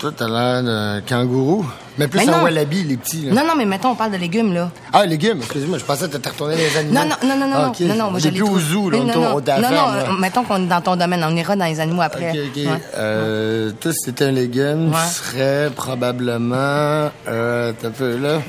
Toi, 0.00 0.10
t'as 0.16 0.26
l'air 0.26 0.62
d'un 0.62 1.02
kangourou. 1.06 1.66
Mais 2.00 2.08
plus 2.08 2.18
Mais 2.20 2.28
un 2.32 2.38
non. 2.38 2.42
wallaby, 2.44 2.82
les 2.84 2.96
petits. 2.96 3.26
Là. 3.26 3.32
Non, 3.34 3.46
non, 3.46 3.54
mais 3.56 3.66
mettons, 3.66 3.90
on 3.90 3.94
parle 3.94 4.12
de 4.12 4.16
légumes, 4.16 4.54
là. 4.54 4.70
Ah, 4.92 5.04
légumes, 5.04 5.38
excusez-moi, 5.38 5.76
je 5.78 5.84
pensais 5.84 6.06
que 6.06 6.12
t'étais 6.12 6.30
retourné 6.30 6.56
les 6.56 6.76
animaux. 6.78 6.94
Non, 6.98 7.04
non, 7.04 7.16
non, 7.28 7.36
non, 7.36 7.46
non, 7.46 7.54
Ah, 7.56 7.62
non, 7.64 7.68
ok. 7.70 7.80
non, 7.80 7.94
non, 7.94 8.10
moi, 8.10 8.20
plus 8.20 8.42
au 8.42 8.58
zoo, 8.58 8.88
là, 8.90 8.98
non, 8.98 9.04
non, 9.04 9.12
ferme, 9.44 9.60
non, 9.62 9.70
non, 9.70 9.92
euh, 9.92 10.12
mettons 10.18 10.42
qu'on 10.44 10.64
est 10.64 10.66
dans 10.66 10.80
ton 10.80 10.96
domaine, 10.96 11.22
on 11.28 11.36
ira 11.36 11.54
dans 11.56 11.66
les 11.66 11.78
animaux 11.78 12.02
après. 12.02 12.30
Ok, 12.30 12.36
ok. 12.48 12.56
Ouais. 12.72 12.82
Euh, 12.96 13.70
toi, 13.78 13.92
si 13.92 14.04
t'étais 14.06 14.24
un 14.24 14.30
légume, 14.32 14.88
Ouais. 14.90 14.98
tu 15.08 15.14
serais 15.14 15.70
probablement... 15.76 17.10
Euh, 17.28 17.72
t'as 17.78 17.88
un 17.88 17.90
peu, 17.90 18.16
là... 18.16 18.40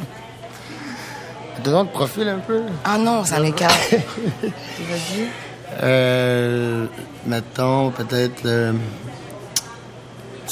Besoin 1.63 1.83
de 1.83 1.89
profil 1.89 2.27
un 2.27 2.39
peu? 2.39 2.61
Ah 2.85 2.97
non, 2.97 3.23
ça 3.23 3.39
m'écarte. 3.39 3.91
Vas-y. 4.41 5.27
Euh, 5.83 6.85
mettons, 7.27 7.91
peut-être... 7.91 8.45
euh, 8.45 8.71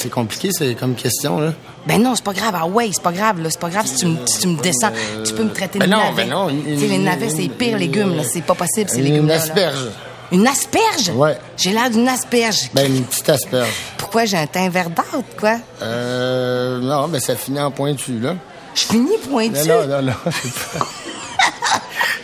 C'est 0.01 0.09
compliqué, 0.09 0.49
c'est 0.53 0.75
comme 0.75 0.95
question, 0.95 1.39
là. 1.39 1.51
Ben 1.85 2.01
non, 2.01 2.15
c'est 2.15 2.23
pas 2.23 2.31
grave. 2.31 2.55
Ah 2.57 2.65
ouais, 2.65 2.89
c'est 2.93 3.01
pas 3.03 3.11
grave, 3.11 3.41
là. 3.41 3.49
C'est 3.49 3.59
pas 3.59 3.69
grave 3.69 3.85
si 3.85 3.95
tu 3.95 4.05
me, 4.05 4.15
si 4.25 4.39
tu 4.39 4.47
me 4.47 4.61
descends. 4.61 4.91
Tu 5.25 5.33
peux 5.33 5.43
me 5.43 5.51
traiter 5.51 5.77
de 5.77 5.83
Ben 5.83 5.89
non, 5.89 5.97
navet. 5.97 6.23
ben 6.23 6.29
non, 6.29 6.47
une- 6.49 6.63
Tu 6.63 6.79
sais, 6.79 6.87
les 6.87 6.95
une- 6.95 7.03
navets, 7.03 7.29
c'est 7.29 7.35
les 7.37 7.43
une- 7.45 7.51
pires 7.51 7.77
légumes, 7.77 8.15
là. 8.15 8.23
C'est 8.23 8.41
pas 8.43 8.53
possible, 8.55 8.89
ces 8.89 8.99
Une 8.99 9.03
légumes-là. 9.03 9.35
là. 9.35 9.41
asperge. 9.43 9.89
Une 10.31 10.47
asperge? 10.47 11.09
Ouais. 11.15 11.37
J'ai 11.57 11.71
l'air 11.73 11.89
d'une 11.89 12.07
asperge. 12.07 12.69
Ben, 12.73 12.85
une 12.95 13.03
petite 13.03 13.27
asperge. 13.27 13.73
Pourquoi 13.97 14.23
j'ai 14.23 14.37
un 14.37 14.47
teint 14.47 14.69
verdâtre, 14.69 15.09
quoi? 15.37 15.57
Euh, 15.81 16.79
non, 16.79 17.09
ben 17.09 17.19
ça 17.19 17.35
finit 17.35 17.59
en 17.59 17.71
pointu, 17.71 18.19
là. 18.19 18.35
Je 18.75 18.83
finis 18.85 19.17
pointu? 19.29 19.67
Non, 19.67 19.85
non, 19.85 20.01
non, 20.01 20.01
non, 20.03 20.13
c'est 20.31 20.79
pas... 20.79 20.85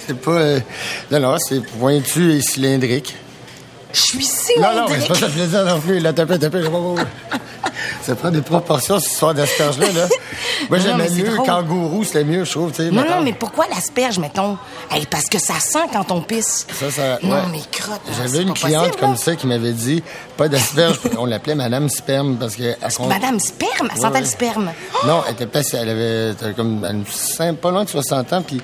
c'est 0.08 0.22
pas... 0.22 0.32
euh, 0.32 0.60
Non, 1.12 1.20
non, 1.20 1.36
c'est 1.40 1.60
pointu 1.62 2.34
et 2.36 2.42
cylindrique. 2.42 3.16
Je 3.96 4.02
suis 4.02 4.60
Non, 4.60 4.76
non, 4.76 4.86
mais 4.90 5.00
c'est 5.00 5.08
pas 5.08 5.16
ça 5.16 5.28
dire 5.28 5.66
non 5.66 5.80
plus. 5.80 6.00
Là, 6.00 6.12
wow, 6.70 6.96
wow. 6.96 6.98
Ça 8.02 8.16
prend 8.16 8.30
des 8.30 8.42
proportions, 8.42 9.00
cette 9.00 9.12
histoire 9.12 9.34
d'asperge-là, 9.34 9.92
là. 9.92 10.08
Moi, 10.70 10.80
j'aimais 10.80 11.10
mieux 11.10 11.36
kangourou, 11.38 12.04
c'était 12.04 12.24
mieux, 12.24 12.44
je 12.44 12.52
trouve. 12.52 12.72
Non, 12.80 12.92
mettons. 12.92 13.16
non, 13.16 13.22
mais 13.22 13.34
pourquoi 13.34 13.66
l'asperge, 13.68 14.20
mettons? 14.20 14.58
Hey, 14.92 15.06
parce 15.06 15.26
que 15.26 15.40
ça 15.40 15.60
sent 15.60 15.80
quand 15.92 16.12
on 16.12 16.22
pisse. 16.22 16.68
Ça, 16.80 16.92
ça, 16.92 17.20
Non, 17.24 17.36
ouais. 17.36 17.42
mais 17.52 17.62
crotte. 17.72 18.02
là, 18.08 18.14
J'avais 18.18 18.44
une 18.44 18.54
cliente 18.54 18.82
possible, 18.88 19.00
comme 19.00 19.12
là. 19.12 19.18
ça 19.18 19.36
qui 19.36 19.48
m'avait 19.48 19.74
dit, 19.74 20.04
pas 20.38 20.48
d'asperge, 20.48 21.00
on 21.18 21.26
l'appelait 21.26 21.56
Madame 21.56 21.90
Sperme, 21.90 22.36
parce 22.38 22.56
que... 22.56 22.64
elle 22.64 23.08
Madame 23.08 23.40
sperme, 23.40 23.72
elle 23.82 23.96
Ouais, 23.96 24.02
sentait 24.02 24.14
ouais. 24.16 24.20
le 24.22 24.26
sperme. 24.28 24.72
Non, 25.06 25.24
elle 25.28 25.34
était 25.34 25.48
pas, 25.48 25.62
elle 25.74 25.90
avait 25.90 26.36
elle 26.44 26.54
comme 26.56 27.04
cinq- 27.10 27.58
pas 27.58 27.72
loin 27.72 27.84
de 27.86 27.90
60 27.90 28.34
ans, 28.34 28.42
puis 28.42 28.62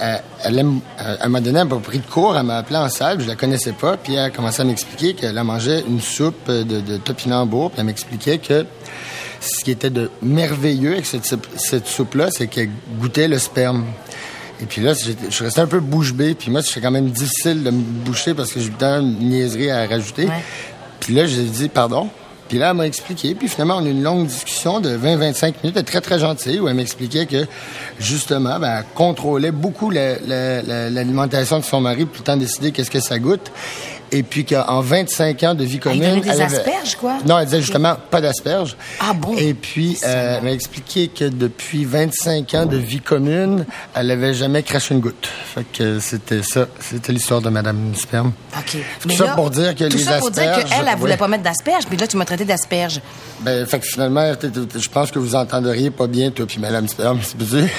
euh, 0.00 0.16
elle, 0.44 0.58
aime- 0.58 0.80
euh, 1.00 1.16
elle 1.20 1.28
m'a 1.28 1.40
donné 1.40 1.60
un 1.60 1.66
peu 1.66 1.78
pris 1.80 1.98
de 1.98 2.06
cours, 2.06 2.36
elle 2.36 2.44
m'a 2.46 2.58
appelé 2.58 2.76
en 2.78 2.88
salle, 2.88 3.20
je 3.20 3.26
la 3.26 3.34
connaissais 3.36 3.72
pas, 3.72 3.96
puis 3.96 4.14
elle 4.14 4.20
a 4.24 4.30
commencé 4.30 4.62
à 4.62 4.64
m'expliquer 4.64 5.14
qu'elle 5.14 5.36
a 5.36 5.44
mangé 5.44 5.82
une 5.88 6.00
soupe 6.00 6.48
de, 6.50 6.62
de 6.62 6.96
topinambour, 6.98 7.70
puis 7.70 7.80
elle 7.80 7.86
m'expliquait 7.86 8.38
que 8.38 8.64
ce 9.40 9.64
qui 9.64 9.70
était 9.70 9.90
de 9.90 10.10
merveilleux 10.22 10.92
avec 10.92 11.06
cette, 11.06 11.24
soupe- 11.24 11.46
cette 11.56 11.86
soupe-là, 11.86 12.28
c'est 12.30 12.46
qu'elle 12.48 12.70
goûtait 13.00 13.28
le 13.28 13.38
sperme. 13.38 13.84
Et 14.60 14.66
puis 14.66 14.80
là, 14.82 14.92
je 14.94 15.44
restais 15.44 15.60
un 15.60 15.66
peu 15.68 15.78
bouche 15.78 16.12
bée, 16.12 16.34
puis 16.34 16.50
moi, 16.50 16.62
c'était 16.62 16.80
quand 16.80 16.90
même 16.90 17.10
difficile 17.10 17.62
de 17.62 17.70
me 17.70 17.80
boucher 17.80 18.34
parce 18.34 18.52
que 18.52 18.58
j'ai 18.58 18.66
eu 18.68 18.72
une 18.82 19.18
niaiserie 19.28 19.70
à 19.70 19.86
rajouter. 19.86 20.24
Ouais. 20.26 20.42
Puis 20.98 21.14
là, 21.14 21.26
j'ai 21.26 21.44
dit 21.44 21.68
pardon? 21.68 22.08
Puis 22.48 22.58
là, 22.58 22.70
elle 22.70 22.76
m'a 22.76 22.86
expliqué. 22.86 23.34
Puis 23.34 23.48
finalement, 23.48 23.76
on 23.76 23.84
a 23.84 23.88
eu 23.88 23.90
une 23.90 24.02
longue 24.02 24.26
discussion 24.26 24.80
de 24.80 24.96
20-25 24.96 25.42
minutes. 25.44 25.56
Elle 25.64 25.70
était 25.70 25.82
très, 25.82 26.00
très 26.00 26.18
gentille, 26.18 26.60
où 26.60 26.68
elle 26.68 26.74
m'expliquait 26.74 27.26
que, 27.26 27.46
justement, 27.98 28.58
ben, 28.58 28.78
elle 28.78 28.84
contrôlait 28.94 29.50
beaucoup 29.52 29.90
la- 29.90 30.18
la- 30.20 30.62
la- 30.62 30.90
l'alimentation 30.90 31.58
de 31.58 31.64
son 31.64 31.80
mari 31.80 32.06
pour 32.06 32.16
le 32.18 32.24
temps 32.24 32.36
décider 32.36 32.72
qu'est-ce 32.72 32.90
que 32.90 33.00
ça 33.00 33.18
goûte. 33.18 33.50
Et 34.10 34.22
puis 34.22 34.44
qu'en 34.44 34.80
25 34.80 35.42
ans 35.44 35.54
de 35.54 35.64
vie 35.64 35.78
commune... 35.78 36.00
donnait 36.00 36.20
des 36.20 36.28
elle 36.30 36.42
avait- 36.42 36.56
asperges, 36.56 36.96
quoi? 36.96 37.18
Non, 37.26 37.38
elle 37.38 37.44
disait 37.46 37.60
justement 37.60 37.96
pas 38.10 38.20
d'asperges. 38.20 38.76
Ah 39.00 39.12
bon? 39.12 39.34
Et 39.36 39.54
puis, 39.54 39.98
euh, 40.04 40.36
elle 40.38 40.44
m'a 40.44 40.52
expliqué 40.52 41.08
que 41.08 41.24
depuis 41.24 41.84
25 41.84 42.54
ans 42.54 42.66
de 42.66 42.76
vie 42.76 43.00
commune, 43.00 43.66
elle 43.94 44.06
n'avait 44.06 44.34
jamais 44.34 44.62
craché 44.62 44.94
une 44.94 45.00
goutte. 45.00 45.28
Fait 45.54 45.64
que 45.64 46.00
c'était 46.00 46.42
ça. 46.42 46.66
C'était 46.80 47.12
l'histoire 47.12 47.40
de 47.40 47.48
Madame 47.50 47.94
Sperme. 47.94 48.32
OK. 48.56 48.76
Tout 49.00 49.10
ça 49.10 49.28
pour 49.28 49.50
dire 49.50 49.74
que 49.74 49.84
tout 49.84 49.96
les 49.96 50.02
ça 50.04 50.18
pour 50.18 50.30
dire 50.30 50.52
qu'elle, 50.52 50.66
elle 50.88 50.98
voulait 50.98 51.12
ouais. 51.12 51.16
pas 51.18 51.28
mettre 51.28 51.44
d'asperges, 51.44 51.86
puis 51.86 51.96
là, 51.96 52.06
tu 52.06 52.16
m'as 52.16 52.24
traité 52.24 52.44
d'asperge. 52.44 53.00
Ben, 53.40 53.66
fait 53.66 53.78
que 53.80 53.86
finalement, 53.86 54.32
je 54.74 54.88
pense 54.88 55.10
que 55.10 55.18
vous 55.18 55.34
entendriez 55.34 55.90
pas 55.90 56.06
bien, 56.06 56.30
toi 56.30 56.46
puis 56.46 56.58
Madame 56.58 56.88
Sperme, 56.88 57.20
c'est? 57.38 57.70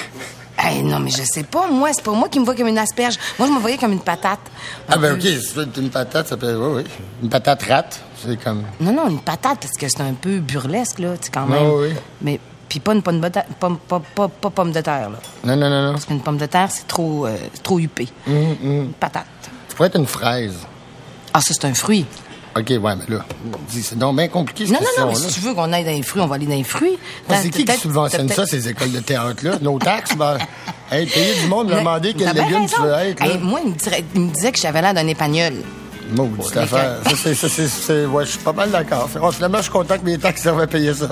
Hey, 0.62 0.84
non, 0.84 1.00
mais 1.00 1.10
je 1.10 1.24
sais 1.24 1.44
pas, 1.44 1.68
moi, 1.68 1.90
c'est 1.94 2.04
pas 2.04 2.12
moi 2.12 2.28
qui 2.28 2.38
me 2.40 2.44
vois 2.46 2.54
comme 2.54 2.68
une 2.68 2.78
asperge. 2.78 3.16
Moi, 3.38 3.48
je 3.48 3.54
me 3.54 3.60
voyais 3.60 3.78
comme 3.78 3.94
une 3.94 4.02
patate. 4.02 4.42
Ah 4.90 4.98
ben 4.98 5.14
ok, 5.14 5.22
c'est 5.22 5.78
une 5.78 5.90
patate, 5.90 6.28
ça 6.28 6.36
peut... 6.36 6.54
Oui, 6.54 6.84
oui. 6.84 6.92
Une 7.24 7.30
patate 7.30 7.64
rate, 7.64 8.02
c'est 8.22 8.38
comme... 8.44 8.64
Non, 8.82 8.92
non, 8.92 9.08
une 9.10 9.22
patate, 9.22 9.60
parce 9.62 9.78
que 9.78 9.88
c'est 9.88 10.02
un 10.02 10.14
peu 10.14 10.40
burlesque, 10.40 11.00
là, 11.00 11.16
tu 11.18 11.26
sais, 11.26 11.32
quand 11.32 11.46
même. 11.46 11.64
Ah 11.64 11.74
oui. 11.76 11.94
Mais, 12.22 12.40
puis 12.68 12.82
pas 12.82 12.94
une 12.94 13.02
pomme 13.02 13.22
de 13.22 13.30
pas, 13.30 13.72
pas, 13.88 14.28
pas 14.28 14.50
pomme 14.50 14.74
de 14.74 14.82
terre, 14.82 15.10
là. 15.12 15.20
Non, 15.46 15.56
non, 15.56 15.70
non, 15.70 15.86
non. 15.86 15.92
Parce 15.94 16.06
qu'une 16.06 16.22
pomme 16.22 16.38
de 16.38 16.46
terre, 16.46 16.68
c'est 16.70 16.88
trop, 16.88 17.26
euh, 17.26 17.38
trop 17.64 17.80
huppé. 17.80 18.10
Hum, 18.28 18.56
Une 18.62 18.92
patate. 18.92 19.26
Tu 19.70 19.76
pourrais 19.76 19.88
être 19.88 19.98
une 19.98 20.08
fraise. 20.08 20.58
Ah, 21.34 21.40
ça, 21.40 21.54
c'est 21.54 21.66
un 21.66 21.74
fruit. 21.74 22.06
OK, 22.58 22.70
ouais, 22.70 22.80
mais 22.82 23.16
là, 23.16 23.26
c'est 23.70 23.98
donc 23.98 24.16
bien 24.18 24.28
compliqué, 24.28 24.66
cette 24.66 24.74
Non, 24.74 24.80
non, 24.98 25.06
non, 25.06 25.12
mais 25.12 25.16
si 25.16 25.28
tu 25.36 25.40
veux 25.42 25.54
qu'on 25.54 25.72
aille 25.72 25.86
dans 25.86 25.92
les 25.92 26.02
fruits, 26.04 26.22
on 26.22 26.28
va 26.28 26.36
aller 26.36 26.48
dans 26.48 26.56
les 26.56 26.64
fruits. 26.64 26.98
Ben, 27.28 27.36
c'est 27.42 27.50
qui 27.50 27.64
qui 27.64 27.78
subventionne 27.78 28.28
ça, 28.30 28.46
ces 28.46 28.68
écoles 28.68 28.92
de 28.92 29.00
théâtre-là? 29.00 29.60
Nos 29.62 29.78
taxes? 29.80 30.16
Ben, 30.18 30.38
hey, 30.92 31.06
payer 31.06 31.36
du 31.42 31.48
monde, 31.48 31.68
demander 31.70 32.14
quel 32.14 32.34
légume 32.36 32.66
tu 32.66 32.82
veux 32.82 32.92
être, 32.94 33.24
là. 33.26 33.38
Moi, 33.42 33.60
il 33.64 33.72
me, 33.72 33.76
dirait- 33.76 34.04
il 34.16 34.22
me 34.22 34.34
disait 34.34 34.52
que 34.52 34.60
j'avais 34.60 34.82
l'air 34.82 34.94
d'un 34.94 35.08
épagnol. 35.08 35.54
Maudite 36.16 36.58
affaire. 36.58 36.98
Ça, 37.06 37.48
c'est, 37.50 38.06
ouais, 38.08 38.26
je 38.26 38.30
suis 38.32 38.40
pas 38.40 38.52
mal 38.54 38.72
d'accord. 38.72 39.08
Oh, 39.22 39.32
finalement, 39.32 39.58
je 39.60 39.64
suis 39.64 39.72
content 39.72 39.98
que 40.00 40.06
mes 40.06 40.18
taxes 40.18 40.42
servent 40.42 40.62
à 40.62 40.66
payer 40.68 40.94
ça. 40.96 41.08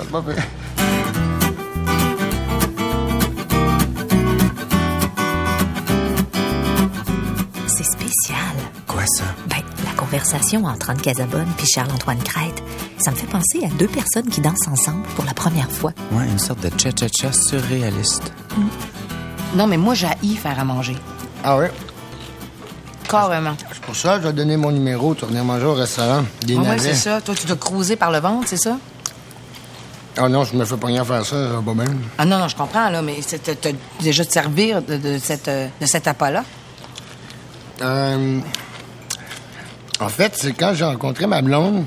Conversation 10.12 10.63
entre 10.65 10.89
Anne 10.89 11.02
Casabonne 11.02 11.48
puis 11.58 11.67
Charles-Antoine 11.67 12.20
Crête, 12.24 12.63
ça 12.98 13.12
me 13.12 13.15
fait 13.17 13.28
penser 13.28 13.60
à 13.65 13.70
deux 13.78 13.88
personnes 13.88 14.28
qui 14.30 14.39
dansent 14.39 14.67
ensemble 14.72 15.04
pour 15.15 15.26
la 15.26 15.34
première 15.34 15.70
fois. 15.70 15.91
Ouais, 16.12 16.26
une 16.26 16.39
sorte 16.39 16.62
de 16.62 16.70
cha-cha-cha 16.80 17.34
surréaliste. 17.34 18.32
Non, 19.56 19.67
mais 19.67 19.78
moi, 19.78 19.93
j'ai 19.96 20.08
faire 20.36 20.60
à 20.60 20.63
manger. 20.63 20.96
Ah 21.43 21.58
ouais? 21.58 21.72
Carrément. 23.10 23.56
C'est 23.72 23.82
pour 23.82 23.96
ça 23.96 24.15
que 24.17 24.24
je 24.24 24.28
vais 24.28 24.34
donner 24.34 24.56
mon 24.58 24.72
numéro. 24.72 25.13
Tu 25.15 25.26
venir 25.26 25.43
manger 25.43 25.65
au 25.65 25.74
restaurant. 25.74 26.24
Des 26.41 26.58
Ah 26.58 26.62
ouais, 26.62 26.80
c'est 26.80 26.93
ça. 26.96 27.22
Toi, 27.22 27.36
tu 27.36 27.46
dois 27.48 27.56
cruiser 27.58 27.96
par 27.96 28.12
le 28.12 28.20
ventre, 28.20 28.48
c'est 28.48 28.58
ça? 28.58 28.78
Ah 30.17 30.28
non, 30.30 30.43
je 30.46 30.56
me 30.56 30.65
fais 30.65 30.78
pas 30.78 30.88
rien 30.88 31.04
faire 31.06 31.24
ça, 31.26 31.36
ça 31.36 31.54
va 31.54 31.62
pas 31.62 31.74
bien. 31.74 31.93
Ah 32.17 32.26
non, 32.26 32.38
non, 32.39 32.48
je 32.48 32.56
comprends, 32.56 32.89
là, 32.89 33.02
mais 33.02 33.17
c'est- 33.22 33.39
t'as 33.62 33.70
déjà 34.02 34.26
te 34.26 34.32
servir 34.32 34.82
de, 34.82 34.98
de 34.98 35.20
cette, 35.22 35.48
euh, 35.48 35.67
de 35.80 35.86
cet 35.86 36.08
appât-là? 36.08 36.43
Euh, 37.82 38.39
en 40.00 40.10
fait, 40.10 40.34
c'est 40.36 40.54
quand 40.54 40.74
j'ai 40.74 40.86
rencontré 40.86 41.28
ma 41.28 41.42
blonde. 41.42 41.84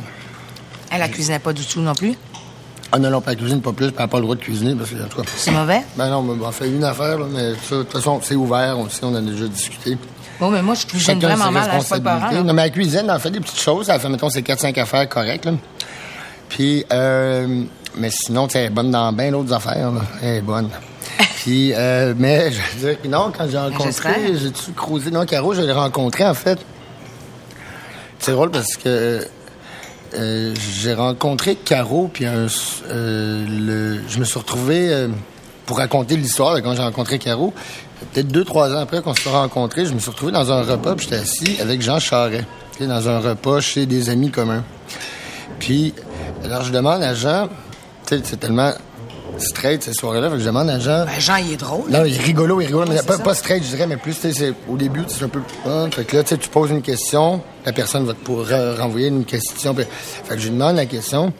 Elle, 0.90 1.00
la 1.00 1.08
cuisinait 1.08 1.38
pas 1.38 1.52
du 1.52 1.64
tout 1.64 1.80
non 1.80 1.94
plus? 1.94 2.16
Ah 2.92 2.98
non, 2.98 3.10
non, 3.10 3.20
pas 3.20 3.36
cuisine, 3.36 3.60
pas 3.60 3.72
plus, 3.72 3.86
puis 3.86 3.94
elle 3.98 4.04
n'a 4.04 4.08
pas 4.08 4.16
le 4.16 4.24
droit 4.24 4.34
de 4.34 4.40
cuisiner, 4.40 4.74
parce 4.74 4.90
que, 4.90 4.96
en 4.96 5.06
tout 5.06 5.22
cas. 5.22 5.28
C'est 5.36 5.52
mauvais? 5.52 5.82
Ben 5.96 6.10
non, 6.10 6.22
mais 6.22 6.44
on 6.44 6.50
fait 6.50 6.68
une 6.68 6.82
affaire, 6.82 7.18
là, 7.20 7.26
mais 7.30 7.52
ça, 7.54 7.76
de 7.76 7.82
toute 7.84 7.92
façon, 7.92 8.20
c'est 8.20 8.34
ouvert, 8.34 8.76
on 8.76 8.88
sait, 8.88 9.04
on 9.04 9.14
a 9.14 9.20
déjà 9.20 9.46
discuté. 9.46 9.96
Bon, 10.40 10.50
mais 10.50 10.60
moi, 10.60 10.74
je 10.74 10.86
cuisine 10.86 11.20
Chacun 11.20 11.36
vraiment 11.36 11.52
mal, 11.52 11.70
hein, 11.70 11.78
je 11.78 11.84
suis 11.84 12.00
pas 12.00 12.14
le 12.30 12.34
là. 12.34 12.42
Non, 12.42 12.52
mais 12.52 12.62
la 12.62 12.70
cuisine, 12.70 13.08
elle 13.12 13.20
fait 13.20 13.30
des 13.30 13.40
petites 13.40 13.60
choses. 13.60 13.88
Elle 13.90 14.00
fait, 14.00 14.08
mettons, 14.08 14.28
ses 14.28 14.42
4-5 14.42 14.80
affaires 14.80 15.08
correctes, 15.08 15.44
là. 15.44 15.52
Puis, 16.48 16.84
euh, 16.92 17.62
mais 17.96 18.10
sinon, 18.10 18.48
tu 18.48 18.54
sais, 18.54 18.60
elle 18.60 18.66
est 18.66 18.70
bonne 18.70 18.90
dans 18.90 19.12
bien 19.12 19.30
d'autres 19.30 19.52
affaires, 19.52 19.92
là. 19.92 20.00
Elle 20.20 20.36
est 20.36 20.40
bonne. 20.40 20.70
Puis, 21.36 21.72
euh, 21.74 22.14
mais, 22.18 22.50
je 22.50 22.60
veux 22.78 22.94
dire, 22.94 23.10
non, 23.10 23.30
quand 23.36 23.46
j'ai 23.48 23.58
rencontré, 23.58 24.36
j'ai-tu 24.36 24.72
croisé, 24.72 25.12
non, 25.12 25.24
Caro, 25.26 25.54
je 25.54 25.60
l'ai 25.60 25.72
rencontré, 25.72 26.26
en 26.26 26.34
fait. 26.34 26.58
C'est 28.20 28.32
drôle 28.32 28.50
parce 28.50 28.76
que 28.76 29.26
euh, 30.14 30.54
j'ai 30.74 30.92
rencontré 30.92 31.54
Caro, 31.56 32.10
puis 32.12 32.26
un, 32.26 32.46
euh, 32.90 33.46
le, 33.48 34.08
je 34.08 34.18
me 34.18 34.24
suis 34.24 34.38
retrouvé 34.38 34.92
euh, 34.92 35.08
pour 35.64 35.78
raconter 35.78 36.16
l'histoire 36.16 36.54
de 36.54 36.60
quand 36.60 36.74
j'ai 36.74 36.82
rencontré 36.82 37.18
Caro. 37.18 37.54
Peut-être 38.12 38.28
deux, 38.28 38.44
trois 38.44 38.74
ans 38.74 38.80
après 38.80 39.00
qu'on 39.00 39.14
se 39.14 39.22
soit 39.22 39.32
rencontrés, 39.32 39.86
je 39.86 39.94
me 39.94 39.98
suis 39.98 40.10
retrouvé 40.10 40.32
dans 40.32 40.52
un 40.52 40.62
repas, 40.62 40.96
puis 40.96 41.06
j'étais 41.08 41.22
assis 41.22 41.56
avec 41.62 41.80
Jean 41.80 41.98
Charret, 41.98 42.44
dans 42.78 43.08
un 43.08 43.20
repas 43.20 43.60
chez 43.60 43.86
des 43.86 44.10
amis 44.10 44.30
communs. 44.30 44.64
Puis, 45.58 45.94
alors 46.44 46.62
je 46.62 46.72
demande 46.72 47.02
à 47.02 47.14
Jean, 47.14 47.48
c'est 48.06 48.38
tellement 48.38 48.72
straight 49.40 49.82
ces 49.82 49.92
soirées-là, 49.92 50.28
fait 50.30 50.36
que 50.36 50.40
je 50.40 50.46
demande 50.46 50.68
à 50.70 50.78
Jean... 50.78 51.04
Ben, 51.06 51.18
Jean, 51.20 51.36
il 51.36 51.52
est 51.52 51.56
drôle. 51.56 51.90
Non, 51.90 52.04
il 52.04 52.14
est 52.14 52.20
rigolo, 52.20 52.60
il 52.60 52.64
est 52.64 52.66
rigolo, 52.68 52.86
mais 52.88 53.00
pas, 53.02 53.34
straight, 53.34 53.62
je 53.64 53.70
dirais, 53.70 53.86
mais 53.86 53.96
plus, 53.96 54.18
tu 54.18 54.32
sais, 54.32 54.52
au 54.68 54.76
début, 54.76 55.02
c'est 55.08 55.24
un 55.24 55.28
peu... 55.28 55.40
hein, 55.66 55.88
fait 55.90 56.04
que 56.04 56.16
là, 56.16 56.22
tu 56.22 56.30
sais, 56.30 56.38
tu 56.38 56.48
poses 56.48 56.70
une 56.70 56.82
question, 56.82 57.42
la 57.64 57.72
personne 57.72 58.04
va 58.04 58.12
te 58.14 58.18
pour, 58.24 58.44
euh, 58.50 58.76
renvoyer 58.76 59.08
une 59.08 59.24
question. 59.24 59.74
puis- 59.74 59.84
fait 60.24 60.34
que 60.34 60.40
je 60.40 60.48
lui 60.48 60.54
demande 60.54 60.76
la 60.76 60.86
question, 60.86 61.32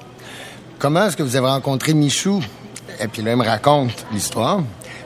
comment 0.78 1.06
est-ce 1.06 1.16
que 1.16 1.22
vous 1.22 1.36
avez 1.36 1.48
rencontré 1.48 1.94
Michou? 1.94 2.42
Et 3.00 3.08
puis 3.08 3.22
là, 3.22 3.32
il 3.32 3.36
me 3.36 3.44
raconte 3.44 3.90
l'histoire. 4.12 4.60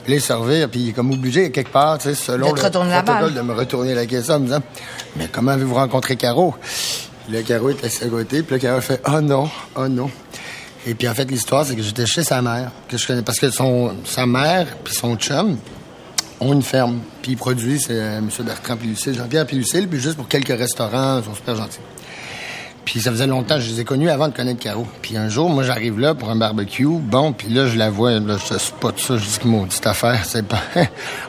Puis 0.04 0.12
là, 0.12 0.18
il 0.18 0.22
se 0.22 0.66
puis 0.66 0.80
il 0.80 0.88
est 0.90 0.92
comme 0.92 1.12
obligé, 1.12 1.50
quelque 1.50 1.70
part, 1.72 1.96
tu 1.98 2.08
sais, 2.10 2.14
selon 2.14 2.52
De 2.52 2.58
te 2.58 2.64
le 2.66 2.70
protocole, 2.70 3.34
de 3.34 3.40
me 3.40 3.54
retourner 3.54 3.94
la 3.94 4.04
question 4.04 4.34
en 4.34 4.40
me 4.40 4.44
disant, 4.46 4.62
mais 5.16 5.28
comment 5.32 5.52
avez-vous 5.52 5.74
rencontré 5.74 6.16
Caro? 6.16 6.54
Là, 7.30 7.42
Caro 7.42 7.70
est 7.70 7.82
assis 7.82 8.04
à 8.04 8.08
côté, 8.08 8.42
puis 8.42 8.56
là, 8.56 8.60
Caro 8.60 8.80
fait, 8.82 9.00
oh 9.08 9.20
non, 9.22 9.48
oh 9.76 9.88
non. 9.88 10.10
Et 10.86 10.94
puis 10.94 11.08
en 11.08 11.14
fait, 11.14 11.30
l'histoire, 11.30 11.64
c'est 11.64 11.76
que 11.76 11.82
j'étais 11.82 12.06
chez 12.06 12.22
sa 12.22 12.42
mère, 12.42 12.70
que 12.88 12.96
je 12.96 13.06
connais, 13.06 13.22
parce 13.22 13.38
que 13.38 13.50
son, 13.50 13.94
sa 14.04 14.26
mère 14.26 14.76
puis 14.84 14.94
son 14.94 15.16
chum 15.16 15.56
ont 16.40 16.52
une 16.52 16.62
ferme. 16.62 17.00
Puis 17.22 17.32
ils 17.32 17.36
produisent, 17.36 17.86
c'est 17.86 17.98
euh, 17.98 18.18
M. 18.18 18.28
Bertrand 18.40 18.76
Pilucille, 18.76 19.14
Jean-Pierre 19.14 19.46
Pilucille, 19.46 19.88
puis 19.88 20.00
juste 20.00 20.16
pour 20.16 20.28
quelques 20.28 20.56
restaurants, 20.56 21.18
ils 21.18 21.24
sont 21.24 21.34
super 21.34 21.56
gentils. 21.56 21.78
Puis 22.84 23.00
ça 23.00 23.10
faisait 23.10 23.26
longtemps, 23.26 23.58
je 23.58 23.70
les 23.70 23.80
ai 23.80 23.84
connus 23.84 24.10
avant 24.10 24.28
de 24.28 24.34
connaître 24.34 24.60
Caro. 24.60 24.86
Puis 25.00 25.16
un 25.16 25.30
jour, 25.30 25.48
moi, 25.48 25.62
j'arrive 25.62 25.98
là 25.98 26.14
pour 26.14 26.28
un 26.28 26.36
barbecue. 26.36 26.86
Bon, 26.86 27.32
puis 27.32 27.48
là, 27.48 27.66
je 27.66 27.78
la 27.78 27.88
vois, 27.88 28.12
là, 28.20 28.36
je 28.36 28.58
spot 28.58 29.00
ça, 29.00 29.16
je 29.16 29.24
dis 29.24 29.38
que 29.38 29.48
maudite 29.48 29.86
affaire, 29.86 30.22
c'est 30.24 30.46
pas... 30.46 30.60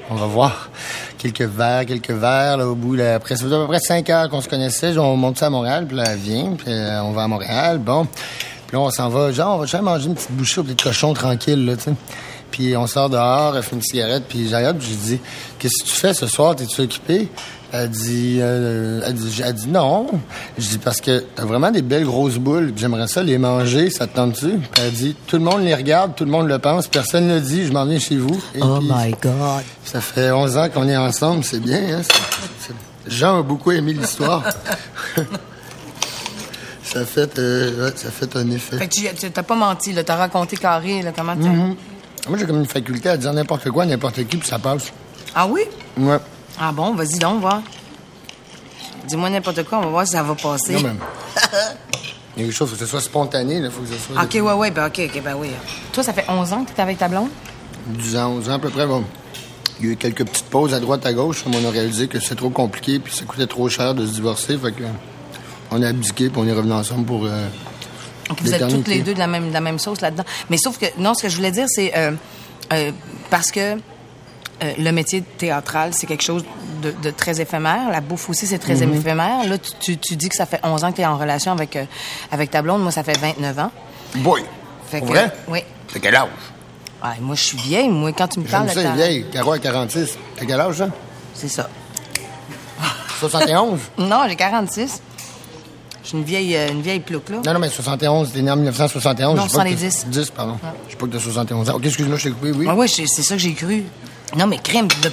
on 0.10 0.16
va 0.16 0.26
voir. 0.26 0.70
Quelques 1.18 1.42
verres, 1.42 1.86
quelques 1.86 2.12
verres, 2.12 2.58
là, 2.58 2.68
au 2.68 2.76
bout, 2.76 2.96
là, 2.96 3.16
après, 3.16 3.38
ça 3.38 3.46
faisait 3.46 3.56
à 3.56 3.60
peu 3.60 3.68
près 3.68 3.80
cinq 3.80 4.10
heures 4.10 4.30
qu'on 4.30 4.42
se 4.42 4.50
connaissait. 4.50 4.98
On 4.98 5.16
monte 5.16 5.38
ça 5.38 5.46
à 5.46 5.50
Montréal, 5.50 5.86
puis 5.88 5.96
là, 5.96 6.04
elle 6.08 6.20
vient, 6.20 6.52
puis 6.58 6.68
euh, 6.68 7.02
on 7.04 7.12
va 7.12 7.24
à 7.24 7.28
Montréal, 7.28 7.78
bon. 7.78 8.06
Puis 8.68 8.76
là, 8.78 8.80
on 8.82 8.90
s'en 8.90 9.10
va, 9.10 9.32
genre, 9.32 9.56
on 9.56 9.60
va 9.60 9.66
jamais 9.66 9.84
manger 9.86 10.08
une 10.08 10.16
petite 10.16 10.32
bouchée 10.32 10.62
au 10.62 10.64
petit 10.64 10.84
cochon 10.84 11.14
tranquille, 11.14 11.66
là, 11.66 11.76
tu 11.76 11.84
sais. 11.84 11.94
Puis 12.52 12.78
on 12.78 12.88
sort 12.88 13.10
dehors, 13.10 13.58
elle 13.58 13.64
fait 13.64 13.76
une 13.76 13.82
cigarette, 13.82 14.24
puis 14.30 14.48
j'arrête, 14.48 14.78
puis 14.78 14.88
je 14.90 15.08
dis, 15.16 15.20
qu'est-ce 15.60 15.84
que 15.84 15.90
tu 15.90 15.96
fais 15.96 16.14
ce 16.14 16.26
soir, 16.28 16.56
t'es-tu 16.56 16.82
occupé? 16.82 17.30
Elle 17.72 17.90
dit, 17.90 18.38
euh, 18.40 19.02
elle 19.06 19.14
dit, 19.16 19.42
elle 19.44 19.54
dit 19.54 19.68
non. 19.68 20.08
Je 20.58 20.66
dis 20.70 20.78
parce 20.78 21.02
que 21.02 21.26
t'as 21.36 21.44
vraiment 21.44 21.72
des 21.72 21.82
belles 21.82 22.06
grosses 22.06 22.38
boules. 22.38 22.72
J'aimerais 22.78 23.08
ça 23.08 23.22
les 23.22 23.38
manger. 23.38 23.90
Ça 23.90 24.08
te 24.08 24.16
tente-tu 24.16 24.60
Puis 24.60 24.82
Elle 24.82 24.94
dit, 24.94 25.16
tout 25.28 25.36
le 25.36 25.44
monde 25.44 25.62
les 25.62 25.76
regarde, 25.76 26.16
tout 26.16 26.24
le 26.24 26.32
monde 26.32 26.48
le 26.48 26.58
pense, 26.60 26.88
personne 26.88 27.28
ne 27.28 27.34
le 27.36 27.42
dit. 27.42 27.66
Je 27.66 27.74
m'en 27.74 27.84
viens 27.86 28.00
chez 28.00 28.16
vous. 28.16 28.40
Et 28.54 28.60
Oh 28.62 28.78
puis, 28.80 28.88
my 28.90 29.12
God. 29.22 29.64
Ça 29.84 30.00
fait 30.00 30.32
11 30.32 30.58
ans 30.58 30.70
qu'on 30.74 30.88
est 30.88 30.96
ensemble, 30.96 31.44
c'est 31.44 31.60
bien. 31.60 32.00
Hein? 32.00 33.28
A 33.28 33.42
beaucoup 33.42 33.72
aimé 33.72 33.92
l'histoire. 33.92 34.44
ça 36.96 37.06
fait, 37.06 37.38
euh, 37.40 37.88
ouais, 37.88 37.94
ça 37.98 38.10
fait 38.10 38.38
un 38.38 38.50
effet. 38.52 38.78
Fait 38.78 38.88
que 38.88 39.16
tu 39.20 39.30
t'as 39.30 39.44
pas 39.44 39.56
menti, 39.56 39.92
là. 39.92 40.06
T'as 40.06 40.16
raconté 40.16 40.56
carré, 40.56 41.02
là, 41.02 41.12
comment 41.14 41.36
tu... 41.36 41.42
Moi, 41.44 42.38
j'ai 42.40 42.46
comme 42.46 42.60
une 42.60 42.66
faculté 42.66 43.10
à 43.10 43.18
dire 43.18 43.34
n'importe 43.34 43.70
quoi, 43.70 43.86
n'importe 43.86 44.26
qui, 44.26 44.38
puis 44.38 44.48
ça 44.48 44.60
passe. 44.60 44.94
Ah 45.36 45.46
oui? 45.46 45.64
Ouais. 45.98 46.20
Ah 46.58 46.72
bon, 46.72 46.96
vas-y 46.96 47.20
donc, 47.20 47.42
voir. 47.42 47.62
Dis-moi 49.10 49.30
n'importe 49.30 49.64
quoi, 49.64 49.80
on 49.80 49.82
va 49.82 49.88
voir 49.90 50.08
si 50.08 50.14
ça 50.14 50.24
va 50.24 50.36
passer. 50.36 50.76
Non, 50.76 50.84
même. 50.84 51.00
Il 52.38 52.42
y 52.42 52.44
a 52.44 52.48
quelque 52.48 52.56
chose, 52.56 52.70
faut 52.70 52.76
que 52.76 52.80
ce 52.80 52.86
soit 52.86 53.02
spontané, 53.02 53.56
il 53.56 53.70
faut 53.70 53.82
que 53.82 53.88
ce 53.88 53.98
soit. 53.98 54.22
OK, 54.22 54.34
ouais, 54.34 54.54
ouais, 54.54 54.72
ben 54.72 54.88
OK, 54.88 55.02
OK, 55.06 55.22
ben 55.24 55.36
oui. 55.38 55.50
Toi, 55.92 56.04
ça 56.04 56.14
fait 56.14 56.26
11 56.30 56.54
ans 56.54 56.64
que 56.66 56.72
t'es 56.72 56.82
avec 56.82 56.98
ta 56.98 57.08
blonde? 57.08 57.30
10 57.88 58.18
ans, 58.18 58.30
11 58.38 58.50
ans 58.50 58.54
à 58.54 58.60
peu 58.60 58.70
près. 58.70 58.86
Bon. 58.86 59.04
Il 59.80 59.86
y 59.86 59.90
a 59.90 59.92
eu 59.94 59.96
quelques 59.96 60.26
petites 60.26 60.48
pauses 60.48 60.74
à 60.74 60.80
droite, 60.82 61.06
à 61.06 61.14
gauche. 61.14 61.44
mais 61.48 61.58
On 61.62 61.68
a 61.68 61.72
réalisé 61.72 62.08
que 62.10 62.20
c'est 62.20 62.36
trop 62.36 62.50
compliqué 62.50 63.00
puis 63.00 63.14
ça 63.14 63.24
coûtait 63.24 63.48
trop 63.48 63.70
cher 63.70 63.96
de 63.96 64.06
se 64.06 64.14
divorcer. 64.14 64.58
Fait 64.58 64.74
que 64.74 64.84
on 65.72 65.82
a 65.82 65.88
abdiqué 65.90 66.30
puis 66.30 66.42
on 66.42 66.48
est 66.48 66.54
revenu 66.54 66.74
ensemble 66.74 67.06
pour. 67.06 67.26
euh, 67.26 67.48
Donc, 68.30 68.42
vous 68.42 68.54
êtes 68.54 68.68
toutes 68.70 68.88
les 68.88 69.02
deux 69.02 69.14
de 69.14 69.20
la 69.20 69.28
même, 69.28 69.50
de 69.50 69.54
la 69.54 69.62
même 69.62 69.80
sauce 69.80 70.02
là-dedans. 70.02 70.24
Mais 70.50 70.58
sauf 70.58 70.78
que, 70.78 70.86
non, 70.98 71.14
ce 71.14 71.24
que 71.24 71.30
je 71.30 71.36
voulais 71.36 71.52
dire, 71.52 71.66
c'est 71.68 71.96
euh, 71.98 72.12
euh, 72.74 72.92
parce 73.30 73.52
que 73.52 73.76
euh, 73.76 73.78
le 74.78 74.92
métier 74.92 75.22
théâtral, 75.22 75.94
c'est 75.94 76.08
quelque 76.08 76.24
chose 76.24 76.46
de, 76.82 76.92
de 77.04 77.10
très 77.12 77.42
éphémère. 77.42 77.90
La 77.92 78.02
bouffe 78.02 78.30
aussi, 78.30 78.48
c'est 78.48 78.58
très 78.60 78.76
Mm-hmm. 78.76 78.96
éphémère. 79.00 79.48
Là, 79.48 79.58
tu, 79.58 79.72
tu, 79.80 79.98
tu 79.98 80.16
dis 80.16 80.30
que 80.30 80.36
ça 80.36 80.46
fait 80.46 80.60
11 80.64 80.84
ans 80.84 80.92
que 80.92 80.96
tu 80.98 81.02
es 81.02 81.06
en 81.06 81.18
relation 81.18 81.52
avec, 81.52 81.76
euh, 81.76 81.84
avec 82.32 82.52
ta 82.52 82.62
blonde. 82.62 82.82
Moi, 82.82 82.92
ça 82.92 83.04
fait 83.04 83.18
29 83.18 83.60
ans. 83.60 83.72
Boy! 84.16 84.44
Fait 84.90 85.02
que, 85.02 85.06
vrai? 85.06 85.32
Oui. 85.48 85.60
T'as 85.92 86.00
quel 86.00 86.16
âge? 86.16 86.30
Moi, 87.22 87.36
je 87.36 87.44
suis 87.44 87.58
vieille. 87.58 87.90
Moi, 87.90 88.14
quand 88.14 88.28
tu 88.28 88.40
me 88.40 88.46
parles 88.46 88.70
ça, 88.70 88.76
de 88.76 88.82
ta- 88.84 88.94
vieille. 88.94 89.26
Caro 89.32 89.52
a 89.52 89.60
46. 89.60 90.18
T'as 90.38 90.46
quel 90.46 90.60
âge, 90.60 90.76
ça? 90.78 90.90
C'est 91.36 91.48
ça. 91.50 91.70
71? 93.20 93.80
Non, 93.98 94.24
j'ai 94.28 94.36
46. 94.36 95.02
Je 96.06 96.10
suis 96.10 96.18
une 96.20 96.24
vieille, 96.24 96.56
euh, 96.56 96.70
une 96.72 96.82
vieille 96.84 97.00
plouque, 97.00 97.30
là. 97.30 97.38
non, 97.44 97.54
non, 97.54 97.60
mais 97.60 97.68
71, 97.70 98.32
t'es 98.32 98.42
né 98.44 98.52
en 98.52 98.56
1971. 98.58 99.36
Non, 99.36 99.44
je 99.46 99.50
sais 99.50 99.58
pas 99.58 99.64
que 99.64 99.70
70. 99.72 100.02
t'as- 100.04 100.08
10, 100.10 100.30
pardon. 100.30 100.58
Je 100.86 100.92
sais 100.92 100.98
pas 100.98 101.06
que 101.08 101.12
t'as 101.12 101.20
71 101.20 101.70
ans. 101.72 101.76
Ok, 101.76 101.86
excuse-moi, 101.86 102.18
je 102.18 102.24
t'ai 102.26 102.30
coupé, 102.30 102.52
oui. 102.52 102.68
Ouais, 102.68 102.74
ouais, 102.74 102.88
c'est 102.88 103.08
ça 103.08 103.34
que 103.36 103.42
j'ai 103.42 103.54
cru. 103.54 103.84
Non, 104.38 104.46
mais 104.46 104.60
crème, 104.60 104.88
de- 104.88 105.10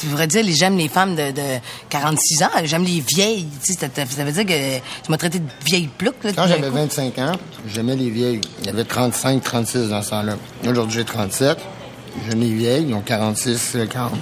tu 0.00 0.06
devrais 0.06 0.26
dire, 0.26 0.44
j'aime 0.48 0.76
les 0.76 0.88
femmes 0.88 1.14
de, 1.14 1.30
de 1.30 1.42
46 1.88 2.42
ans, 2.42 2.48
j'aime 2.64 2.82
les 2.84 3.00
vieilles. 3.06 3.46
Tu 3.64 3.72
sais, 3.74 3.78
ça, 3.94 4.24
veut 4.24 4.32
dire 4.32 4.46
que 4.46 4.78
tu 4.78 5.10
m'as 5.10 5.16
traité 5.16 5.38
de 5.38 5.48
vieille 5.64 5.88
plouque. 5.96 6.24
Là, 6.24 6.32
Quand 6.34 6.48
j'avais 6.48 6.68
coup. 6.68 6.74
25 6.74 7.18
ans, 7.20 7.32
j'aimais 7.72 7.94
les 7.94 8.10
vieilles. 8.10 8.40
Il 8.60 8.66
y 8.66 8.68
avait 8.70 8.82
35, 8.84 9.42
36 9.44 9.90
dans 9.90 10.02
ce 10.02 10.10
temps-là. 10.10 10.34
Aujourd'hui, 10.68 10.96
j'ai 10.96 11.04
37. 11.04 11.58
J'aime 12.28 12.40
les 12.40 12.52
vieilles. 12.52 12.86
Ils 12.88 12.94
ont 12.94 13.00
46, 13.02 13.76
euh, 13.76 13.86
40. 13.86 14.12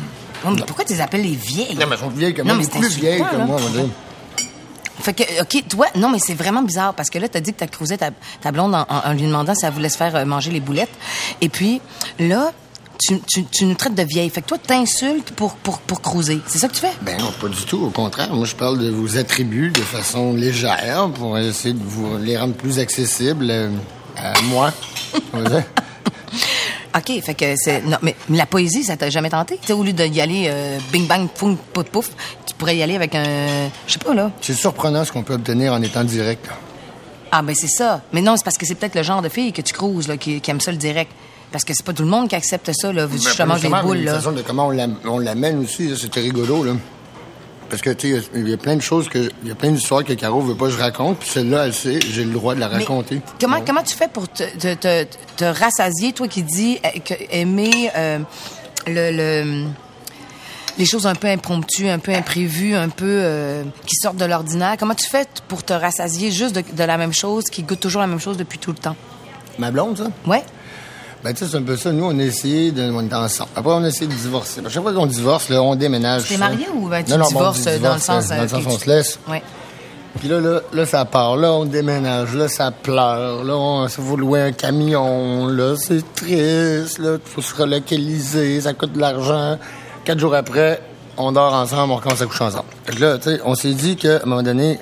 Non, 0.44 0.50
mais 0.50 0.62
pourquoi 0.66 0.84
tu 0.84 0.92
les 0.92 1.00
appelles 1.00 1.22
les 1.22 1.34
vieilles? 1.36 1.74
Non, 1.76 1.86
mais 1.88 1.94
elles 1.94 1.98
sont 1.98 2.08
plus 2.10 2.18
vieilles 2.18 2.34
que 2.34 2.42
moi. 2.42 2.54
mais 2.54 2.66
plus 2.66 2.96
vieilles 2.96 3.18
que 3.22 3.36
moi, 3.36 3.56
on 3.58 3.62
va 3.64 3.70
dire. 3.70 3.88
Fait 5.08 5.14
que, 5.14 5.40
OK, 5.42 5.64
toi, 5.68 5.86
non, 5.96 6.10
mais 6.10 6.18
c'est 6.18 6.34
vraiment 6.34 6.60
bizarre 6.62 6.92
parce 6.92 7.08
que 7.08 7.18
là, 7.18 7.28
t'as 7.30 7.40
dit 7.40 7.52
que 7.54 7.58
t'as 7.60 7.66
cruisé 7.66 7.96
ta, 7.96 8.10
ta 8.42 8.52
blonde 8.52 8.74
en, 8.74 8.82
en- 8.82 9.08
en 9.10 9.12
lui 9.14 9.22
demandant 9.22 9.54
si 9.54 9.64
elle 9.64 9.72
voulait 9.72 9.88
se 9.88 9.96
faire 9.96 10.14
euh, 10.14 10.26
manger 10.26 10.50
les 10.50 10.60
boulettes. 10.60 10.90
Et 11.40 11.48
puis, 11.48 11.80
là, 12.18 12.52
tu, 13.00 13.18
tu, 13.20 13.44
tu 13.46 13.64
nous 13.64 13.74
traites 13.74 13.94
de 13.94 14.02
vieille. 14.02 14.28
Fait 14.28 14.42
que 14.42 14.48
toi, 14.48 14.58
t'insultes 14.58 15.30
pour, 15.30 15.54
pour, 15.54 15.78
pour 15.78 16.02
cruiser. 16.02 16.40
C'est 16.46 16.58
ça 16.58 16.68
que 16.68 16.74
tu 16.74 16.80
fais? 16.80 16.92
Ben 17.00 17.16
non, 17.18 17.32
pas 17.40 17.48
du 17.48 17.62
tout. 17.62 17.84
Au 17.86 17.90
contraire, 17.90 18.34
moi, 18.34 18.44
je 18.44 18.54
parle 18.54 18.76
de 18.78 18.90
vos 18.90 19.16
attributs 19.16 19.70
de 19.70 19.80
façon 19.80 20.34
légère 20.34 21.08
pour 21.14 21.38
essayer 21.38 21.72
de 21.72 21.82
vous 21.82 22.18
les 22.18 22.36
rendre 22.36 22.52
plus 22.54 22.78
accessibles 22.78 23.46
euh, 23.50 23.70
à 24.16 24.34
moi. 24.42 24.72
OK, 26.98 27.22
fait 27.24 27.34
que 27.34 27.54
c'est. 27.56 27.82
Non, 27.82 27.96
mais, 28.02 28.14
la 28.30 28.46
poésie, 28.46 28.84
ça 28.84 28.96
t'a 28.96 29.08
jamais 29.10 29.30
tenté? 29.30 29.56
Tu 29.60 29.68
sais, 29.68 29.72
au 29.72 29.82
lieu 29.82 29.92
d'y 29.92 30.20
aller 30.20 30.46
euh, 30.48 30.78
bing 30.92 31.06
bang, 31.06 31.28
poum, 31.28 31.56
pouf, 31.72 31.84
pouf, 31.86 32.10
tu 32.46 32.54
pourrais 32.54 32.76
y 32.76 32.82
aller 32.82 32.96
avec 32.96 33.14
un. 33.14 33.68
Je 33.86 33.92
sais 33.92 33.98
pas, 33.98 34.14
là. 34.14 34.30
C'est 34.40 34.54
surprenant 34.54 35.04
ce 35.04 35.12
qu'on 35.12 35.22
peut 35.22 35.34
obtenir 35.34 35.72
en 35.72 35.80
étant 35.82 36.04
direct. 36.04 36.46
Ah, 37.30 37.42
ben 37.42 37.54
c'est 37.54 37.68
ça. 37.68 38.02
Mais 38.12 38.22
non, 38.22 38.36
c'est 38.36 38.44
parce 38.44 38.56
que 38.56 38.64
c'est 38.66 38.74
peut-être 38.74 38.94
le 38.94 39.02
genre 39.02 39.20
de 39.22 39.28
fille 39.28 39.52
que 39.52 39.60
tu 39.62 39.72
cruises, 39.74 40.08
là, 40.08 40.16
qui, 40.16 40.40
qui 40.40 40.50
aime 40.50 40.60
ça 40.60 40.70
le 40.70 40.78
direct. 40.78 41.10
Parce 41.52 41.64
que 41.64 41.72
c'est 41.74 41.84
pas 41.84 41.92
tout 41.94 42.02
le 42.02 42.08
monde 42.10 42.28
qui 42.28 42.34
accepte 42.34 42.70
ça, 42.74 42.92
là. 42.92 43.06
Je 43.10 43.16
te 43.16 43.42
mange 43.42 43.60
des 43.60 43.68
Justement, 43.68 43.82
boules, 43.82 43.98
là. 43.98 44.18
de 44.18 44.42
comment 44.42 44.66
on 44.66 44.70
l'am- 44.70 44.96
on 45.06 45.18
l'amène 45.18 45.58
aussi, 45.62 45.88
là, 45.88 45.96
c'était 45.98 46.20
rigolo, 46.20 46.62
là. 46.64 46.72
Parce 47.70 47.82
que, 47.82 47.90
tu 47.90 48.16
sais, 48.18 48.22
il 48.34 48.48
y 48.48 48.52
a 48.54 48.56
plein 48.56 48.76
de 48.76 48.80
choses 48.82 49.08
que. 49.08 49.30
Il 49.42 49.48
y 49.48 49.50
a 49.50 49.54
plein 49.54 49.70
d'histoires 49.70 50.02
que 50.04 50.12
Caro 50.14 50.40
veut 50.40 50.54
pas 50.54 50.66
que 50.66 50.72
je 50.72 50.78
raconte, 50.78 51.18
puis 51.18 51.28
celle-là, 51.28 51.66
elle 51.66 51.74
sait, 51.74 51.98
j'ai 52.10 52.24
le 52.24 52.30
droit 52.32 52.54
de 52.54 52.60
la 52.60 52.68
Mais 52.68 52.78
raconter. 52.78 53.20
Comment, 53.40 53.58
Bon. 53.58 53.64
comment 53.66 53.82
tu 53.82 53.94
fais 53.94 54.08
pour 54.08 54.28
te, 54.28 54.42
te, 54.56 54.74
te, 54.74 55.06
te 55.36 55.44
rassasier, 55.44 56.12
toi 56.12 56.28
qui 56.28 56.42
dis 56.42 56.78
euh, 56.84 56.98
que 57.04 57.14
aimer 57.30 57.90
euh, 57.94 58.18
le, 58.86 59.10
le- 59.44 59.64
les 60.78 60.84
choses 60.86 61.06
un 61.08 61.14
peu 61.16 61.26
impromptues, 61.26 61.88
un 61.88 61.98
peu 61.98 62.12
imprévues, 62.14 62.74
un 62.76 62.88
peu 62.88 63.04
euh, 63.08 63.64
qui 63.84 63.96
sortent 63.96 64.16
de 64.16 64.24
l'ordinaire? 64.24 64.76
Comment 64.78 64.94
tu 64.94 65.08
fais 65.08 65.26
pour 65.48 65.64
te 65.64 65.72
rassasier 65.72 66.30
juste 66.30 66.54
de, 66.54 66.62
de 66.72 66.84
la 66.84 66.96
même 66.96 67.12
chose, 67.12 67.44
qui 67.50 67.64
goûte 67.64 67.80
toujours 67.80 68.00
la 68.00 68.06
même 68.06 68.20
chose 68.20 68.36
depuis 68.36 68.58
tout 68.58 68.70
le 68.70 68.78
temps? 68.78 68.96
Ma 69.58 69.70
blonde, 69.72 69.98
ça? 69.98 70.04
Ouais? 70.24 70.44
Ben, 71.24 71.32
tu 71.32 71.44
sais, 71.44 71.50
c'est 71.50 71.56
un 71.56 71.62
peu 71.62 71.76
ça. 71.76 71.90
Nous, 71.92 72.04
on 72.04 72.16
a 72.18 72.22
essayé 72.22 72.70
de. 72.70 72.90
On 72.92 73.12
ensemble. 73.12 73.50
Après, 73.56 73.72
on 73.72 73.82
a 73.82 73.88
essayé 73.88 74.06
de 74.06 74.14
divorcer. 74.14 74.60
À 74.64 74.68
chaque 74.68 74.82
fois 74.82 74.92
qu'on 74.92 75.06
divorce, 75.06 75.48
là, 75.48 75.60
on 75.62 75.74
déménage. 75.74 76.22
Tu 76.22 76.28
t'es 76.28 76.34
ça. 76.34 76.40
marié 76.40 76.66
ou 76.74 76.88
ben, 76.88 77.02
tu 77.02 77.10
Non, 77.10 77.18
non, 77.18 77.24
bon, 77.24 77.30
divorces 77.30 77.66
euh, 77.66 77.78
dans 77.78 77.94
le 77.94 78.00
sens... 78.00 78.28
Dans 78.28 78.36
le 78.36 78.40
euh, 78.42 78.48
sens, 78.48 78.62
que 78.64 78.68
on 78.68 78.76
tu- 78.76 78.84
se 78.84 78.88
laisse. 78.90 79.18
Ouais. 79.28 79.42
Puis 80.20 80.28
là, 80.28 80.40
là, 80.40 80.60
là, 80.72 80.86
ça 80.86 81.04
part. 81.04 81.36
Là, 81.36 81.52
on 81.52 81.64
déménage. 81.64 82.34
Là, 82.34 82.48
ça 82.48 82.70
pleure. 82.70 83.44
Là, 83.44 83.56
on, 83.56 83.88
ça 83.88 84.00
faut 84.02 84.16
louer 84.16 84.42
un 84.42 84.52
camion. 84.52 85.46
Là, 85.48 85.74
c'est 85.76 86.02
triste. 86.14 86.98
Là, 86.98 87.18
faut 87.24 87.42
se 87.42 87.54
relocaliser. 87.54 88.60
Ça 88.60 88.72
coûte 88.74 88.92
de 88.92 89.00
l'argent. 89.00 89.58
Quatre 90.04 90.18
jours 90.20 90.34
après, 90.34 90.80
on 91.16 91.32
dort 91.32 91.52
ensemble. 91.52 91.92
On 91.92 91.96
recommence 91.96 92.22
à 92.22 92.26
coucher 92.26 92.44
ensemble. 92.44 92.64
Fait 92.84 92.94
que 92.94 93.00
là, 93.00 93.18
tu 93.18 93.30
sais, 93.30 93.40
on 93.44 93.54
s'est 93.54 93.74
dit 93.74 93.96
qu'à 93.96 94.16
un 94.22 94.26
moment 94.26 94.42
donné, 94.42 94.78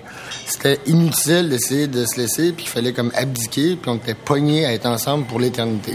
c'était 0.46 0.78
inutile 0.86 1.48
d'essayer 1.48 1.88
de 1.88 2.06
se 2.06 2.16
laisser. 2.16 2.52
Puis 2.52 2.64
qu'il 2.64 2.68
fallait 2.68 2.92
comme 2.92 3.10
abdiquer. 3.14 3.76
Puis 3.76 3.90
on 3.90 3.96
était 3.96 4.14
pognés 4.14 4.64
à 4.64 4.72
être 4.72 4.86
ensemble 4.86 5.26
pour 5.26 5.40
l'éternité. 5.40 5.92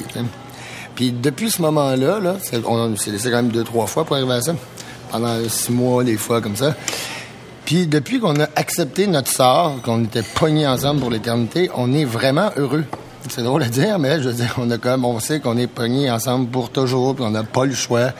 Puis 0.95 1.11
depuis 1.11 1.49
ce 1.49 1.61
moment-là, 1.61 2.19
là, 2.19 2.35
on 2.65 2.95
s'est 2.97 3.11
laissé 3.11 3.31
quand 3.31 3.37
même 3.37 3.51
deux, 3.51 3.63
trois 3.63 3.87
fois 3.87 4.05
pour 4.05 4.17
arriver 4.17 4.33
à 4.33 4.41
ça. 4.41 4.55
Pendant 5.09 5.37
six 5.49 5.71
mois, 5.71 6.03
des 6.03 6.17
fois, 6.17 6.41
comme 6.41 6.55
ça. 6.55 6.75
Puis 7.65 7.87
depuis 7.87 8.19
qu'on 8.19 8.39
a 8.39 8.47
accepté 8.55 9.07
notre 9.07 9.31
sort, 9.31 9.81
qu'on 9.81 10.03
était 10.03 10.23
pognés 10.23 10.67
ensemble 10.67 10.99
pour 10.99 11.09
l'éternité, 11.09 11.69
on 11.75 11.93
est 11.93 12.05
vraiment 12.05 12.51
heureux. 12.57 12.83
C'est 13.29 13.43
drôle 13.43 13.63
à 13.63 13.69
dire, 13.69 13.99
mais 13.99 14.21
je 14.21 14.29
veux 14.29 14.33
dire, 14.33 14.55
on 14.57 14.69
a 14.71 14.77
comme, 14.77 15.05
on 15.05 15.19
sait 15.19 15.39
qu'on 15.39 15.57
est 15.57 15.67
pognés 15.67 16.09
ensemble 16.09 16.49
pour 16.49 16.71
toujours, 16.71 17.15
puis 17.15 17.23
on 17.23 17.29
n'a 17.29 17.43
pas 17.43 17.65
le 17.65 17.73
choix. 17.73 18.11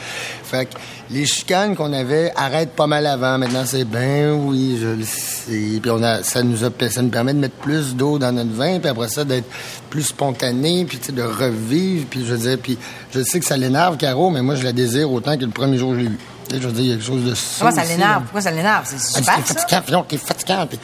Fait 0.43 0.65
que 0.65 0.75
les 1.09 1.25
chicanes 1.25 1.75
qu'on 1.75 1.91
avait 1.91 2.31
arrêtent 2.35 2.75
pas 2.75 2.87
mal 2.87 3.05
avant. 3.05 3.37
Maintenant, 3.37 3.63
c'est 3.65 3.83
ben 3.83 4.31
oui, 4.31 4.77
je 4.81 4.87
le 4.87 5.03
sais. 5.03 5.79
Puis 5.81 5.91
on 5.91 6.01
a, 6.03 6.23
ça 6.23 6.43
nous 6.43 6.63
a, 6.63 6.69
ça 6.89 7.01
nous 7.01 7.09
permet 7.09 7.33
de 7.33 7.39
mettre 7.39 7.55
plus 7.55 7.95
d'eau 7.95 8.19
dans 8.19 8.31
notre 8.31 8.51
vin, 8.51 8.79
puis 8.79 8.89
après 8.89 9.09
ça 9.09 9.23
d'être 9.23 9.49
plus 9.89 10.03
spontané, 10.03 10.85
puis 10.85 10.99
tu 10.99 11.07
sais, 11.07 11.11
de 11.11 11.23
revivre. 11.23 12.05
Puis 12.09 12.25
je 12.25 12.33
veux 12.33 12.49
dire, 12.49 12.57
puis 12.61 12.77
je 13.13 13.21
sais 13.23 13.39
que 13.39 13.45
ça 13.45 13.57
l'énerve, 13.57 13.97
Caro, 13.97 14.29
mais 14.29 14.41
moi 14.41 14.55
je 14.55 14.63
la 14.63 14.73
désire 14.73 15.11
autant 15.11 15.37
que 15.37 15.45
le 15.45 15.51
premier 15.51 15.77
jour 15.77 15.91
que 15.91 15.99
je 15.99 16.01
l'ai 16.01 16.09
eu. 16.11 16.19
Je 16.53 16.67
veux 16.67 16.73
dire, 16.73 16.83
il 16.83 16.89
y 16.89 16.91
a 16.91 16.95
quelque 16.95 17.05
chose 17.05 17.23
de 17.23 17.33
Comment 17.59 17.71
ça 17.71 17.83
l'énerve? 17.85 18.23
Pourquoi 18.23 18.41
ça 18.41 18.51
l'énerve? 18.51 18.85
C'est 18.85 18.97
dit, 18.97 19.03
super, 19.03 19.39
ça. 19.45 19.53
fatigant, 19.81 20.03
puis 20.03 20.17
fatigant. 20.17 20.67
Puis, 20.67 20.79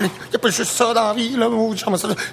il 0.26 0.30
n'y 0.30 0.36
a 0.36 0.38
pas 0.38 0.48
juste 0.50 0.72
ça 0.72 0.94
dans 0.94 1.08
la 1.08 1.14
vie, 1.14 1.36
là. 1.36 1.48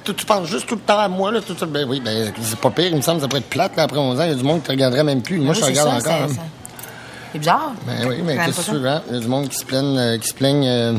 tu, 0.04 0.14
tu 0.14 0.26
penses 0.26 0.48
juste 0.48 0.68
tout 0.68 0.76
le 0.76 0.82
temps 0.82 1.00
à 1.00 1.08
moi, 1.08 1.32
là. 1.32 1.42
Tout 1.42 1.56
ça. 1.58 1.66
Ben 1.66 1.86
oui, 1.88 2.02
ben, 2.04 2.32
c'est 2.42 2.60
pas 2.60 2.70
pire, 2.72 2.88
il 2.88 2.96
me 2.98 3.02
semble, 3.02 3.22
ça 3.22 3.28
pourrait 3.28 3.42
être 3.42 3.50
plate, 3.50 3.76
là, 3.76 3.84
après 3.84 3.98
11 4.00 4.20
ans. 4.20 4.24
Il 4.24 4.30
y 4.30 4.34
a 4.34 4.36
du 4.36 4.44
monde 4.44 4.60
qui 4.62 4.68
te 4.68 4.72
regarderait 4.72 5.04
même 5.04 5.22
plus. 5.22 5.38
Moi, 5.40 5.50
Oui, 5.50 5.56
je 5.56 5.62
te 5.62 5.66
regarde 5.66 6.02
ça, 6.02 6.12
encore. 6.12 6.30
c'est- 6.30 7.38
bizarre. 7.40 7.72
Ben 7.86 8.08
oui, 8.08 8.16
mais 8.24 8.36
qu'est-ce 8.38 8.62
que 8.62 8.72
tu 8.72 8.78
veux, 8.78 8.88
hein? 8.88 9.02
Il 9.10 9.16
y 9.16 9.18
a 9.18 9.22
du 9.22 9.28
monde 9.28 9.50
qui 9.50 9.58
se 9.58 9.66
plaigne, 9.66 9.98
euh, 9.98 10.18
qui 10.18 10.28
se 10.28 10.34
plaigne 10.34 10.66
euh, 10.68 10.94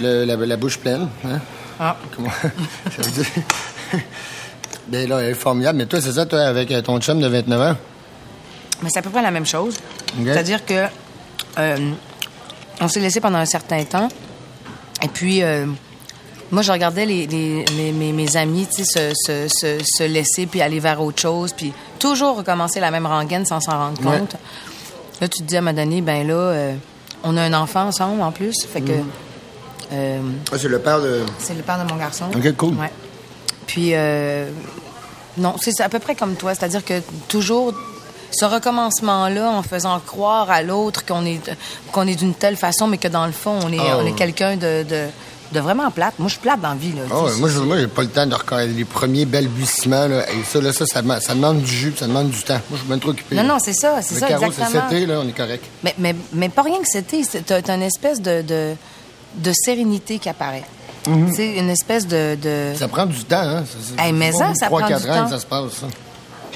le- 0.00 0.24
la, 0.24 0.34
la 0.36 0.56
bouche 0.56 0.78
pleine, 0.78 1.08
hein? 1.24 1.38
Ah. 1.78 1.96
Comment? 2.16 2.30
Ça 2.96 3.02
veut 3.02 3.10
dire? 3.10 3.26
Ben 4.88 5.08
là, 5.08 5.20
elle 5.20 5.30
est 5.30 5.34
formidable. 5.34 5.78
Mais 5.78 5.86
toi, 5.86 6.00
c'est 6.00 6.12
ça, 6.12 6.26
toi, 6.26 6.40
avec 6.42 6.70
euh, 6.70 6.80
ton 6.80 7.00
chum 7.00 7.20
de 7.20 7.26
29 7.26 7.60
ans? 7.60 7.76
Mais 8.82 8.88
c'est 8.88 9.00
à 9.00 9.02
peu 9.02 9.10
près 9.10 9.22
la 9.22 9.32
même 9.32 9.46
chose. 9.46 9.74
C'est-à-dire 10.24 10.64
que 10.64 10.84
euh, 11.58 11.90
on 12.80 12.86
s'est 12.88 13.00
laissé 13.00 13.20
pendant 13.20 13.38
un 13.38 13.46
certain 13.46 13.82
temps. 13.84 14.08
Et 15.02 15.08
puis, 15.08 15.42
euh, 15.42 15.66
moi, 16.50 16.62
je 16.62 16.72
regardais 16.72 17.04
les, 17.06 17.26
les- 17.26 17.64
mes, 17.76 17.92
mes- 17.92 18.12
mes 18.12 18.36
amis 18.36 18.66
se, 18.70 18.84
se, 18.84 19.48
se, 19.48 19.78
se 19.84 20.02
laisser 20.04 20.46
puis 20.46 20.62
aller 20.62 20.80
vers 20.80 21.00
autre 21.02 21.20
chose, 21.20 21.52
puis 21.52 21.72
toujours 21.98 22.36
recommencer 22.38 22.80
la 22.80 22.90
même 22.90 23.06
rengaine 23.06 23.44
sans 23.44 23.60
s'en 23.60 23.72
rendre 23.78 24.00
Ouais. 24.06 24.18
compte. 24.18 24.36
Là, 25.20 25.28
tu 25.28 25.38
te 25.38 25.44
dis 25.44 25.56
à 25.56 25.58
un 25.58 25.62
moment 25.62 25.76
donné, 25.76 26.00
ben 26.02 26.26
là, 26.26 26.34
euh, 26.34 26.74
on 27.24 27.36
a 27.36 27.42
un 27.42 27.52
enfant 27.54 27.84
ensemble 27.88 28.22
en 28.22 28.32
plus. 28.32 28.64
Fait 28.66 28.80
que. 28.80 28.92
euh, 29.92 30.20
Ah, 30.52 30.56
c'est 30.58 30.68
le 30.68 30.78
père 30.78 31.00
de. 31.00 31.22
c'est 31.38 31.54
le 31.54 31.62
père 31.62 31.82
de 31.84 31.90
mon 31.90 31.98
garçon. 31.98 32.26
Ok, 32.34 32.56
cool. 32.56 32.74
Ouais. 32.74 32.90
Puis, 33.66 33.90
euh, 33.94 34.48
non, 35.38 35.54
c'est 35.60 35.80
à 35.82 35.88
peu 35.88 35.98
près 35.98 36.14
comme 36.14 36.34
toi. 36.36 36.54
C'est-à-dire 36.54 36.84
que 36.84 37.00
toujours 37.28 37.74
ce 38.30 38.44
recommencement-là, 38.44 39.50
en 39.50 39.62
faisant 39.62 39.98
croire 40.00 40.50
à 40.50 40.62
l'autre 40.62 41.04
qu'on 41.04 41.24
est, 41.24 41.40
qu'on 41.92 42.06
est 42.06 42.14
d'une 42.16 42.34
telle 42.34 42.56
façon, 42.56 42.86
mais 42.86 42.98
que 42.98 43.08
dans 43.08 43.26
le 43.26 43.32
fond, 43.32 43.58
on 43.64 43.72
est, 43.72 43.78
Ah, 43.80 43.98
on 44.00 44.06
est 44.06 44.12
quelqu'un 44.12 44.56
de, 44.56 44.82
de, 44.82 45.06
de 45.52 45.60
vraiment 45.60 45.90
plate. 45.90 46.14
Moi, 46.18 46.28
je 46.28 46.32
suis 46.34 46.40
plate 46.42 46.60
dans 46.60 46.70
la 46.70 46.74
vie. 46.74 46.92
Là, 46.92 47.02
Ah 47.10 47.14
moi, 47.38 47.48
je, 47.48 47.78
j'ai 47.80 47.86
pas 47.86 48.02
le 48.02 48.08
temps 48.08 48.26
de 48.26 48.34
reconnaître 48.34 48.72
les 48.76 48.84
premiers 48.84 49.24
balbutiements, 49.26 50.06
là. 50.08 50.28
Et 50.30 50.42
ça, 50.44 50.60
là, 50.60 50.72
ça, 50.72 50.86
ça, 50.86 51.02
demande- 51.02 51.20
ça 51.20 51.34
demande 51.34 51.60
du 51.62 51.70
jus, 51.72 51.94
ça 51.96 52.06
demande 52.06 52.30
du 52.30 52.42
temps. 52.42 52.54
Moi, 52.54 52.62
je 52.72 52.76
suis 52.78 52.86
bien 52.88 52.98
trop 52.98 53.10
occupé. 53.10 53.36
Non, 53.36 53.42
là. 53.42 53.48
non, 53.48 53.58
c'est 53.58 53.72
ça, 53.74 54.02
c'est 54.02 54.14
Le 54.14 54.20
ça, 54.20 54.28
carreau, 54.28 54.46
exactement. 54.46 54.82
c'est 54.90 54.98
cet 54.98 55.08
là, 55.08 55.20
on 55.24 55.28
est 55.28 55.32
correct. 55.36 55.64
Mais, 55.84 55.94
mais, 55.98 56.16
mais 56.32 56.48
pas 56.48 56.62
rien 56.62 56.78
que 56.78 56.88
c'était. 56.88 57.22
c'est- 57.22 57.50
une 57.70 57.82
espèce 57.82 58.20
de, 58.20 58.42
de, 58.42 58.72
de 59.36 59.52
sérénité 59.54 60.18
qui 60.18 60.28
apparaît. 60.28 60.64
Mhm. 61.06 61.32
Sais, 61.32 61.54
une 61.58 61.70
espèce 61.70 62.04
de... 62.08 62.36
de... 62.42 62.72
Ça 62.76 62.88
prend 62.88 63.06
du 63.06 63.22
temps, 63.24 63.36
hein. 63.40 63.64
Ça, 63.64 63.78
c'est- 63.80 64.02
Hey, 64.04 64.12
mais 64.12 64.32
c'est 64.32 64.38
ça, 64.38 64.52
ça 64.56 64.66
3, 64.66 64.80
prend 64.80 64.88
4 64.88 65.02
du 65.04 65.08
ans 65.10 65.14
temps. 65.14 65.24
que 65.26 65.30
ça 65.30 65.38
se 65.38 65.46
passe, 65.46 65.72
ça. 65.80 65.86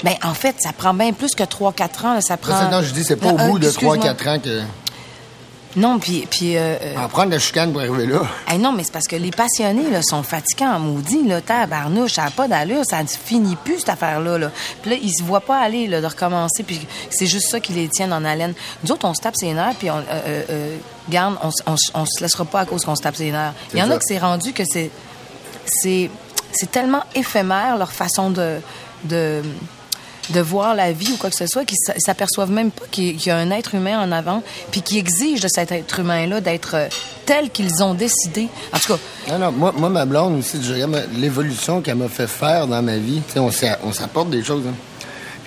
Ben, 0.05 0.15
en 0.23 0.35
fait, 0.35 0.57
ça 0.59 0.73
prend 0.73 0.95
bien 0.95 1.13
plus 1.13 1.35
que 1.35 1.43
3-4 1.43 2.07
ans. 2.07 2.15
là, 2.15 2.21
ça 2.21 2.37
prend... 2.37 2.59
Ça, 2.59 2.69
non, 2.69 2.83
je 2.83 2.93
dis, 2.93 3.05
c'est 3.05 3.17
pas 3.17 3.29
au 3.29 3.37
Non, 3.37 3.49
bout 3.49 3.57
euh, 3.57 3.61
de 3.61 3.67
excuse-moi. 3.67 3.97
3-4 3.99 4.29
ans 4.29 4.39
que. 4.39 4.61
Non, 5.77 5.99
puis... 6.01 6.27
puis 6.29 6.57
euh, 6.57 6.77
euh, 6.83 6.97
En 6.97 7.09
prendre 7.09 7.31
la 7.31 7.39
chicane 7.39 7.71
pour 7.71 7.81
arriver 7.81 8.07
là. 8.07 8.23
Hey, 8.49 8.59
non, 8.59 8.73
mais 8.73 8.83
c'est 8.83 8.93
parce 8.93 9.07
que 9.07 9.15
les 9.15 9.31
passionnés 9.31 9.89
là, 9.91 10.01
sont 10.03 10.23
fatigants 10.23 10.75
en 10.75 10.81
maudit. 10.81 11.27
Là, 11.29 11.41
tabarnouche, 11.41 12.15
ça 12.15 12.25
n'a 12.25 12.31
pas 12.31 12.49
d'allure, 12.49 12.85
ça 12.85 13.03
ne 13.03 13.09
finit 13.09 13.55
plus 13.57 13.81
cette 13.81 13.91
affaire-là. 13.91 14.39
Là. 14.39 14.51
Puis 14.83 14.91
là, 14.91 14.97
ils 15.01 15.13
se 15.13 15.23
voient 15.23 15.41
pas 15.41 15.59
aller 15.61 15.87
là, 15.87 16.01
de 16.01 16.07
recommencer, 16.07 16.65
puis 16.65 16.81
c'est 17.11 17.27
juste 17.27 17.49
ça 17.51 17.61
qui 17.61 17.73
les 17.73 17.89
tient 17.89 18.11
en 18.11 18.25
haleine. 18.25 18.55
Nous 18.83 18.91
autres, 18.91 19.07
on 19.07 19.15
se 19.15 19.21
tape 19.21 19.37
ses 19.37 19.53
nerfs, 19.53 19.77
puis 19.79 19.91
on, 19.91 19.99
euh, 19.99 20.03
euh, 20.11 20.43
euh, 20.51 20.77
garde, 21.09 21.37
on, 21.43 21.51
on, 21.95 22.07
se 22.07 22.21
laissera 22.21 22.45
pas 22.45 22.61
à 22.61 22.65
cause 22.65 22.85
qu'on 22.85 22.97
se 22.97 23.03
tape 23.03 23.17
ses 23.17 23.31
nerfs. 23.31 23.55
Il 23.73 23.79
y 23.79 23.83
en 23.83 23.87
ça. 23.87 23.95
a 23.95 23.99
que 23.99 24.05
c'est 24.05 24.19
rendu 24.19 24.53
que 24.53 24.65
c'est 24.65 24.91
c'est 25.67 26.11
c'est 26.53 26.71
tellement 26.73 27.05
éphémère 27.15 27.77
leur 27.77 27.93
façon 27.93 28.31
de 28.31 28.59
de 29.05 29.43
de 30.33 30.41
voir 30.41 30.75
la 30.75 30.93
vie 30.93 31.13
ou 31.13 31.17
quoi 31.17 31.31
que 31.31 31.37
ce 31.37 31.47
soit, 31.47 31.65
qu'ils 31.65 31.77
s- 31.89 31.95
s'aperçoivent 31.99 32.51
même 32.51 32.71
pas 32.71 32.85
qu'il 32.91 33.25
y- 33.25 33.31
a 33.31 33.37
un 33.37 33.51
être 33.51 33.75
humain 33.75 33.99
en 34.01 34.13
avant, 34.13 34.43
puis 34.71 34.83
qui 34.83 34.99
exige 34.99 35.41
de 35.41 35.49
cet 35.49 35.73
être 35.73 36.01
humain-là 36.01 36.41
d'être 36.41 36.75
euh, 36.75 36.89
tel 37.27 37.51
qu'ils 37.51 37.83
ont 37.83 37.95
décidé. 37.95 38.49
En 38.73 38.79
tout 38.79 38.95
cas, 38.95 38.99
Non, 39.33 39.39
non, 39.39 39.53
moi, 39.53 39.73
moi 39.77 39.89
ma 39.89 40.05
blonde 40.07 40.39
aussi, 40.39 40.59
je 40.63 40.73
regarde 40.73 41.09
l'évolution 41.17 41.81
qu'elle 41.81 41.97
m'a 41.97 42.09
fait 42.09 42.27
faire 42.27 42.67
dans 42.67 42.83
ma 42.83 42.97
vie. 42.97 43.21
Tu 43.27 43.35
sais, 43.35 43.39
on 43.41 43.51
s'a- 43.51 43.79
on 43.85 43.93
s'apporte 43.93 44.31
des 44.31 44.43
choses. 44.45 44.63
hein. 44.69 44.75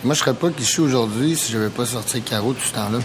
Moi, 0.04 0.16
je 0.16 0.20
serais 0.20 0.34
pas 0.34 0.50
qui 0.50 0.64
je 0.64 0.70
suis 0.70 0.82
aujourd'hui 0.82 1.36
si 1.38 1.52
je 1.54 1.58
n'avais 1.58 1.70
pas 1.70 1.86
sorti 1.86 2.22
Caro 2.22 2.52
tout 2.54 2.66
ce 2.68 2.74
temps-là. 2.74 3.00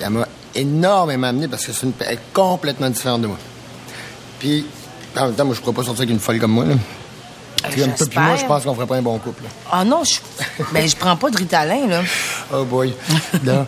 Elle 0.00 0.10
m'a 0.10 0.28
énormément 0.54 1.28
amené 1.28 1.48
parce 1.48 1.64
que 1.66 1.72
c'est 1.72 1.86
une 1.86 1.92
est 2.08 2.18
complètement 2.34 2.90
différente 2.90 3.22
de 3.22 3.28
moi. 3.28 3.38
Puis, 4.38 4.66
en 5.16 5.26
même 5.26 5.34
temps, 5.34 5.44
moi, 5.46 5.54
je 5.54 5.60
pourrais 5.60 5.72
pas 5.74 5.82
sortir 5.84 6.02
avec 6.02 6.10
une 6.10 6.20
folle 6.20 6.38
comme 6.38 6.52
moi. 6.52 6.64
Là. 6.66 6.74
Puis, 7.70 7.80
comme 7.82 7.94
toi, 7.94 8.06
puis 8.08 8.18
moi, 8.20 8.36
je 8.36 8.44
pense 8.46 8.64
qu'on 8.64 8.74
ferait 8.74 8.86
pas 8.86 8.96
un 8.96 9.02
bon 9.02 9.18
couple. 9.18 9.42
là. 9.44 9.48
Ah 9.72 9.84
non, 9.84 10.02
je, 10.04 10.16
ben, 10.72 10.88
je 10.88 10.96
prends 10.96 11.16
pas 11.16 11.30
de 11.30 11.36
Ritalin, 11.38 11.86
là. 11.86 12.02
Oh 12.52 12.64
boy. 12.64 12.94
non. 13.44 13.66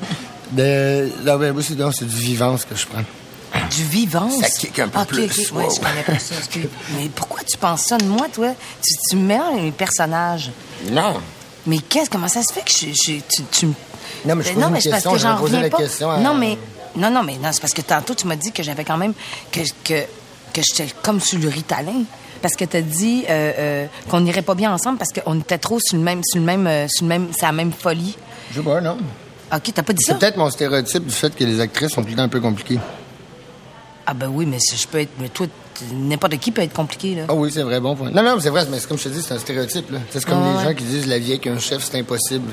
De, 0.53 1.09
non, 1.25 1.37
ben, 1.39 1.53
moi, 1.53 1.63
c'est 1.67 1.77
non, 1.79 1.91
c'est 1.93 2.07
du 2.07 2.17
vivance 2.17 2.65
que 2.65 2.75
je 2.75 2.87
prends. 2.87 3.03
Du 3.71 3.83
vivance? 3.85 4.41
Ça 4.41 4.49
kick 4.49 4.79
un 4.79 4.89
peu 4.89 5.01
Ok, 5.01 5.07
plus, 5.09 5.25
ok. 5.51 5.57
Ouais, 5.57 5.65
wow. 5.65 5.75
je 5.75 5.81
connais 5.81 6.03
pas 6.03 6.19
ça. 6.19 6.35
excuse. 6.39 6.69
Mais 6.97 7.09
pourquoi 7.15 7.41
tu 7.43 7.57
penses 7.57 7.83
ça 7.83 7.99
de 7.99 8.05
moi, 8.05 8.27
toi? 8.33 8.49
Tu, 8.83 8.95
tu 9.11 9.17
me 9.17 9.23
mélanges 9.27 9.61
les 9.63 9.71
personnages. 9.73 10.51
Non. 10.91 11.15
Mais 11.67 11.79
qu'est-ce, 11.79 12.09
comment 12.11 12.29
ça 12.29 12.43
se 12.43 12.53
fait 12.53 12.63
que 12.63 12.71
je, 12.71 12.87
je- 12.93 13.21
tu, 13.29 13.43
tu 13.51 13.67
me- 13.67 13.75
Non, 14.25 14.35
mais 14.37 14.45
je 14.45 14.49
Ben 14.51 14.55
pose 14.55 14.65
une 14.65 14.71
mais 14.73 14.81
c'est 14.81 14.91
parce 14.91 15.03
question, 15.03 15.13
que 15.13 15.19
j'en 15.19 15.37
reviens 15.37 15.61
la 15.63 15.69
pas. 15.69 15.77
question 15.79 16.11
à- 16.11 16.19
Non, 16.19 16.35
mais, 16.35 16.57
non, 16.97 17.11
non, 17.11 17.23
mais 17.23 17.35
non, 17.43 17.51
c'est 17.53 17.61
parce 17.61 17.75
que 17.75 17.83
tantôt, 17.83 18.15
tu 18.15 18.27
m'as 18.27 18.37
dit 18.37 18.51
que 18.53 18.63
j'avais 18.63 18.85
quand 18.85 18.97
même, 18.97 19.13
que, 19.53 19.61
que, 19.85 20.03
que 20.53 20.63
j'étais 20.63 20.93
comme 21.03 21.21
sur 21.21 21.39
le 21.39 21.49
Ritalin. 21.49 22.03
Parce 22.43 22.55
que 22.55 22.65
t'as 22.65 22.81
dit 22.81 23.25
euh, 23.29 23.53
euh, 23.59 23.87
qu'on 24.09 24.21
n'irait 24.21 24.43
pas 24.43 24.55
bien 24.55 24.73
ensemble 24.73 24.99
parce 24.99 25.13
qu'on 25.13 25.39
était 25.41 25.59
trop 25.59 25.79
sur 25.81 25.97
le 25.99 26.03
même, 26.03 26.21
sur 26.25 26.41
le 26.41 26.47
même, 26.47 26.67
euh, 26.67 26.87
sur 26.89 27.05
le 27.05 27.09
même, 27.09 27.29
c'est 27.33 27.47
la 27.47 27.53
même 27.53 27.73
folie. 27.73 28.17
Je 28.53 28.59
sais 28.61 28.65
pas, 28.65 28.81
non. 28.81 28.97
Ok, 29.55 29.73
t'as 29.75 29.83
pas 29.83 29.93
dit 29.93 30.03
ça? 30.05 30.13
C'est 30.15 30.19
peut-être 30.21 30.37
mon 30.37 30.49
stéréotype 30.51 31.05
du 31.05 31.15
fait 31.15 31.35
que 31.35 31.45
les 31.45 31.61
actrices 31.61 31.91
sont 31.93 32.03
tout 32.03 32.09
le 32.11 32.17
temps 32.17 32.23
un 32.23 32.29
peu 32.29 32.41
compliquées. 32.41 32.79
Ah 34.07 34.15
ben 34.15 34.29
oui, 34.33 34.47
mais 34.47 34.59
je 34.59 34.87
peux 34.89 34.99
être, 34.99 35.11
mais 35.21 35.29
toi, 35.29 35.47
n'importe 35.93 36.37
qui 36.39 36.51
peut 36.51 36.63
être 36.63 36.73
compliqué 36.73 37.15
là. 37.15 37.23
Ah 37.29 37.35
oui, 37.35 37.51
c'est 37.53 37.63
vrai, 37.63 37.79
bon 37.79 37.95
point. 37.95 38.11
Non, 38.11 38.23
non, 38.23 38.37
mais 38.37 38.43
c'est 38.43 38.49
vrai, 38.51 38.65
mais 38.71 38.79
c'est 38.81 38.89
comme 38.89 38.99
je 38.99 39.05
te 39.05 39.09
dis, 39.11 39.23
c'est 39.23 39.35
un 39.35 39.39
stéréotype, 39.39 39.91
là. 39.93 39.99
C'est 40.11 40.25
comme 40.25 40.39
Ah 40.43 40.51
les 40.53 40.57
ouais. 40.59 40.65
gens 40.73 40.75
qui 40.79 40.85
disent 40.85 41.07
la 41.07 41.19
vie 41.19 41.31
avec 41.33 41.47
un 41.47 41.59
chef, 41.59 41.85
c'est 41.85 41.99
impossible. 41.99 42.45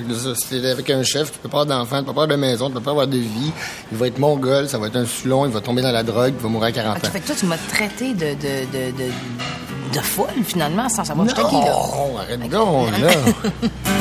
T'es 0.49 0.69
avec 0.69 0.89
un 0.89 1.01
chef, 1.03 1.31
tu 1.31 1.39
peux 1.39 1.49
pas 1.49 1.61
avoir 1.61 1.79
d'enfant, 1.79 1.99
tu 1.99 2.05
peux 2.05 2.13
pas 2.13 2.23
avoir 2.23 2.27
de 2.27 2.35
maison, 2.35 2.67
tu 2.67 2.73
peux 2.75 2.81
pas 2.81 2.91
avoir 2.91 3.07
de 3.07 3.17
vie. 3.17 3.51
Il 3.91 3.97
va 3.97 4.07
être 4.07 4.19
mongol, 4.19 4.67
ça 4.69 4.77
va 4.77 4.87
être 4.87 4.97
un 4.97 5.05
sulon, 5.05 5.45
il 5.45 5.51
va 5.51 5.61
tomber 5.61 5.81
dans 5.81 5.91
la 5.91 6.03
drogue, 6.03 6.33
il 6.37 6.43
va 6.43 6.49
mourir 6.49 6.67
à 6.67 6.71
40 6.73 6.97
Ok, 6.97 7.05
ans. 7.05 7.11
fait 7.11 7.19
que 7.21 7.27
toi, 7.27 7.35
tu 7.39 7.45
m'as 7.47 7.57
traité 7.57 8.13
de, 8.13 8.19
de, 8.19 8.65
de, 8.71 8.91
de, 8.97 9.11
de 9.91 9.99
folle 9.99 10.43
finalement, 10.45 10.89
sans 10.89 11.03
savoir 11.03 11.27
j'étais 11.27 11.43
qui 11.43 11.55
là. 11.55 11.73
Non, 11.73 12.17
arrête 12.17 12.49
donc, 12.49 12.91
là. 12.99 13.09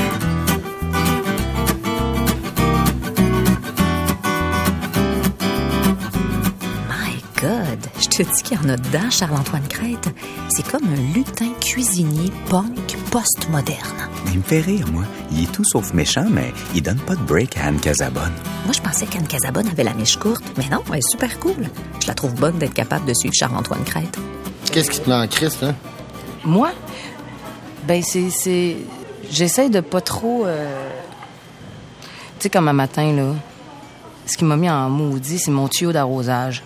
My 6.89 7.22
God, 7.41 7.78
je 7.99 8.09
te 8.09 8.22
dis 8.22 8.43
qu'il 8.43 8.57
y 8.59 8.61
en 8.61 8.68
a 8.68 8.76
dedans, 8.76 9.11
Charles-Antoine 9.11 9.66
Crête. 9.68 10.09
C'est 10.49 10.66
comme 10.66 10.84
un 10.84 11.14
lutin 11.14 11.53
cuisinier 11.61 12.30
punk 12.49 12.97
post-moderne. 13.11 14.09
Il 14.32 14.39
me 14.39 14.43
fait 14.43 14.61
rire, 14.61 14.87
moi. 14.93 15.05
Il 15.32 15.45
est 15.45 15.53
tout 15.53 15.64
sauf 15.64 15.93
méchant, 15.93 16.26
mais 16.28 16.53
il 16.74 16.82
donne 16.82 16.99
pas 16.99 17.14
de 17.14 17.22
break 17.22 17.57
à 17.59 17.66
Anne 17.66 17.80
Casabonne. 17.80 18.32
Moi, 18.64 18.72
je 18.74 18.80
pensais 18.80 19.07
qu'Anne 19.07 19.26
Casabonne 19.26 19.68
avait 19.68 19.84
la 19.84 19.95
mèche 19.95 20.16
courte, 20.16 20.45
mais 20.57 20.68
non, 20.70 20.82
elle 20.91 20.99
est 20.99 21.11
super 21.11 21.39
cool. 21.41 21.68
Je 22.03 22.07
la 22.07 22.14
trouve 22.14 22.34
bonne 22.34 22.59
d'être 22.59 22.74
capable 22.74 23.07
de 23.07 23.14
suivre 23.14 23.34
Charles-Antoine 23.34 23.84
Crête. 23.84 24.18
Qu'est-ce 24.77 24.91
qui 24.91 25.01
te 25.01 25.09
met 25.09 25.16
en 25.16 25.27
Christ, 25.27 25.62
hein? 25.62 25.74
Moi, 26.45 26.68
ben 27.89 28.03
c'est, 28.03 28.77
j'essaie 29.31 29.70
de 29.70 29.81
pas 29.81 30.03
trop, 30.03 30.45
euh, 30.45 30.91
tu 32.39 32.43
sais 32.43 32.51
comme 32.51 32.68
un 32.68 32.74
matin 32.74 33.11
là, 33.14 33.33
ce 34.27 34.37
qui 34.37 34.45
m'a 34.45 34.55
mis 34.59 34.68
en 34.68 34.91
maudit, 34.91 35.39
c'est 35.39 35.51
mon 35.51 35.66
tuyau 35.68 35.93
d'arrosage, 35.93 36.62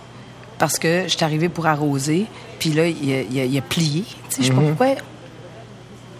parce 0.57 0.77
que 0.77 1.03
je 1.03 1.07
suis 1.15 1.23
arrivée 1.23 1.47
pour 1.47 1.67
arroser, 1.67 2.25
puis 2.59 2.71
là 2.71 2.85
il 2.85 3.13
a, 3.13 3.21
il 3.21 3.39
a- 3.39 3.45
il 3.45 3.57
a 3.57 3.61
plié, 3.61 4.03
tu 4.03 4.35
sais, 4.35 4.41
je 4.43 4.47
sais 4.49 4.53
pas 4.53 4.61
pourquoi 4.61 4.87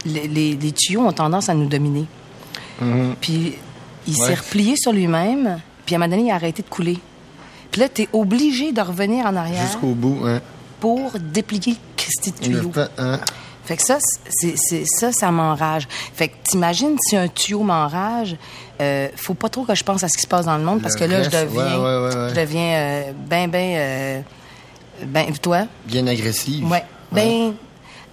les, 0.05 0.29
les- 0.29 0.55
les 0.55 0.71
tuyaux 0.71 1.01
ont 1.01 1.11
tendance 1.11 1.49
à 1.49 1.53
nous 1.55 1.67
dominer, 1.67 2.05
puis 3.19 3.55
il 4.07 4.15
s'est 4.15 4.29
Ouais. 4.29 4.35
replié 4.35 4.75
sur 4.77 4.93
lui-même, 4.93 5.59
puis 5.85 5.93
à 5.95 5.97
un 5.97 5.99
moment 5.99 6.15
donné 6.15 6.29
il 6.29 6.31
a 6.31 6.35
arrêté 6.35 6.61
de 6.63 6.69
couler, 6.69 6.99
puis 7.69 7.81
là 7.81 7.89
t'es 7.89 8.07
obligé 8.13 8.71
de 8.71 8.79
revenir 8.79 9.25
en 9.25 9.35
arrière. 9.35 9.61
Jusqu'au 9.65 9.87
bout, 9.93 10.19
hein? 10.25 10.39
Pour 10.82 11.13
déplier 11.19 11.77
Christy 11.95 12.32
de 12.32 12.38
tuyau. 12.38 12.71
Fait, 13.63 13.77
que 13.77 13.84
ça, 13.84 13.99
c'est, 14.29 14.84
ça, 14.86 15.11
ça 15.13 15.32
m'enrage. 15.32 15.88
Fait 16.13 16.27
que 16.27 16.34
t'imagines 16.43 16.97
si 17.07 17.15
un 17.15 17.27
tuyau 17.29 17.61
m'enrage, 17.61 18.36
euh, 18.82 19.07
faut 19.15 19.36
pas 19.36 19.47
trop 19.47 19.63
que 19.63 19.75
je 19.75 19.84
pense 19.84 20.03
à 20.03 20.09
ce 20.09 20.17
qui 20.17 20.23
se 20.23 20.27
passe 20.27 20.45
dans 20.47 20.57
le 20.57 20.63
monde 20.63 20.82
parce 20.82 20.95
que 20.95 21.03
là, 21.05 21.17
reste, 21.19 21.32
je 21.32 21.38
deviens, 21.45 21.63
ouais, 21.63 21.84
ouais, 21.84 21.97
ouais, 22.09 22.15
ouais. 22.23 22.29
je 22.32 22.36
deviens 22.41 22.73
euh, 22.73 23.11
ben, 23.29 23.49
ben, 23.49 23.75
euh, 23.77 24.21
ben, 25.05 25.32
toi, 25.41 25.67
Bien 25.86 26.05
agressif. 26.07 26.65
ouais, 26.69 26.84
ben 27.11 27.53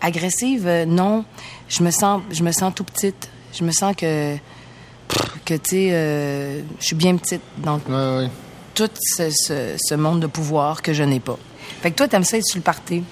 agressive, 0.03 0.67
euh, 0.69 0.85
non. 0.85 1.25
Je 1.69 1.83
me 1.83 1.91
sens, 1.91 2.21
je 2.31 2.43
me 2.43 2.53
sens 2.53 2.73
tout 2.75 2.85
petite. 2.85 3.29
Je 3.59 3.65
me 3.65 3.73
sens 3.73 3.97
que, 3.97 4.37
que 5.47 5.55
tu 5.55 5.71
sais, 5.71 6.63
je 6.79 6.85
suis 6.87 6.95
bien 6.95 7.17
petite 7.17 7.41
dans 7.57 7.81
tout 8.75 8.89
ce, 9.01 9.31
ce- 9.31 9.75
ce 9.79 9.95
monde 9.95 10.21
de 10.21 10.27
pouvoir 10.27 10.83
que 10.83 10.93
je 10.93 11.03
n'ai 11.03 11.21
pas. 11.21 11.39
Fait 11.81 11.91
que 11.91 11.97
toi, 11.97 12.09
t'aimes 12.09 12.25
ça 12.25 12.37
être 12.37 12.47
sur 12.47 12.59
le 12.59 12.63
party? 12.63 13.03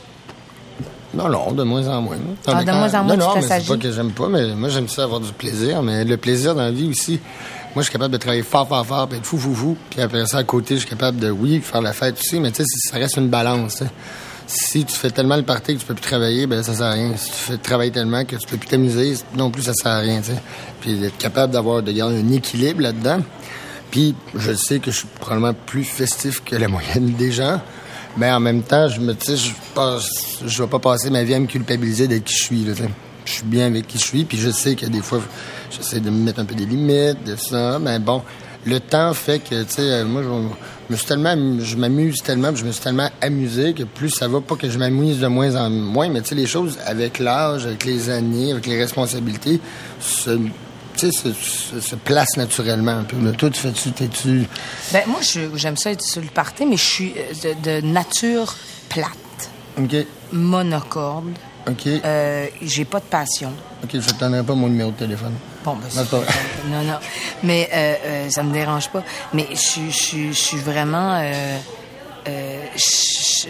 Non, 1.14 1.28
non, 1.28 1.52
de 1.52 1.62
moins 1.62 1.86
en 1.88 2.02
moins. 2.02 2.16
Ah, 2.46 2.62
de 2.62 2.70
moins 2.70 2.94
en 2.94 3.04
moins, 3.04 3.16
Non, 3.16 3.28
non, 3.28 3.34
mais 3.36 3.42
c'est 3.42 3.66
pas 3.66 3.76
que 3.76 3.90
j'aime 3.90 4.12
pas, 4.12 4.28
mais 4.28 4.54
moi, 4.54 4.68
j'aime 4.68 4.88
ça 4.88 5.04
avoir 5.04 5.20
du 5.20 5.32
plaisir. 5.32 5.82
Mais 5.82 6.04
le 6.04 6.16
plaisir 6.16 6.54
dans 6.54 6.62
la 6.62 6.70
vie 6.70 6.88
aussi, 6.88 7.20
moi, 7.74 7.82
je 7.82 7.82
suis 7.82 7.92
capable 7.92 8.12
de 8.12 8.18
travailler 8.18 8.42
fort, 8.42 8.68
fort, 8.68 8.84
fort, 8.84 9.08
puis 9.08 9.18
être 9.18 9.24
fou, 9.24 9.38
fou, 9.38 9.54
fou. 9.54 9.76
Puis 9.90 10.00
après 10.00 10.26
ça, 10.26 10.38
à 10.38 10.44
côté, 10.44 10.74
je 10.74 10.80
suis 10.80 10.88
capable 10.88 11.18
de, 11.18 11.30
oui, 11.30 11.60
faire 11.60 11.80
la 11.80 11.92
fête 11.92 12.18
aussi, 12.18 12.38
mais 12.38 12.50
tu 12.50 12.64
sais, 12.64 12.90
ça 12.90 12.98
reste 12.98 13.16
une 13.16 13.28
balance. 13.28 13.82
Si 14.46 14.84
tu 14.84 14.94
fais 14.94 15.10
tellement 15.10 15.36
le 15.36 15.42
party 15.42 15.74
que 15.74 15.80
tu 15.80 15.86
peux 15.86 15.94
plus 15.94 16.02
travailler, 16.02 16.46
ben 16.46 16.62
ça 16.62 16.74
sert 16.74 16.86
à 16.86 16.92
rien. 16.92 17.16
Si 17.16 17.30
tu 17.30 17.36
fais 17.36 17.56
travailler 17.56 17.90
tellement 17.90 18.24
que 18.24 18.36
tu 18.36 18.46
peux 18.46 18.56
plus 18.56 18.68
t'amuser, 18.68 19.14
non 19.34 19.50
plus, 19.50 19.62
ça 19.62 19.74
sert 19.74 19.90
à 19.90 19.98
rien. 19.98 20.20
Puis 20.80 20.94
d'être 20.94 21.18
capable 21.18 21.52
d'avoir, 21.52 21.82
de 21.82 21.90
garder 21.90 22.20
un 22.20 22.32
équilibre 22.32 22.82
là-dedans. 22.82 23.20
Puis 23.90 24.14
je 24.36 24.52
sais 24.52 24.78
que 24.78 24.90
je 24.90 24.98
suis 24.98 25.08
probablement 25.20 25.54
plus 25.54 25.84
festif 25.84 26.44
que 26.44 26.54
la 26.54 26.68
moyenne 26.68 27.14
des 27.14 27.32
gens. 27.32 27.60
Mais 28.16 28.30
en 28.30 28.40
même 28.40 28.62
temps, 28.62 28.88
je 28.88 29.00
me 29.00 29.14
tu 29.14 29.36
je 29.36 29.50
passe, 29.74 30.08
je 30.44 30.62
vais 30.62 30.68
pas 30.68 30.78
passer 30.78 31.10
ma 31.10 31.22
vie 31.22 31.34
à 31.34 31.40
me 31.40 31.46
culpabiliser 31.46 32.08
d'être 32.08 32.24
qui 32.24 32.34
je 32.34 32.42
suis, 32.42 32.66
je 33.24 33.30
suis 33.30 33.44
bien 33.44 33.66
avec 33.66 33.86
qui 33.86 33.98
je 33.98 34.04
suis, 34.04 34.24
puis 34.24 34.38
je 34.38 34.50
sais 34.50 34.74
que 34.74 34.86
des 34.86 35.02
fois, 35.02 35.20
j'essaie 35.70 36.00
de 36.00 36.08
me 36.08 36.24
mettre 36.24 36.40
un 36.40 36.44
peu 36.44 36.54
des 36.54 36.64
limites, 36.64 37.22
de 37.24 37.36
ça, 37.36 37.78
mais 37.78 37.98
bon, 37.98 38.22
le 38.64 38.80
temps 38.80 39.12
fait 39.12 39.38
que, 39.38 39.62
tu 39.62 39.72
sais, 39.74 40.04
moi, 40.04 40.22
je, 40.22 40.92
me 40.92 40.96
suis 40.96 41.06
tellement, 41.06 41.36
je 41.60 41.76
m'amuse 41.76 42.22
tellement, 42.22 42.54
je 42.54 42.64
me 42.64 42.72
suis 42.72 42.82
tellement 42.82 43.10
amusé 43.20 43.74
que 43.74 43.82
plus 43.82 44.10
ça 44.10 44.28
va, 44.28 44.40
pas 44.40 44.56
que 44.56 44.70
je 44.70 44.78
m'amuse 44.78 45.20
de 45.20 45.26
moins 45.26 45.54
en 45.54 45.68
moins, 45.68 46.08
mais 46.08 46.22
tu 46.22 46.30
sais, 46.30 46.34
les 46.34 46.46
choses 46.46 46.78
avec 46.86 47.18
l'âge, 47.18 47.66
avec 47.66 47.84
les 47.84 48.08
années, 48.08 48.52
avec 48.52 48.66
les 48.66 48.78
responsabilités, 48.78 49.60
se, 50.00 50.38
tu 50.96 51.10
sais, 51.10 51.12
se, 51.12 51.32
se- 51.32 51.80
se 51.80 51.94
placent 51.96 52.36
naturellement 52.36 52.92
un 52.98 53.04
peu. 53.04 53.16
Mais 53.16 53.32
toi, 53.32 53.50
tu 53.50 53.60
fais-tu, 53.60 53.92
t'es-tu... 53.92 54.46
Ben, 54.92 55.02
moi, 55.06 55.20
je- 55.20 55.56
j'aime 55.56 55.76
ça 55.76 55.90
être 55.92 56.02
sur 56.02 56.20
le 56.22 56.28
party, 56.28 56.66
mais 56.66 56.76
je 56.76 56.84
suis 56.84 57.14
euh, 57.16 57.54
de, 57.54 57.80
de 57.80 57.86
nature 57.86 58.54
plate, 58.88 59.10
OK, 59.78 59.94
monocorde. 60.32 61.32
OK, 61.68 61.86
Euh, 61.86 62.46
j'ai 62.62 62.84
pas 62.84 63.00
de 63.00 63.04
passion. 63.06 63.52
OK, 63.82 63.90
je 63.94 63.98
te 64.08 64.14
donnerai 64.20 64.44
pas 64.44 64.54
mon 64.54 64.68
numéro 64.68 64.90
de 64.92 64.96
téléphone. 64.96 65.32
Bon, 65.64 65.74
ben, 65.74 65.88
Non, 65.96 66.04
pas 66.06 66.18
non, 66.68 66.82
non. 66.84 66.98
Mais 67.42 67.68
euh, 67.72 67.94
euh, 68.04 68.30
ça 68.30 68.42
me 68.44 68.52
dérange 68.52 68.88
pas. 68.90 69.02
Mais 69.34 69.48
je 69.50 69.56
suis- 69.56 69.90
je 69.90 69.96
suis- 69.96 70.28
je 70.32 70.38
suis 70.38 70.58
vraiment... 70.58 71.18
Euh, 71.20 71.58
je- 72.76 73.48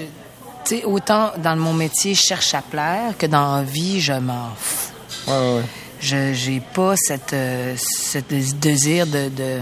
tu 0.64 0.78
sais, 0.78 0.84
autant 0.84 1.32
dans 1.38 1.56
mon 1.56 1.72
métier, 1.72 2.14
je 2.14 2.22
cherche 2.22 2.54
à 2.54 2.62
plaire 2.62 3.16
que 3.18 3.26
dans 3.26 3.56
la 3.56 3.62
vie, 3.62 4.00
je 4.00 4.14
m'en 4.14 4.50
fous. 4.56 4.92
Ouais, 5.28 5.34
ouais, 5.34 5.54
ouais. 5.56 5.62
Je 6.00 6.32
j'ai 6.34 6.60
pas 6.60 6.94
cette, 6.96 7.32
euh, 7.32 7.74
cette 7.78 8.28
désir 8.60 9.06
de... 9.06 9.28
de- 9.28 9.60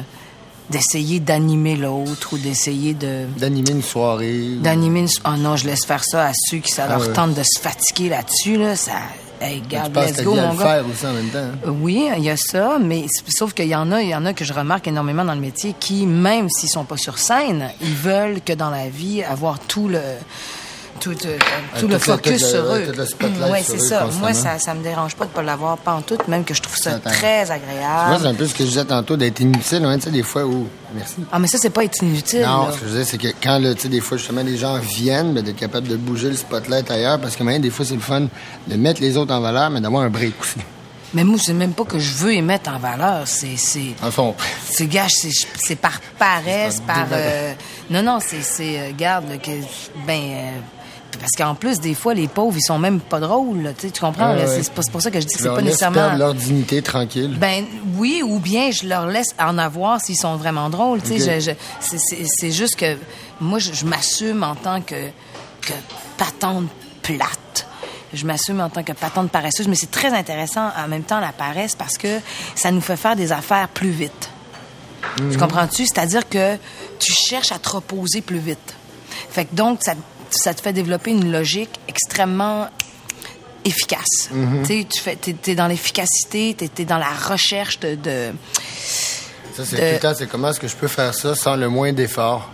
d'essayer 0.70 1.20
d'animer 1.20 1.76
l'autre 1.76 2.30
ou 2.32 2.38
d'essayer 2.38 2.94
de 2.94 3.26
D'animer 3.36 3.72
une 3.72 3.82
soirée. 3.82 4.56
d'animer 4.62 5.00
une... 5.00 5.08
Oh 5.26 5.36
non, 5.36 5.56
je 5.56 5.66
laisse 5.66 5.84
faire 5.84 6.02
ça 6.02 6.28
à 6.28 6.32
ceux 6.34 6.56
qui 6.56 6.72
ça 6.72 6.84
Ah 6.86 6.92
leur 6.96 7.00
ouais. 7.08 7.12
tente 7.12 7.34
de 7.34 7.42
se 7.42 7.60
fatiguer 7.60 8.08
là-dessus 8.08 8.56
là, 8.56 8.74
ça 8.74 8.92
hey, 9.42 9.60
garde, 9.68 9.94
let's 9.94 10.22
go 10.24 10.34
mon 10.34 10.54
gars. 10.54 10.64
faire 10.64 10.84
aussi 10.90 11.04
en 11.06 11.12
même 11.12 11.28
temps. 11.28 11.38
hein? 11.68 11.74
Oui, 11.82 12.08
il 12.16 12.24
y 12.24 12.30
a 12.30 12.38
ça, 12.38 12.78
mais 12.82 13.04
sauf 13.28 13.52
qu'il 13.52 13.66
y 13.68 13.76
en 13.76 13.92
a, 13.92 14.00
il 14.00 14.08
y 14.08 14.14
en 14.14 14.24
a 14.24 14.32
que 14.32 14.46
je 14.46 14.54
remarque 14.54 14.88
énormément 14.88 15.26
dans 15.26 15.34
le 15.34 15.40
métier 15.42 15.74
qui, 15.78 16.06
même 16.06 16.48
s'ils 16.48 16.70
sont 16.70 16.84
pas 16.84 16.96
sur 16.96 17.18
scène, 17.18 17.68
ils 17.82 17.94
veulent 17.94 18.40
que 18.40 18.54
dans 18.54 18.70
la 18.70 18.88
vie 18.88 19.22
avoir 19.22 19.58
tout 19.58 19.88
le 19.88 20.00
tout, 21.00 21.10
euh, 21.10 21.14
tout 21.14 21.26
Euh, 21.26 21.36
le 21.74 21.80
tout 21.80 21.88
le- 21.88 21.98
focus 21.98 22.32
le- 22.32 22.38
sur 22.48 22.64
eux. 22.72 22.84
sur 22.84 23.64
c'est 23.64 23.78
ça. 23.80 24.06
Moi, 24.20 24.32
ça, 24.34 24.58
ça 24.58 24.74
me 24.74 24.82
dérange 24.82 25.14
pas 25.16 25.24
de 25.24 25.30
pas 25.30 25.42
l'avoir 25.42 25.76
pas 25.78 25.92
en 25.94 26.02
tout, 26.02 26.16
même 26.28 26.44
que 26.44 26.54
je 26.54 26.62
trouve 26.62 26.76
ça 26.76 26.98
très 26.98 27.44
Moi, 27.44 27.46
c'est 27.46 27.52
agréable. 27.52 28.26
un 28.26 28.34
peu 28.34 28.46
ce 28.46 28.54
que 28.54 28.64
je 28.64 28.68
disais 28.68 28.84
tantôt, 28.84 29.16
d'être 29.16 29.40
inutile, 29.40 29.84
hein, 29.84 29.96
tu 29.98 30.04
sais, 30.04 30.10
des 30.10 30.22
fois 30.22 30.44
où... 30.44 30.66
Merci. 30.94 31.14
Ah, 31.32 31.38
mais 31.38 31.48
ça, 31.48 31.58
c'est 31.58 31.70
pas 31.70 31.84
être 31.84 32.00
inutile. 32.02 32.42
Non, 32.42 32.66
là. 32.66 32.72
ce 32.72 32.78
que 32.78 32.86
je 32.86 32.90
disais, 32.90 33.04
c'est 33.04 33.18
que 33.18 33.28
quand, 33.42 33.60
tu 33.74 33.80
sais, 33.82 33.88
des 33.88 34.00
fois, 34.00 34.16
justement, 34.16 34.42
les 34.42 34.56
gens 34.56 34.78
viennent, 34.78 35.34
ben, 35.34 35.42
d'être 35.42 35.56
capable 35.56 35.88
de 35.88 35.96
bouger 35.96 36.28
le 36.30 36.36
spotlight 36.36 36.90
ailleurs, 36.90 37.20
parce 37.20 37.34
que, 37.36 37.42
même, 37.42 37.60
des 37.60 37.70
fois, 37.70 37.84
c'est 37.84 37.94
le 37.94 38.00
fun 38.00 38.22
de 38.68 38.76
mettre 38.76 39.00
les 39.00 39.16
autres 39.16 39.34
en 39.34 39.40
valeur, 39.40 39.70
mais 39.70 39.80
d'avoir 39.80 40.02
un 40.04 40.10
break 40.10 40.34
aussi. 40.40 40.60
Mais 41.12 41.22
moi, 41.22 41.38
c'est 41.40 41.52
même 41.52 41.74
pas 41.74 41.84
que 41.84 41.96
je 42.00 42.12
veux 42.14 42.32
les 42.32 42.42
mettre 42.42 42.68
en 42.70 42.78
valeur. 42.80 43.22
C'est, 43.26 43.56
c'est, 43.56 43.94
En 44.02 44.10
fond, 44.10 44.34
c'est 44.68 44.88
gage, 44.88 45.12
c'est, 45.14 45.30
c'est 45.64 45.76
par 45.76 46.00
paresse, 46.18 46.80
par 46.80 47.06
euh, 47.12 47.52
non, 47.88 48.02
non, 48.02 48.18
c'est, 48.20 48.42
c'est, 48.42 48.80
euh, 48.80 48.90
garde, 48.98 49.26
que, 49.40 49.50
ben, 50.06 50.20
euh, 50.20 50.50
parce 51.18 51.32
qu'en 51.36 51.54
plus, 51.54 51.80
des 51.80 51.94
fois, 51.94 52.14
les 52.14 52.28
pauvres, 52.28 52.56
ils 52.56 52.62
sont 52.64 52.78
même 52.78 53.00
pas 53.00 53.20
drôles, 53.20 53.62
là, 53.62 53.70
tu 53.72 53.88
comprends? 54.00 54.34
Ouais. 54.34 54.46
c'est, 54.62 54.72
pour 54.90 55.02
ça 55.02 55.10
que 55.10 55.20
je 55.20 55.26
dis 55.26 55.34
que 55.34 55.42
c'est 55.42 55.48
pas 55.48 55.62
nécessairement. 55.62 55.94
perdre 55.96 56.18
leur 56.18 56.34
dignité 56.34 56.82
tranquille. 56.82 57.36
Ben 57.38 57.64
oui, 57.96 58.22
ou 58.24 58.38
bien 58.38 58.70
je 58.70 58.86
leur 58.86 59.06
laisse 59.06 59.34
en 59.38 59.58
avoir 59.58 60.00
s'ils 60.00 60.16
sont 60.16 60.36
vraiment 60.36 60.70
drôles. 60.70 61.00
Je- 61.04 61.40
je- 61.40 61.50
c'est- 61.80 62.50
juste 62.52 62.76
que 62.76 62.96
moi, 63.40 63.58
je, 63.58 63.72
je 63.72 63.84
m'assume 63.84 64.42
en 64.42 64.54
tant 64.54 64.80
que, 64.80 64.94
que 65.62 65.72
patente 66.16 66.66
plate. 67.02 67.66
Je 68.12 68.24
m'assume 68.26 68.60
en 68.60 68.70
tant 68.70 68.82
que 68.84 68.92
patente 68.92 69.30
paresseuse, 69.30 69.66
mais 69.66 69.74
c'est 69.74 69.90
très 69.90 70.12
intéressant 70.14 70.68
en 70.76 70.88
même 70.88 71.02
temps 71.02 71.18
la 71.20 71.32
paresse 71.32 71.74
parce 71.74 71.98
que 71.98 72.20
ça 72.54 72.70
nous 72.70 72.80
fait 72.80 72.96
faire 72.96 73.16
des 73.16 73.32
affaires 73.32 73.68
plus 73.68 73.90
vite. 73.90 74.30
Mhm. 75.20 75.32
Tu 75.32 75.38
comprends-tu? 75.38 75.84
C'est-à-dire 75.86 76.28
que 76.28 76.56
tu 76.98 77.12
cherches 77.12 77.52
à 77.52 77.58
te 77.58 77.68
reposer 77.70 78.20
plus 78.20 78.38
vite. 78.38 78.74
Fait 79.30 79.44
que 79.44 79.54
donc, 79.54 79.80
ça, 79.82 79.94
ça 80.34 80.54
te 80.54 80.60
fait 80.60 80.72
développer 80.72 81.10
une 81.12 81.30
logique 81.32 81.70
extrêmement 81.88 82.68
efficace. 83.64 84.28
Tu 84.66 84.84
sais, 84.92 85.16
tu 85.20 85.34
t'es 85.34 85.54
dans 85.54 85.66
l'efficacité, 85.66 86.54
t'es, 86.56 86.68
t'es 86.68 86.84
dans 86.84 86.98
la 86.98 87.08
recherche 87.10 87.80
de, 87.80 87.94
de- 87.94 88.32
Ça, 89.56 89.64
c'est 89.64 89.94
de- 89.94 89.98
temps, 89.98 90.12
c'est 90.16 90.26
comment 90.26 90.50
est-ce 90.50 90.60
que 90.60 90.68
je 90.68 90.76
peux 90.76 90.88
faire 90.88 91.14
ça 91.14 91.34
sans 91.34 91.56
le 91.56 91.68
moins 91.68 91.92
d'effort? 91.92 92.50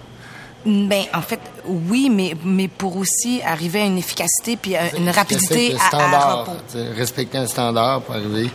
Ben, 0.66 1.04
en 1.14 1.22
fait, 1.22 1.40
oui, 1.64 2.10
mais, 2.10 2.36
mais 2.44 2.68
pour 2.68 2.96
aussi 2.98 3.40
arriver 3.42 3.80
à 3.80 3.84
une 3.86 3.96
efficacité 3.98 4.56
puis 4.56 4.76
à 4.76 4.94
une 4.94 5.08
rapidité 5.08 5.70
Le 5.70 5.76
à, 5.78 5.82
à 5.84 5.88
standard, 5.88 6.46
tu 6.70 6.78
respecter 6.96 7.38
un 7.38 7.46
standard 7.46 8.02
pour 8.02 8.14
arriver. 8.14 8.50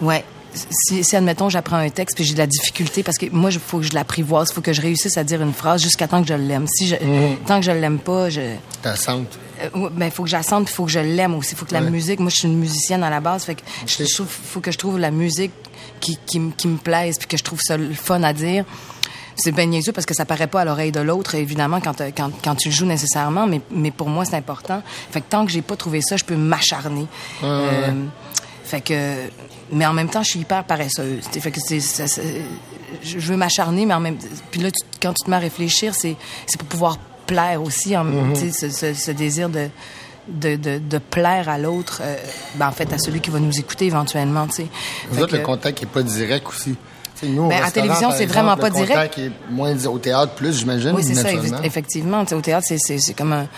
Ouais. 0.00 0.24
Si, 0.54 1.04
si, 1.04 1.14
admettons, 1.14 1.48
j'apprends 1.50 1.76
un 1.76 1.90
texte 1.90 2.16
puis 2.16 2.24
j'ai 2.24 2.32
de 2.32 2.38
la 2.38 2.46
difficulté 2.46 3.02
parce 3.02 3.18
que 3.18 3.26
moi, 3.30 3.50
il 3.52 3.58
faut 3.58 3.78
que 3.78 3.84
je 3.84 3.92
l'apprivoise, 3.92 4.48
il 4.50 4.54
faut 4.54 4.60
que 4.60 4.72
je 4.72 4.80
réussisse 4.80 5.16
à 5.18 5.22
dire 5.24 5.42
une 5.42 5.52
phrase 5.52 5.82
jusqu'à 5.82 6.08
temps 6.08 6.22
que 6.22 6.28
je 6.28 6.34
l'aime. 6.34 6.66
Si 6.66 6.88
je, 6.88 6.96
Mhm. 6.96 7.36
tant 7.46 7.60
que 7.60 7.66
je 7.66 7.70
l'aime 7.70 7.98
pas, 7.98 8.30
je, 8.30 8.40
Ta 8.82 8.96
sente. 8.96 9.38
Euh, 9.62 9.88
ben, 9.92 10.10
faut 10.10 10.22
que 10.24 10.28
j'assente, 10.30 10.68
il 10.70 10.72
faut 10.72 10.86
que 10.86 10.90
je 10.90 11.00
l'aime 11.00 11.34
aussi. 11.34 11.54
faut 11.54 11.64
que 11.66 11.74
la 11.74 11.80
Ouais. 11.82 11.90
musique, 11.90 12.18
moi, 12.20 12.30
je 12.30 12.36
suis 12.36 12.48
une 12.48 12.58
musicienne 12.58 13.02
à 13.04 13.10
la 13.10 13.20
base, 13.20 13.44
fait 13.44 13.56
que 13.56 13.62
je, 13.86 14.04
je 14.04 14.14
trouve, 14.14 14.26
faut 14.28 14.60
que 14.60 14.70
je 14.72 14.78
trouve 14.78 14.98
la 14.98 15.10
musique 15.10 15.52
qui, 16.00 16.18
qui, 16.26 16.38
m- 16.38 16.52
qui 16.56 16.66
me 16.68 16.78
plaise, 16.78 17.18
puis 17.18 17.28
que 17.28 17.36
je 17.36 17.44
trouve 17.44 17.60
ça 17.60 17.76
le 17.76 17.92
fun 17.92 18.22
à 18.22 18.32
dire. 18.32 18.64
C'est 19.36 19.52
bien 19.52 19.66
niaiseux 19.66 19.92
parce 19.92 20.06
que 20.06 20.14
ça 20.14 20.24
paraît 20.24 20.48
pas 20.48 20.62
à 20.62 20.64
l'oreille 20.64 20.90
de 20.92 21.00
l'autre, 21.00 21.34
évidemment, 21.36 21.80
quand, 21.80 22.00
euh, 22.00 22.10
quand, 22.16 22.30
quand 22.42 22.56
tu 22.56 22.70
le 22.70 22.74
joues 22.74 22.86
nécessairement, 22.86 23.46
mais, 23.46 23.60
mais 23.70 23.90
pour 23.92 24.08
moi, 24.08 24.24
c'est 24.24 24.34
important. 24.36 24.82
Fait 25.12 25.20
que 25.20 25.26
tant 25.28 25.44
que 25.46 25.52
j'ai 25.52 25.62
pas 25.62 25.76
trouvé 25.76 26.00
ça, 26.00 26.16
je 26.16 26.24
peux 26.24 26.34
m'acharner. 26.36 27.06
Euh, 27.44 27.92
fait 28.64 28.80
que, 28.80 29.14
mais 29.72 29.86
en 29.86 29.92
même 29.92 30.08
temps, 30.08 30.22
je 30.22 30.30
suis 30.30 30.40
hyper 30.40 30.64
paresseuse. 30.64 31.24
Fait 31.40 31.50
que 31.50 31.60
c'est, 31.60 31.80
ça- 31.80 32.06
ça- 32.06 32.22
je 33.02 33.18
veux 33.18 33.36
m'acharner, 33.36 33.86
mais 33.86 33.94
en 33.94 34.00
même 34.00 34.16
puis 34.50 34.60
là, 34.60 34.70
tu- 34.70 34.84
quand 35.00 35.12
tu 35.14 35.24
te 35.24 35.30
mets 35.30 35.36
à 35.36 35.40
réfléchir, 35.40 35.94
c'est, 35.94 36.16
c'est 36.46 36.58
pour 36.58 36.68
pouvoir 36.68 36.98
plaire 37.26 37.62
aussi, 37.62 37.96
en, 37.96 38.04
sais, 38.34 38.50
ce, 38.52 38.70
ce- 38.70 38.94
ce 38.94 39.10
désir 39.10 39.48
de, 39.50 39.68
de, 40.28 40.56
de, 40.56 40.78
de 40.78 40.98
plaire 40.98 41.48
à 41.48 41.58
l'autre, 41.58 42.00
euh, 42.02 42.16
ben, 42.56 42.68
en 42.68 42.72
fait, 42.72 42.92
à 42.92 42.98
celui 42.98 43.20
qui 43.20 43.30
va 43.30 43.38
nous 43.40 43.58
écouter 43.58 43.86
éventuellement, 43.86 44.46
tu 44.46 44.56
sais. 44.62 44.66
Vous 45.10 45.22
autres, 45.22 45.36
le 45.36 45.42
contact 45.42 45.80
n'est 45.82 45.88
pas 45.88 46.02
direct 46.02 46.46
aussi. 46.48 46.74
Nous, 47.24 47.42
au 47.44 47.48
Ben, 47.48 47.62
à 47.64 47.70
télévision, 47.70 48.10
c'est 48.12 48.22
exemple, 48.22 48.32
vraiment 48.32 48.56
pas 48.56 48.68
le 48.68 48.74
direct. 48.74 48.92
contact 48.92 49.18
est 49.18 49.32
moins 49.50 49.86
au 49.86 49.98
théâtre 49.98 50.34
plus, 50.34 50.56
j'imagine, 50.58 50.92
Oui, 50.94 51.02
c'est 51.02 51.14
ça, 51.14 51.28
effectivement. 51.64 52.22
Tu 52.24 52.28
sais, 52.30 52.34
au 52.36 52.40
théâtre, 52.40 52.64
c'est- 52.68 52.78
c'est 52.78 52.98
c'est 52.98 53.14
comme 53.14 53.32
un. 53.32 53.48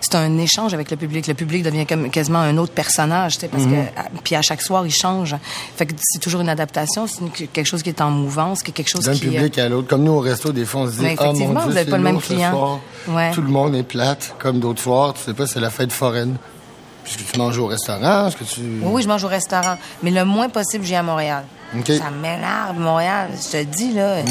C'est 0.00 0.14
un 0.14 0.38
échange 0.38 0.72
avec 0.74 0.90
le 0.90 0.96
public. 0.96 1.26
Le 1.26 1.34
public 1.34 1.62
devient 1.62 1.84
comme 1.86 2.10
quasiment 2.10 2.38
un 2.38 2.56
autre 2.56 2.72
personnage, 2.72 3.34
tu 3.34 3.40
sais, 3.40 3.48
parce 3.48 3.64
Mhm. 3.64 3.70
que 3.72 4.00
à- 4.00 4.04
puis 4.24 4.34
à 4.34 4.42
chaque 4.42 4.62
soir 4.62 4.86
il 4.86 4.90
change. 4.92 5.36
Fait 5.76 5.86
que 5.86 5.92
c'est 6.00 6.18
toujours 6.20 6.40
une 6.40 6.48
adaptation, 6.48 7.06
c'est 7.06 7.46
quelque 7.52 7.66
chose 7.66 7.82
qui 7.82 7.90
est 7.90 8.00
en 8.00 8.10
mouvance, 8.10 8.62
que 8.62 8.70
quelque 8.70 8.88
chose 8.88 9.04
D'un 9.04 9.12
qui. 9.14 9.28
euh, 9.28 9.30
public 9.32 9.58
à 9.58 9.68
l'autre. 9.68 9.88
Comme 9.88 10.02
nous, 10.04 10.12
au 10.12 10.20
resto, 10.20 10.52
des 10.52 10.64
fois, 10.64 10.82
on 10.82 10.86
se 10.86 10.98
dit, 10.98 11.06
ah, 11.18 11.24
mon 11.26 11.32
Dieu, 11.32 11.46
vous 11.46 11.72
c'est 11.72 11.84
pas 11.90 11.96
le 11.98 12.02
même 12.02 12.20
client. 12.20 12.50
soir. 12.50 12.80
Ouais. 13.08 13.30
Tout 13.32 13.42
le 13.42 13.48
monde 13.48 13.74
est 13.74 13.82
plate, 13.82 14.34
comme 14.38 14.58
d'autres 14.60 14.82
soirs. 14.82 15.14
Tu 15.14 15.20
sais 15.20 15.34
pas, 15.34 15.46
c'est 15.46 15.60
la 15.60 15.70
fête 15.70 15.92
foraine. 15.92 16.36
Puisque 17.04 17.32
tu 17.32 17.38
manges 17.38 17.58
au 17.58 17.66
restaurant, 17.66 18.28
est-ce 18.28 18.36
que 18.36 18.44
tu... 18.44 18.60
Oui, 18.82 19.02
je 19.02 19.08
mange 19.08 19.24
au 19.24 19.28
restaurant, 19.28 19.76
mais 20.02 20.10
le 20.10 20.24
moins 20.24 20.48
possible, 20.48 20.84
j'ai 20.84 20.96
à 20.96 21.02
Montréal. 21.02 21.44
Ça 21.86 22.10
m'énerve, 22.10 22.78
Montréal. 22.78 23.30
Je 23.36 23.58
te 23.58 23.62
dis, 23.64 23.92
là, 23.94 24.16
euh, 24.18 24.22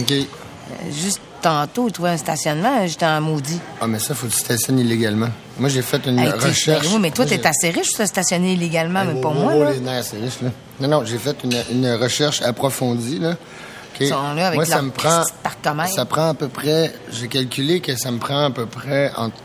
juste 0.92 1.20
tantôt, 1.42 1.90
trouver 1.90 2.12
un 2.12 2.18
stationnement, 2.18 2.86
j'étais 2.88 3.06
en 3.06 3.22
maudit. 3.22 3.60
Ah, 3.82 3.88
mais 3.88 4.00
ça, 4.00 4.14
faut 4.16 4.28
que 4.28 4.32
tu 4.32 4.38
stationnes 4.40 4.80
illégalement. 4.80 5.30
Moi, 5.58 5.70
j'ai 5.70 5.82
fait 5.82 6.06
une 6.06 6.20
Hey, 6.20 6.30
recherche. 6.32 6.88
oui, 6.92 6.98
mais 7.00 7.12
toi, 7.12 7.26
t'es 7.26 7.46
assez 7.46 7.70
riche 7.70 7.96
pour 7.96 8.06
stationner 8.06 8.54
illégalement, 8.54 9.04
mais 9.06 9.20
pas 9.22 9.32
moi, 9.32 9.54
là. 9.56 9.72
les 9.72 9.80
nerfs, 9.80 10.04
c'est 10.06 10.18
riche, 10.18 10.42
là. 10.42 10.50
Non, 10.80 10.88
non, 10.88 11.06
j'ai 11.06 11.18
fait 11.18 11.36
une, 11.44 11.56
une 11.72 11.94
recherche 11.96 12.42
approfondie, 12.42 13.20
là. 13.20 13.36
Ils 14.02 14.08
sont 14.08 14.34
là 14.34 14.48
avec 14.48 14.56
Moi, 14.56 14.66
ça 14.66 14.82
me 14.82 14.92
prend... 14.92 15.24
Ça 15.94 16.06
prend 16.06 16.30
à 16.30 16.34
peu 16.34 16.48
près... 16.48 16.94
J'ai 17.12 17.28
calculé 17.28 17.82
que 17.82 17.98
ça 17.98 18.12
me 18.12 18.18
prend 18.18 18.46
à 18.46 18.50
peu 18.50 18.66
près 18.66 19.12
entre 19.18 19.36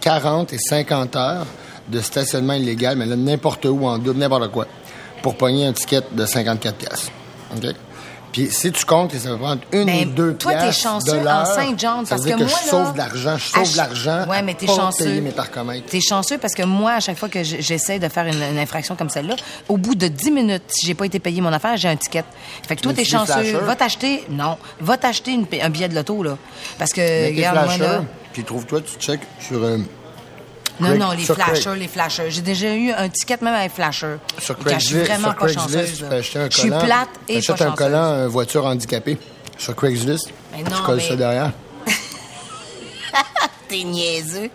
40 0.00 0.54
et 0.54 0.58
50 0.58 1.16
heures 1.16 1.46
de 1.88 2.00
stationnement 2.00 2.54
illégal, 2.54 2.96
mais 2.96 3.04
là, 3.04 3.16
n'importe 3.16 3.66
où, 3.66 3.86
en 3.86 3.98
double, 3.98 4.18
n'importe 4.20 4.50
quoi, 4.52 4.66
pour 5.22 5.36
pogner 5.36 5.66
un 5.66 5.74
ticket 5.74 6.00
de 6.12 6.24
54 6.24 6.76
piastres. 6.76 7.10
OK? 7.54 7.74
Puis 8.32 8.48
si 8.50 8.70
tu 8.72 8.84
comptes 8.84 9.14
ça 9.16 9.30
va 9.30 9.36
prendre 9.36 9.62
une 9.72 9.86
Ben, 9.86 10.08
ou 10.08 10.12
deux 10.12 10.34
toi, 10.34 10.52
t'es 10.52 10.58
piastres 10.60 10.82
chanceux 10.82 11.12
de 11.12 11.18
en 11.18 11.24
l'heure, 11.24 11.46
Saint-Jean, 11.46 12.04
ça 12.04 12.10
parce 12.16 12.24
que 12.24 12.30
que, 12.30 12.36
moi, 12.36 12.46
je 12.48 12.52
là, 12.52 12.70
sauve 12.70 12.92
de 12.92 12.98
l'argent, 12.98 13.36
je 13.36 13.44
sauve 13.44 13.72
de 13.72 13.76
l'argent 13.76 14.26
Ouais, 14.28 14.42
mais 14.42 14.54
t'es 14.54 14.66
chanceux. 14.66 15.20
mes. 15.20 15.32
T'es 15.82 16.00
chanceux 16.00 16.38
parce 16.38 16.54
que 16.54 16.62
moi, 16.62 16.92
à 16.92 17.00
chaque 17.00 17.18
fois 17.18 17.28
que 17.28 17.42
j'essaie 17.42 17.98
de 17.98 18.08
faire 18.08 18.26
une, 18.26 18.42
une 18.42 18.58
infraction 18.58 18.94
comme 18.96 19.10
celle-là, 19.10 19.36
au 19.68 19.76
bout 19.76 19.94
de 19.94 20.08
10 20.08 20.30
minutes, 20.30 20.62
si 20.68 20.86
j'ai 20.86 20.94
pas 20.94 21.06
été 21.06 21.18
payé 21.18 21.40
mon 21.40 21.52
affaire, 21.52 21.76
j'ai 21.76 21.88
un 21.88 21.96
ticket. 21.96 22.24
Fait 22.66 22.76
que 22.76 22.80
toi, 22.82 22.92
t'es 22.92 23.04
chanceux. 23.04 23.58
Va 23.64 23.76
t'acheter, 23.76 24.24
non, 24.30 24.56
va 24.80 24.96
t'acheter 24.96 25.38
un 25.62 25.70
billet 25.70 25.88
de 25.88 25.94
loto, 25.94 26.22
là. 26.22 26.36
Parce 26.78 26.92
que, 26.92 27.00
tes 27.00 27.34
regarde, 27.36 27.66
moi, 27.66 27.76
là. 27.78 28.04
puis 28.32 28.44
trouve-toi, 28.44 28.80
tu 28.80 28.98
checkes 28.98 29.20
sur... 29.40 29.62
euh, 29.62 29.78
Non, 30.80 30.96
non, 30.96 31.10
les 31.12 31.24
sur 31.24 31.36
Craig. 31.36 31.54
flashers, 31.56 31.78
les 31.78 31.88
flashers. 31.88 32.30
J'ai 32.30 32.40
déjà 32.40 32.74
eu 32.74 32.90
un 32.92 33.08
ticket 33.08 33.38
même 33.42 33.54
avec 33.54 33.72
flasher. 33.72 34.16
Sur 34.38 34.56
Quand 34.56 34.62
je 34.64 34.86
suis 34.86 34.94
Craigslist, 34.96 35.06
vraiment 35.06 35.28
sur 35.28 35.36
pas 35.36 35.44
Craigslist, 35.46 35.68
chanceuse. 35.78 35.96
tu 35.96 36.02
là. 36.02 36.08
peux 36.08 36.16
acheter 36.16 36.38
un 36.38 36.50
Je 36.50 36.58
suis 36.58 36.68
plate 36.70 37.08
et 37.28 37.32
pas 37.34 37.38
Achète 37.38 37.50
un 37.50 37.56
chanceuse. 37.56 37.74
collant 37.76 38.28
voiture 38.28 38.64
handicapée 38.66 39.18
sur 39.58 39.76
Craigslist. 39.76 40.30
Mais 40.56 40.62
tu 40.64 40.70
non, 40.70 40.76
colles 40.84 40.96
mais- 40.96 41.08
ça 41.08 41.16
derrière. 41.16 41.52
T'es 43.70 43.84
niaiseux. 43.84 44.50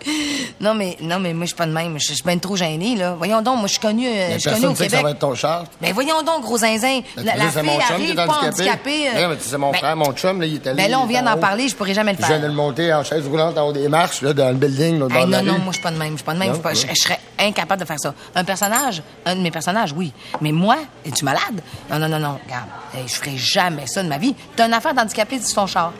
Non, 0.60 0.74
mais, 0.74 0.96
non, 1.00 1.18
mais 1.18 1.32
moi, 1.32 1.44
je 1.44 1.48
suis 1.48 1.56
pas 1.56 1.66
de 1.66 1.72
même. 1.72 1.96
Je 1.98 2.12
suis 2.12 2.22
bien 2.22 2.36
trop 2.38 2.54
gênée, 2.54 2.96
là. 2.96 3.14
Voyons 3.16 3.40
donc, 3.40 3.56
moi, 3.58 3.66
je 3.66 3.72
suis 3.72 3.80
connue, 3.80 4.06
euh, 4.06 4.34
je 4.34 4.38
suis 4.38 4.50
Personne 4.50 4.66
au 4.70 4.74
sait 4.74 4.84
que 4.84 4.90
ça 4.90 4.96
Québec. 4.98 5.02
va 5.04 5.10
être 5.12 5.18
ton 5.18 5.34
char. 5.34 5.64
Ben 5.80 5.92
voyons 5.94 6.22
donc, 6.22 6.42
gros 6.42 6.58
zinzin. 6.58 7.00
La, 7.16 7.34
la 7.36 7.50
c'est 7.50 7.60
fille 7.60 7.70
mon 7.70 7.80
chum 7.80 7.96
qui 7.96 8.10
est 8.10 8.18
handicapé. 8.20 8.46
handicapée. 8.46 9.08
euh, 9.16 9.36
mais 9.52 9.58
mon 9.58 9.70
ben- 9.72 9.78
frère, 9.78 9.96
mon 9.96 10.12
chum, 10.12 10.40
là, 10.40 10.46
il 10.46 10.54
est 10.56 10.66
allé. 10.66 10.82
Ben 10.82 10.90
là, 10.90 11.00
on 11.00 11.06
vient 11.06 11.22
d'en 11.22 11.38
parler, 11.38 11.68
je 11.68 11.74
pourrais 11.74 11.94
jamais 11.94 12.12
le 12.12 12.18
Je 12.20 12.26
viens 12.26 12.36
de 12.36 12.40
faire. 12.40 12.48
le 12.50 12.54
monter 12.54 12.92
en 12.92 13.02
chaise 13.04 13.26
roulante 13.26 13.56
en 13.56 13.68
haut 13.68 13.72
des 13.72 13.88
marches, 13.88 14.20
là, 14.22 14.32
dans 14.34 14.48
le 14.48 14.54
building, 14.54 14.98
là, 14.98 15.06
de 15.08 15.14
la 15.14 15.26
non, 15.26 15.42
non, 15.42 15.58
moi, 15.58 15.68
je 15.68 15.72
suis 15.72 15.82
pas 15.82 15.90
de 15.90 15.98
même. 15.98 16.10
Je 16.12 16.16
suis 16.16 16.24
pas 16.24 16.34
de 16.34 16.38
même. 16.38 16.54
Je 16.74 16.94
serais 17.02 17.20
incapable 17.38 17.80
de 17.80 17.86
faire 17.86 17.98
ça. 18.00 18.14
Un 18.34 18.44
personnage, 18.44 19.02
un 19.24 19.34
de 19.34 19.40
mes 19.40 19.50
personnages, 19.50 19.92
oui. 19.96 20.12
Mais 20.40 20.52
moi, 20.52 20.76
es-tu 21.04 21.24
malade? 21.24 21.62
Non, 21.90 21.98
non, 21.98 22.08
non, 22.08 22.18
non. 22.18 22.38
Regarde, 22.44 22.66
je 23.06 23.14
ferais 23.14 23.36
jamais 23.36 23.86
ça 23.86 24.02
de 24.02 24.08
ma 24.08 24.18
vie. 24.18 24.34
T'as 24.56 24.66
une 24.66 24.74
affaire 24.74 24.92
d'handicapé 24.94 25.40
sur 25.40 25.54
ton 25.54 25.66
char. 25.66 25.92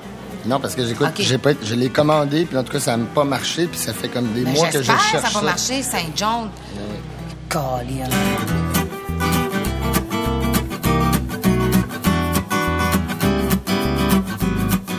Non, 0.47 0.61
parce 0.61 0.75
que 0.75 0.87
j'écoute, 0.87 1.09
j'ai 1.19 1.39
pas, 1.39 1.51
je 1.63 1.75
l'ai 1.75 1.89
commandé, 1.89 2.45
puis 2.45 2.57
en 2.57 2.63
tout 2.63 2.73
cas, 2.73 2.81
ça 2.81 2.97
n'a 2.97 3.05
pas 3.07 3.25
marché, 3.25 3.67
puis 3.67 3.79
ça 3.79 3.93
fait 3.93 4.09
comme 4.09 4.33
des 4.33 4.43
Ben, 4.45 4.55
mois 4.55 4.67
que 4.69 4.79
je 4.79 4.85
j'espère, 4.85 5.01
cherche 5.11 5.33
ça 5.33 5.39
va 5.41 5.45
marcher, 5.45 5.83
Saint-John. 5.83 6.51
Colin. 7.49 8.09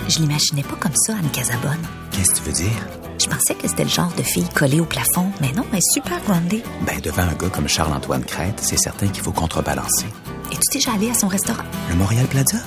Je 0.10 0.20
l'imaginais 0.20 0.64
pas 0.64 0.76
comme 0.80 0.96
ça, 0.96 1.14
Anne 1.14 1.30
Casabonne. 1.32 1.86
Qu'est-ce 2.12 2.32
que 2.32 2.38
tu 2.38 2.44
veux 2.44 2.52
dire? 2.54 2.88
Je 3.20 3.28
pensais 3.28 3.56
que 3.56 3.68
c'était 3.68 3.84
le 3.84 3.90
genre 3.90 4.12
de 4.18 4.24
fille 4.24 4.48
collée 4.54 4.80
au 4.80 4.86
plafond, 4.86 5.32
mais 5.42 5.52
non, 5.52 5.64
elle 5.72 5.80
est 5.80 5.94
super 5.94 6.20
groundée. 6.24 6.64
Ben, 6.86 7.00
devant 7.02 7.24
un 7.24 7.34
gars 7.34 7.50
comme 7.50 7.68
Charles-Antoine 7.68 8.24
Crête, 8.24 8.60
c'est 8.62 8.78
certain 8.78 9.08
qu'il 9.08 9.24
faut 9.24 9.32
contrebalancer. 9.32 10.06
Es-tu 10.52 10.78
déjà 10.78 10.94
allé 10.94 11.10
à 11.10 11.14
son 11.14 11.28
restaurant? 11.28 11.64
Le 11.90 11.96
Montréal 11.96 12.26
Plaza? 12.28 12.58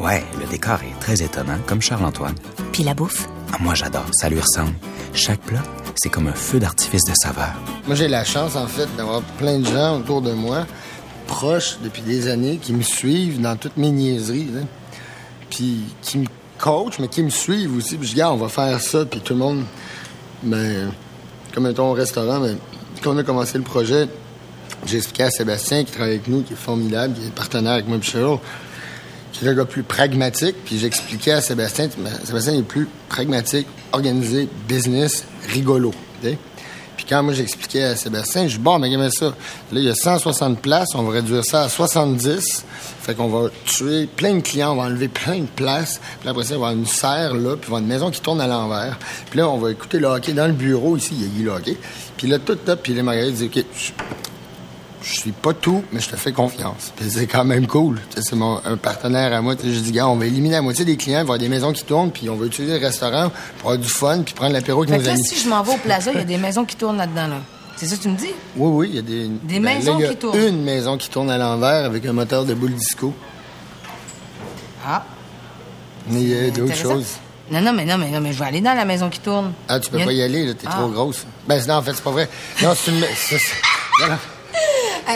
Ouais, 0.00 0.24
le 0.40 0.46
décor 0.46 0.78
est 0.82 0.98
très 0.98 1.22
étonnant, 1.22 1.58
comme 1.66 1.82
Charles-Antoine. 1.82 2.34
Puis 2.72 2.82
la 2.82 2.94
bouffe? 2.94 3.28
Ah, 3.52 3.58
moi, 3.60 3.74
j'adore, 3.74 4.06
ça 4.12 4.30
lui 4.30 4.40
ressemble. 4.40 4.72
Chaque 5.12 5.40
plat, 5.40 5.62
c'est 5.94 6.08
comme 6.08 6.26
un 6.26 6.32
feu 6.32 6.58
d'artifice 6.58 7.04
de 7.04 7.12
saveur. 7.14 7.52
Moi, 7.86 7.94
j'ai 7.96 8.08
la 8.08 8.24
chance, 8.24 8.56
en 8.56 8.66
fait, 8.66 8.88
d'avoir 8.96 9.20
plein 9.20 9.58
de 9.58 9.66
gens 9.66 9.98
autour 9.98 10.22
de 10.22 10.32
moi, 10.32 10.66
proches 11.26 11.76
depuis 11.84 12.00
des 12.00 12.28
années, 12.28 12.56
qui 12.56 12.72
me 12.72 12.80
suivent 12.80 13.42
dans 13.42 13.56
toutes 13.56 13.76
mes 13.76 13.90
niaiseries, 13.90 14.48
là. 14.54 14.60
Puis 15.50 15.82
qui 16.00 16.16
me 16.16 16.26
coachent, 16.58 16.98
mais 16.98 17.08
qui 17.08 17.22
me 17.22 17.28
suivent 17.28 17.76
aussi. 17.76 17.98
Puis 17.98 18.08
je 18.08 18.12
dis, 18.14 18.20
Gars, 18.20 18.32
on 18.32 18.36
va 18.36 18.48
faire 18.48 18.80
ça, 18.80 19.04
puis 19.04 19.20
tout 19.20 19.34
le 19.34 19.40
monde, 19.40 19.64
ben, 20.42 20.92
comme 21.52 21.64
mettons 21.64 21.90
au 21.90 21.92
restaurant, 21.92 22.40
mais 22.40 22.54
quand 23.02 23.12
on 23.14 23.18
a 23.18 23.22
commencé 23.22 23.58
le 23.58 23.64
projet, 23.64 24.08
j'ai 24.86 24.96
expliqué 24.96 25.24
à 25.24 25.30
Sébastien, 25.30 25.84
qui 25.84 25.92
travaille 25.92 26.14
avec 26.14 26.26
nous, 26.26 26.40
qui 26.42 26.54
est 26.54 26.56
formidable, 26.56 27.12
qui 27.18 27.26
est 27.26 27.34
partenaire 27.34 27.74
avec 27.74 27.86
moi 27.86 27.98
Cheryl, 28.00 28.38
qui 29.40 29.46
est 29.46 29.48
le 29.48 29.54
gars 29.54 29.64
plus 29.64 29.82
pragmatique. 29.82 30.56
Puis 30.64 30.78
j'expliquais 30.78 31.32
à 31.32 31.40
Sébastien, 31.40 31.88
Sébastien 32.24 32.54
est 32.58 32.62
plus 32.62 32.86
pragmatique, 33.08 33.66
organisé, 33.92 34.48
business, 34.68 35.24
rigolo. 35.48 35.92
Puis 36.22 37.06
quand 37.08 37.22
moi 37.22 37.32
j'expliquais 37.32 37.84
à 37.84 37.96
Sébastien, 37.96 38.46
je 38.46 38.56
dis 38.56 38.62
bon, 38.62 38.78
mais 38.78 39.10
ça. 39.10 39.26
Là, 39.26 39.32
il 39.72 39.84
y 39.84 39.88
a 39.88 39.94
160 39.94 40.60
places, 40.60 40.88
on 40.94 41.02
va 41.04 41.12
réduire 41.12 41.42
ça 41.42 41.62
à 41.62 41.68
70. 41.70 42.66
Fait 43.00 43.14
qu'on 43.14 43.28
va 43.28 43.48
tuer 43.64 44.06
plein 44.06 44.34
de 44.34 44.40
clients, 44.40 44.72
on 44.72 44.76
va 44.76 44.82
enlever 44.82 45.08
plein 45.08 45.38
de 45.38 45.46
places. 45.46 45.98
Puis 46.20 46.28
après 46.28 46.44
ça, 46.44 46.54
il 46.56 46.60
va 46.60 46.66
y 46.66 46.70
avoir 46.70 46.72
une 46.72 46.86
serre 46.86 47.34
là, 47.34 47.56
puis 47.56 47.68
il 47.68 47.70
va 47.70 47.78
y 47.78 47.78
avoir 47.78 47.80
une 47.80 47.86
maison 47.86 48.10
qui 48.10 48.20
tourne 48.20 48.42
à 48.42 48.46
l'envers. 48.46 48.98
Puis 49.30 49.38
là, 49.38 49.48
on 49.48 49.56
va 49.56 49.70
écouter 49.70 49.98
le 49.98 50.08
hockey 50.08 50.34
dans 50.34 50.46
le 50.46 50.52
bureau 50.52 50.98
ici, 50.98 51.14
il 51.14 51.22
y 51.22 51.24
a 51.24 51.28
Guy 51.28 51.42
le. 51.44 51.78
Puis 52.18 52.28
là, 52.28 52.38
tout 52.38 52.56
top, 52.56 52.80
puis 52.82 52.92
les 52.92 53.02
Marguerite 53.02 53.36
dit 53.36 53.46
OK, 53.46 53.64
je- 55.02 55.20
suis 55.20 55.32
pas 55.32 55.52
tout, 55.54 55.82
mais 55.92 56.00
je 56.00 56.08
te 56.08 56.16
fais 56.16 56.32
confiance. 56.32 56.92
C'est 57.08 57.26
quand 57.26 57.44
même 57.44 57.66
cool. 57.66 58.00
C'est 58.14 58.34
mon 58.36 58.60
un 58.64 58.76
partenaire 58.76 59.32
à 59.32 59.40
moi. 59.40 59.54
Je 59.62 59.68
dis, 59.70 59.92
gars, 59.92 60.08
on 60.08 60.16
va 60.16 60.26
éliminer 60.26 60.56
la 60.56 60.62
moitié 60.62 60.84
des 60.84 60.96
clients, 60.96 61.18
il 61.20 61.20
va 61.20 61.20
y 61.20 61.22
avoir 61.22 61.38
des 61.38 61.48
maisons 61.48 61.72
qui 61.72 61.84
tournent, 61.84 62.10
puis 62.10 62.28
on 62.28 62.36
va 62.36 62.46
utiliser 62.46 62.78
le 62.78 62.84
restaurant 62.86 63.30
pour 63.58 63.70
avoir 63.70 63.78
du 63.82 63.88
fun, 63.88 64.22
puis 64.22 64.34
prendre 64.34 64.52
l'apéro 64.52 64.82
avec 64.82 64.90
Fait 64.94 64.98
nos 64.98 65.04
là, 65.04 65.12
amis. 65.12 65.24
si 65.26 65.36
je 65.42 65.48
m'en 65.48 65.62
vais 65.62 65.74
au 65.74 65.78
plaza, 65.78 66.10
il 66.12 66.18
y 66.18 66.20
a 66.20 66.24
des 66.24 66.36
maisons 66.38 66.64
qui 66.64 66.76
tournent 66.76 66.98
là-dedans, 66.98 67.28
là. 67.28 67.36
C'est 67.76 67.86
ça 67.86 67.96
que 67.96 68.02
tu 68.02 68.08
me 68.10 68.16
dis? 68.16 68.34
Oui, 68.56 68.68
oui, 68.70 68.88
il 68.90 68.96
y 68.96 68.98
a 68.98 69.02
des... 69.02 69.28
Des 69.28 69.54
ben, 69.58 69.62
maisons 69.76 69.98
y 69.98 70.04
a 70.04 70.08
qui 70.10 70.16
tournent. 70.16 70.38
une 70.38 70.62
maison 70.64 70.98
qui 70.98 71.08
tourne 71.08 71.30
à 71.30 71.38
l'envers 71.38 71.86
avec 71.86 72.04
un 72.04 72.12
moteur 72.12 72.44
de 72.44 72.52
boule 72.52 72.74
disco. 72.74 73.14
Ah. 74.86 75.04
Mais 76.08 76.20
il 76.20 76.28
y 76.28 76.46
a 76.46 76.50
d'autres 76.50 76.74
choses. 76.76 77.06
Non, 77.50 77.60
non, 77.62 77.72
mais 77.72 77.84
non, 77.84 77.96
mais 77.98 78.10
non, 78.10 78.20
mais 78.20 78.32
je 78.32 78.38
vais 78.38 78.44
aller 78.44 78.60
dans 78.60 78.74
la 78.74 78.84
maison 78.84 79.08
qui 79.08 79.18
tourne. 79.20 79.52
Ah, 79.68 79.80
tu 79.80 79.90
peux 79.90 80.00
a- 80.00 80.04
pas 80.04 80.12
y 80.12 80.22
aller, 80.22 80.44
là, 80.46 80.54
t'es 80.54 80.66
Ah. 80.70 80.76
trop 80.76 80.88
grosse. 80.88 81.24
Ben, 81.48 81.60
non, 81.66 81.74
en 81.76 81.82
fait, 81.82 81.94
c'est 81.94 82.04
pas 82.04 82.10
vrai. 82.10 82.28
Non, 82.62 82.74
c'est 82.76 82.90
une... 82.90 83.00
c'est- 83.16 83.38
c'est- 83.38 84.02
non, 84.02 84.08
non. 84.12 84.18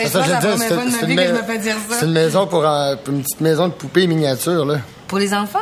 Hey, 0.01 0.09
Ça, 0.09 0.23
c'est 0.23 0.31
ma 0.31 0.39
vie 0.39 0.47
une 0.47 0.91
que 0.91 0.99
je 0.99 1.05
mais- 1.15 1.31
me 1.33 1.43
fais 1.43 1.57
dire 1.59 1.75
c'est 1.89 1.95
ça. 1.99 2.05
une 2.05 2.11
maison 2.11 2.47
pour, 2.47 2.65
euh, 2.65 2.95
une 3.07 3.21
petite 3.21 3.41
maison 3.41 3.67
de 3.67 3.73
poupée 3.73 4.07
miniature, 4.07 4.65
là. 4.65 4.77
Pour 5.07 5.19
les 5.19 5.33
enfants? 5.33 5.59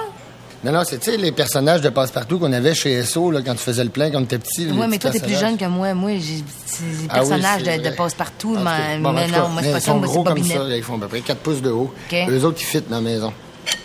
Non, 0.64 0.72
non, 0.72 0.84
c'est, 0.86 0.98
tu 0.98 1.12
sais, 1.12 1.18
les 1.18 1.34
personnages 1.34 1.82
de 1.82 1.90
passe-partout 1.90 2.40
qu'on 2.40 2.54
avait 2.54 2.74
chez 2.74 3.04
SO, 3.04 3.32
là, 3.32 3.42
quand 3.46 3.52
tu 3.54 3.60
faisais 3.60 3.84
le 3.84 3.90
plein, 3.90 4.10
quand 4.12 4.20
on 4.20 4.24
était 4.24 4.38
petit. 4.40 4.70
Oui, 4.72 4.86
mais 4.90 4.98
toi, 4.98 5.12
t'es 5.12 5.20
plus 5.20 5.38
jeune 5.38 5.58
que 5.58 5.66
moi. 5.66 5.94
Moi, 5.94 6.12
j'ai 6.20 6.38
des 6.38 7.08
Ah 7.10 7.16
personnages 7.16 7.64
de, 7.64 7.90
passe-partout, 7.90 8.56
mais, 8.58 8.98
bon, 9.00 9.12
mais 9.12 9.26
tout 9.28 9.34
cas, 9.34 9.40
non, 9.42 9.50
moi, 9.50 9.62
c'est 9.62 9.72
pas 9.72 9.78
ils 9.78 9.82
ça. 9.82 9.92
sont 9.92 9.98
Moi, 9.98 10.08
gros 10.08 10.24
c'est 10.26 10.34
comme 10.34 10.44
ça, 10.44 10.60
là, 10.64 10.78
ils 10.78 10.84
font 10.84 10.96
à 10.96 11.00
peu 11.00 11.08
près 11.08 11.20
4 11.22 11.40
pouces 11.40 11.62
de 11.62 11.70
haut. 11.70 11.94
OK. 12.12 12.18
Eux 12.30 12.46
autres, 12.46 12.60
ils 12.62 12.66
fit 12.66 12.82
dans 12.90 12.96
la 12.96 13.02
maison. 13.02 13.34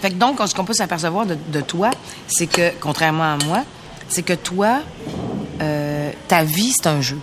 Fait 0.01 0.11
que 0.11 0.15
donc, 0.15 0.39
ce 0.47 0.55
qu'on 0.55 0.65
peut 0.65 0.73
s'apercevoir 0.73 1.27
de, 1.27 1.37
de 1.49 1.61
toi, 1.63 1.91
c'est 2.29 2.47
que, 2.47 2.71
contrairement 2.81 3.35
à 3.35 3.39
moi, 3.45 3.65
c'est 4.09 4.23
que 4.23 4.35
toi, 4.35 4.79
euh, 5.61 6.11
ta 6.29 6.45
vie, 6.45 6.73
c'est 6.81 6.89
un 6.89 7.01
jeu. 7.01 7.19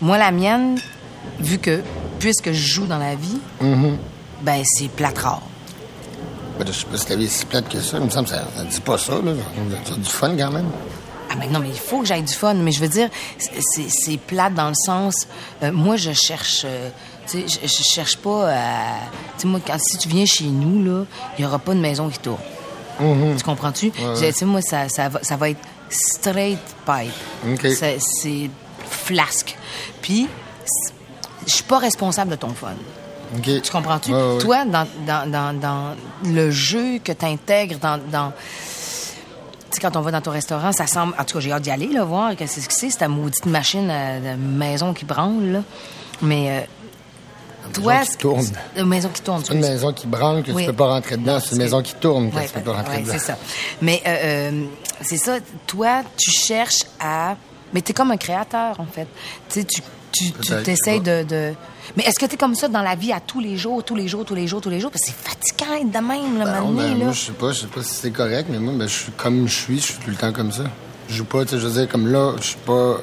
Moi, 0.00 0.16
la 0.16 0.30
mienne, 0.30 0.78
vu 1.40 1.58
que, 1.58 1.82
puisque 2.18 2.52
je 2.52 2.66
joue 2.74 2.86
dans 2.86 2.98
la 2.98 3.14
vie, 3.14 3.38
Mm-hmm. 3.62 3.96
ben, 4.42 4.62
c'est 4.64 4.88
plate 4.88 5.18
rare. 5.18 5.42
Ben, 6.58 6.66
je 6.66 6.72
sais 6.72 6.86
pas 6.86 6.96
si 6.98 7.08
la 7.10 7.16
vie 7.16 7.24
est 7.24 7.28
si 7.28 7.44
plate 7.46 7.68
que 7.68 7.80
ça. 7.80 7.98
Il 7.98 8.04
me 8.04 8.10
semble 8.10 8.24
que 8.28 8.34
ça, 8.34 8.44
ça 8.56 8.64
dit 8.64 8.80
pas 8.80 8.98
ça, 8.98 9.12
là. 9.14 9.32
Ça 9.84 9.94
du 9.94 10.04
fun, 10.10 10.34
quand 10.36 10.50
même. 10.50 10.66
Ah, 11.30 11.34
mais 11.38 11.46
non, 11.48 11.60
mais 11.60 11.68
il 11.68 11.78
faut 11.78 12.00
que 12.00 12.06
j'aille 12.06 12.22
du 12.22 12.32
fun. 12.32 12.54
Mais 12.54 12.72
je 12.72 12.80
veux 12.80 12.88
dire, 12.88 13.08
c'est- 13.38 14.16
plate 14.18 14.54
dans 14.54 14.68
le 14.68 14.74
sens. 14.74 15.26
euh, 15.62 15.70
moi, 15.72 15.96
je 15.96 16.12
cherche. 16.12 16.62
euh, 16.64 16.88
tu 17.26 17.46
sais, 17.46 17.58
je, 17.62 17.68
je 17.68 17.82
cherche 17.82 18.16
pas 18.16 18.50
à. 18.50 18.94
Tu 19.36 19.42
sais, 19.42 19.46
moi, 19.48 19.60
quand, 19.64 19.76
si 19.78 19.98
tu 19.98 20.08
viens 20.08 20.24
chez 20.26 20.46
nous, 20.46 20.82
là, 20.82 21.04
il 21.38 21.42
y 21.42 21.46
aura 21.46 21.58
pas 21.58 21.74
de 21.74 21.80
maison 21.80 22.08
qui 22.08 22.18
tourne. 22.18 22.40
Tu 22.98 23.44
comprends-tu? 23.44 23.90
Tu 23.92 24.32
sais, 24.32 24.44
moi, 24.44 24.60
ça, 24.62 24.88
ça, 24.88 25.08
va, 25.10 25.20
ça 25.22 25.36
va 25.36 25.50
être 25.50 25.60
straight 25.90 26.58
pipe. 26.86 27.60
C'est- 27.62 28.50
flasque. 28.90 29.56
Puis, 30.02 30.26
je 31.48 31.54
suis 31.54 31.64
pas 31.64 31.78
responsable 31.78 32.30
de 32.30 32.36
ton 32.36 32.50
fun. 32.50 32.74
Tu 33.42 33.60
comprends-tu? 33.70 34.12
Ouais, 34.14 34.22
ouais. 34.34 34.38
Toi, 34.38 34.64
dans, 34.64 34.86
dans, 35.06 35.30
dans, 35.30 35.60
dans 35.60 35.96
le 36.24 36.50
jeu 36.50 36.98
que 36.98 37.12
tu 37.12 37.26
intègres 37.26 37.78
dans. 37.78 37.98
dans 38.10 38.30
tu 39.70 39.74
sais, 39.74 39.80
quand 39.82 39.96
on 39.96 40.00
va 40.00 40.10
dans 40.10 40.22
ton 40.22 40.30
restaurant, 40.30 40.72
ça 40.72 40.86
semble. 40.86 41.12
En 41.18 41.24
tout 41.24 41.34
cas, 41.34 41.40
j'ai 41.40 41.52
hâte 41.52 41.62
d'y 41.62 41.70
aller, 41.70 41.88
là, 41.88 42.04
voir 42.04 42.34
que 42.36 42.46
c'est 42.46 42.60
ce 42.62 42.68
que 42.68 42.72
c'est, 42.74 42.88
cette 42.88 43.06
maudite 43.08 43.44
machine 43.44 43.88
euh, 43.90 44.34
de 44.34 44.40
maison 44.40 44.94
qui 44.94 45.04
branle, 45.04 45.44
là. 45.52 45.60
Mais. 46.22 46.50
euh, 46.50 47.70
toi. 47.74 47.98
maison 47.98 48.10
qui 48.12 48.16
tourne. 48.16 48.46
Une 48.78 48.86
maison 48.86 49.08
qui 49.10 49.20
tourne, 49.20 49.42
C'est 49.44 49.52
une 49.52 49.60
maison 49.60 49.92
qui 49.92 50.06
branle 50.06 50.42
que 50.42 50.52
Oui. 50.52 50.62
tu 50.64 50.70
peux 50.70 50.76
pas 50.76 50.86
rentrer 50.88 51.18
dedans. 51.18 51.38
C'est 51.38 51.52
une 51.52 51.58
maison 51.58 51.82
qui 51.82 51.94
tourne 51.96 52.30
que 52.30 52.36
Ouais, 52.36 52.46
tu 52.46 52.52
peux 52.54 52.60
pas 52.62 52.72
rentrer 52.72 53.00
dedans. 53.02 53.12
c'est 53.12 53.18
ça. 53.18 53.36
Mais 53.82 54.00
euh, 54.06 54.16
euh, 54.52 54.64
c'est 55.02 55.18
ça, 55.18 55.36
toi, 55.66 56.00
tu 56.16 56.30
cherches 56.30 56.84
à... 56.98 57.36
Mais 57.74 57.82
t'es 57.82 57.92
comme 57.92 58.10
un 58.10 58.16
créateur, 58.16 58.80
en 58.80 58.86
fait. 58.86 59.06
Tu 59.50 59.60
sais, 59.60 59.64
tu 59.66 59.82
tu 60.12 60.32
tu 60.32 60.62
t'essayes 60.62 61.00
de, 61.00 61.22
de... 61.24 61.52
Mais 61.96 62.04
est-ce 62.04 62.18
que 62.18 62.26
t'es 62.26 62.36
comme 62.36 62.54
ça 62.54 62.68
dans 62.68 62.82
la 62.82 62.94
vie 62.94 63.12
à 63.12 63.20
tous 63.20 63.40
les 63.40 63.56
jours, 63.56 63.82
tous 63.84 63.94
les 63.96 64.08
jours, 64.08 64.24
tous 64.24 64.34
les 64.34 64.46
jours, 64.46 64.60
tous 64.60 64.70
les 64.70 64.80
jours? 64.80 64.90
Parce 64.90 65.02
que 65.02 65.08
c'est 65.08 65.30
fatigant 65.30 65.74
d'être 65.84 65.90
de 66.02 66.06
même, 66.06 66.38
le 66.38 66.44
Ben, 66.44 66.60
moment 66.60 66.82
ben, 66.82 66.98
là. 66.98 67.04
moi, 67.06 67.12
je 67.12 67.20
sais 67.26 67.32
pas, 67.32 67.52
je 67.52 67.60
sais 67.60 67.66
pas 67.66 67.82
si 67.82 67.94
c'est 67.94 68.10
correct, 68.10 68.46
mais 68.50 68.58
moi, 68.58 68.74
ben, 68.76 68.88
je 68.88 68.94
suis 68.94 69.12
comme 69.12 69.48
je 69.48 69.54
suis, 69.54 69.80
je 69.80 69.84
suis 69.86 69.94
tout 69.94 70.10
le 70.10 70.16
temps 70.16 70.32
comme 70.32 70.52
ça. 70.52 70.64
Je 71.08 71.14
joue 71.14 71.24
pas, 71.24 71.44
tu 71.44 71.50
sais, 71.52 71.58
je 71.58 71.66
veux 71.66 71.72
dire, 71.80 71.88
comme 71.88 72.06
là, 72.12 72.34
je 72.40 72.48
suis 72.48 72.56
pas. 72.58 72.96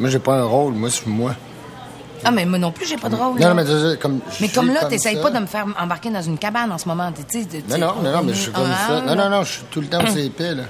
Moi, 0.00 0.10
j'ai 0.10 0.18
pas 0.18 0.34
un 0.38 0.44
rôle, 0.44 0.74
moi, 0.74 0.88
je 0.88 0.94
suis 0.94 1.10
moi. 1.10 1.34
Ah, 2.24 2.30
mais 2.30 2.46
moi 2.46 2.58
non 2.58 2.72
plus, 2.72 2.86
j'ai 2.86 2.96
pas 2.96 3.08
de 3.10 3.16
rôle. 3.16 3.34
Non, 3.34 3.40
là. 3.40 3.48
non, 3.50 3.54
mais 3.54 3.66
je 3.66 3.96
comme. 3.96 4.20
Mais 4.40 4.48
comme 4.48 4.68
là, 4.72 4.86
t'essayes 4.86 5.20
pas 5.20 5.30
de 5.30 5.38
me 5.38 5.46
faire 5.46 5.66
embarquer 5.78 6.10
dans 6.10 6.22
une 6.22 6.38
cabane 6.38 6.72
en 6.72 6.78
ce 6.78 6.88
moment. 6.88 7.12
tu 7.12 7.46
tu 7.46 7.62
Non, 7.68 7.78
non, 7.78 8.02
non, 8.02 8.12
non, 8.12 8.22
mais 8.24 8.32
je 8.32 8.40
suis 8.40 8.50
comme 8.52 8.66
Ah, 8.66 8.88
ça. 8.88 9.00
Non, 9.02 9.14
non, 9.14 9.28
non, 9.30 9.42
je 9.44 9.52
suis 9.52 9.62
tout 9.70 9.80
le 9.80 9.86
temps 9.88 10.02
aussi 10.02 10.20
épais, 10.20 10.54
là. 10.54 10.62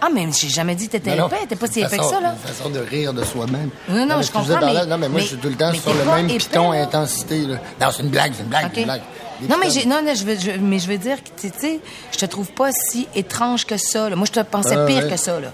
Ah, 0.00 0.08
mais 0.12 0.26
j'ai 0.32 0.48
jamais 0.48 0.74
dit 0.74 0.86
que 0.86 0.92
t'étais 0.92 1.16
épais. 1.16 1.46
T'es 1.48 1.56
pas 1.56 1.66
si 1.66 1.80
épais 1.80 1.98
que 1.98 2.04
ça, 2.04 2.20
là. 2.20 2.34
Une 2.46 2.54
façon 2.54 2.70
de 2.70 2.78
rire 2.80 3.12
de 3.12 3.22
soi-même. 3.24 3.70
Non, 3.88 4.06
non, 4.06 4.16
mais 4.18 4.22
je 4.22 4.30
comprends, 4.32 4.58
mais- 4.60 4.86
Non, 4.86 4.98
mais 4.98 5.08
moi, 5.08 5.20
je 5.20 5.26
suis 5.26 5.36
tout 5.36 5.48
le 5.48 5.56
temps 5.56 5.72
sur 5.72 5.92
le 5.94 6.04
même 6.04 6.26
piton 6.28 6.72
là. 6.72 6.82
intensité, 6.82 7.40
là. 7.46 7.56
Non, 7.80 7.88
c'est 7.94 8.02
une 8.02 8.08
blague, 8.08 8.32
c'est 8.34 8.42
une 8.42 8.48
blague, 8.48 8.76
une 8.76 8.84
blague. 8.84 9.02
Non, 9.48 9.56
mais 9.58 9.70
j'ai, 9.70 9.86
non, 9.86 10.02
non, 10.04 10.14
je 10.14 10.24
veux, 10.24 10.38
je- 10.38 10.58
mais 10.60 10.78
je 10.78 10.86
veux 10.86 10.98
dire 10.98 11.16
que, 11.22 11.30
tu 11.40 11.50
sais, 11.58 11.80
je 12.12 12.18
te 12.18 12.26
trouve 12.26 12.52
pas 12.52 12.70
si 12.72 13.08
étrange 13.14 13.64
que 13.64 13.78
ça. 13.78 14.10
là. 14.10 14.16
Moi, 14.16 14.26
je 14.26 14.32
te 14.32 14.44
pensais 14.44 14.76
pire 14.86 15.04
ouais. 15.04 15.10
que 15.10 15.16
ça. 15.16 15.40
Là. 15.40 15.48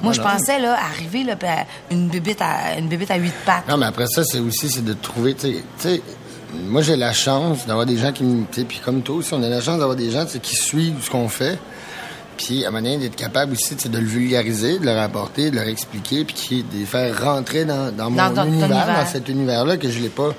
Moi, 0.00 0.12
je 0.12 0.20
pensais 0.20 0.60
là, 0.60 0.76
arriver 0.80 1.24
là, 1.24 1.34
à 1.44 1.64
une 1.92 2.08
bébite 2.08 2.40
à 2.40 2.78
une 2.78 2.86
bébite 2.88 3.10
à 3.10 3.16
huit 3.16 3.34
pattes. 3.44 3.68
Non, 3.68 3.76
mais 3.76 3.86
après 3.86 4.06
ça, 4.06 4.22
c'est 4.24 4.38
aussi 4.38 4.68
c'est 4.70 4.84
de 4.84 4.92
trouver, 4.94 5.34
tu 5.34 5.56
sais, 5.78 6.00
moi 6.54 6.82
j'ai 6.82 6.96
la 6.96 7.12
chance 7.12 7.66
d'avoir 7.66 7.86
des 7.86 7.96
gens 7.96 8.12
qui 8.12 8.22
me, 8.24 8.44
puis 8.44 8.80
comme 8.84 9.02
toi 9.02 9.16
aussi, 9.16 9.32
on 9.34 9.42
a 9.42 9.48
la 9.48 9.60
chance 9.60 9.78
d'avoir 9.78 9.96
des 9.96 10.10
gens 10.10 10.24
qui 10.26 10.54
suivent 10.54 11.02
ce 11.02 11.10
qu'on 11.10 11.28
fait, 11.28 11.58
Puis, 12.36 12.64
à 12.64 12.68
un 12.68 12.70
moment 12.70 12.82
donné, 12.82 12.98
d'être 12.98 13.16
capable 13.16 13.52
aussi 13.52 13.74
de 13.76 13.98
le 13.98 14.04
vulgariser, 14.04 14.78
de 14.78 14.84
le 14.84 14.92
rapporter, 14.96 15.50
de 15.50 15.56
leur 15.56 15.68
expliquer, 15.68 16.24
puis 16.24 16.64
de 16.72 16.78
les 16.78 16.84
faire 16.86 17.22
rentrer 17.22 17.64
dans, 17.64 17.90
dans 17.94 18.10
mon 18.10 18.16
Dans 18.16 18.28
ton- 18.30 18.34
ton 18.42 18.44
univers, 18.48 18.86
dans 18.86 19.06
cet 19.06 19.28
univers-là, 19.28 19.76
que 19.76 19.88
je 19.90 20.00
l'ai 20.00 20.08
pas. 20.08 20.30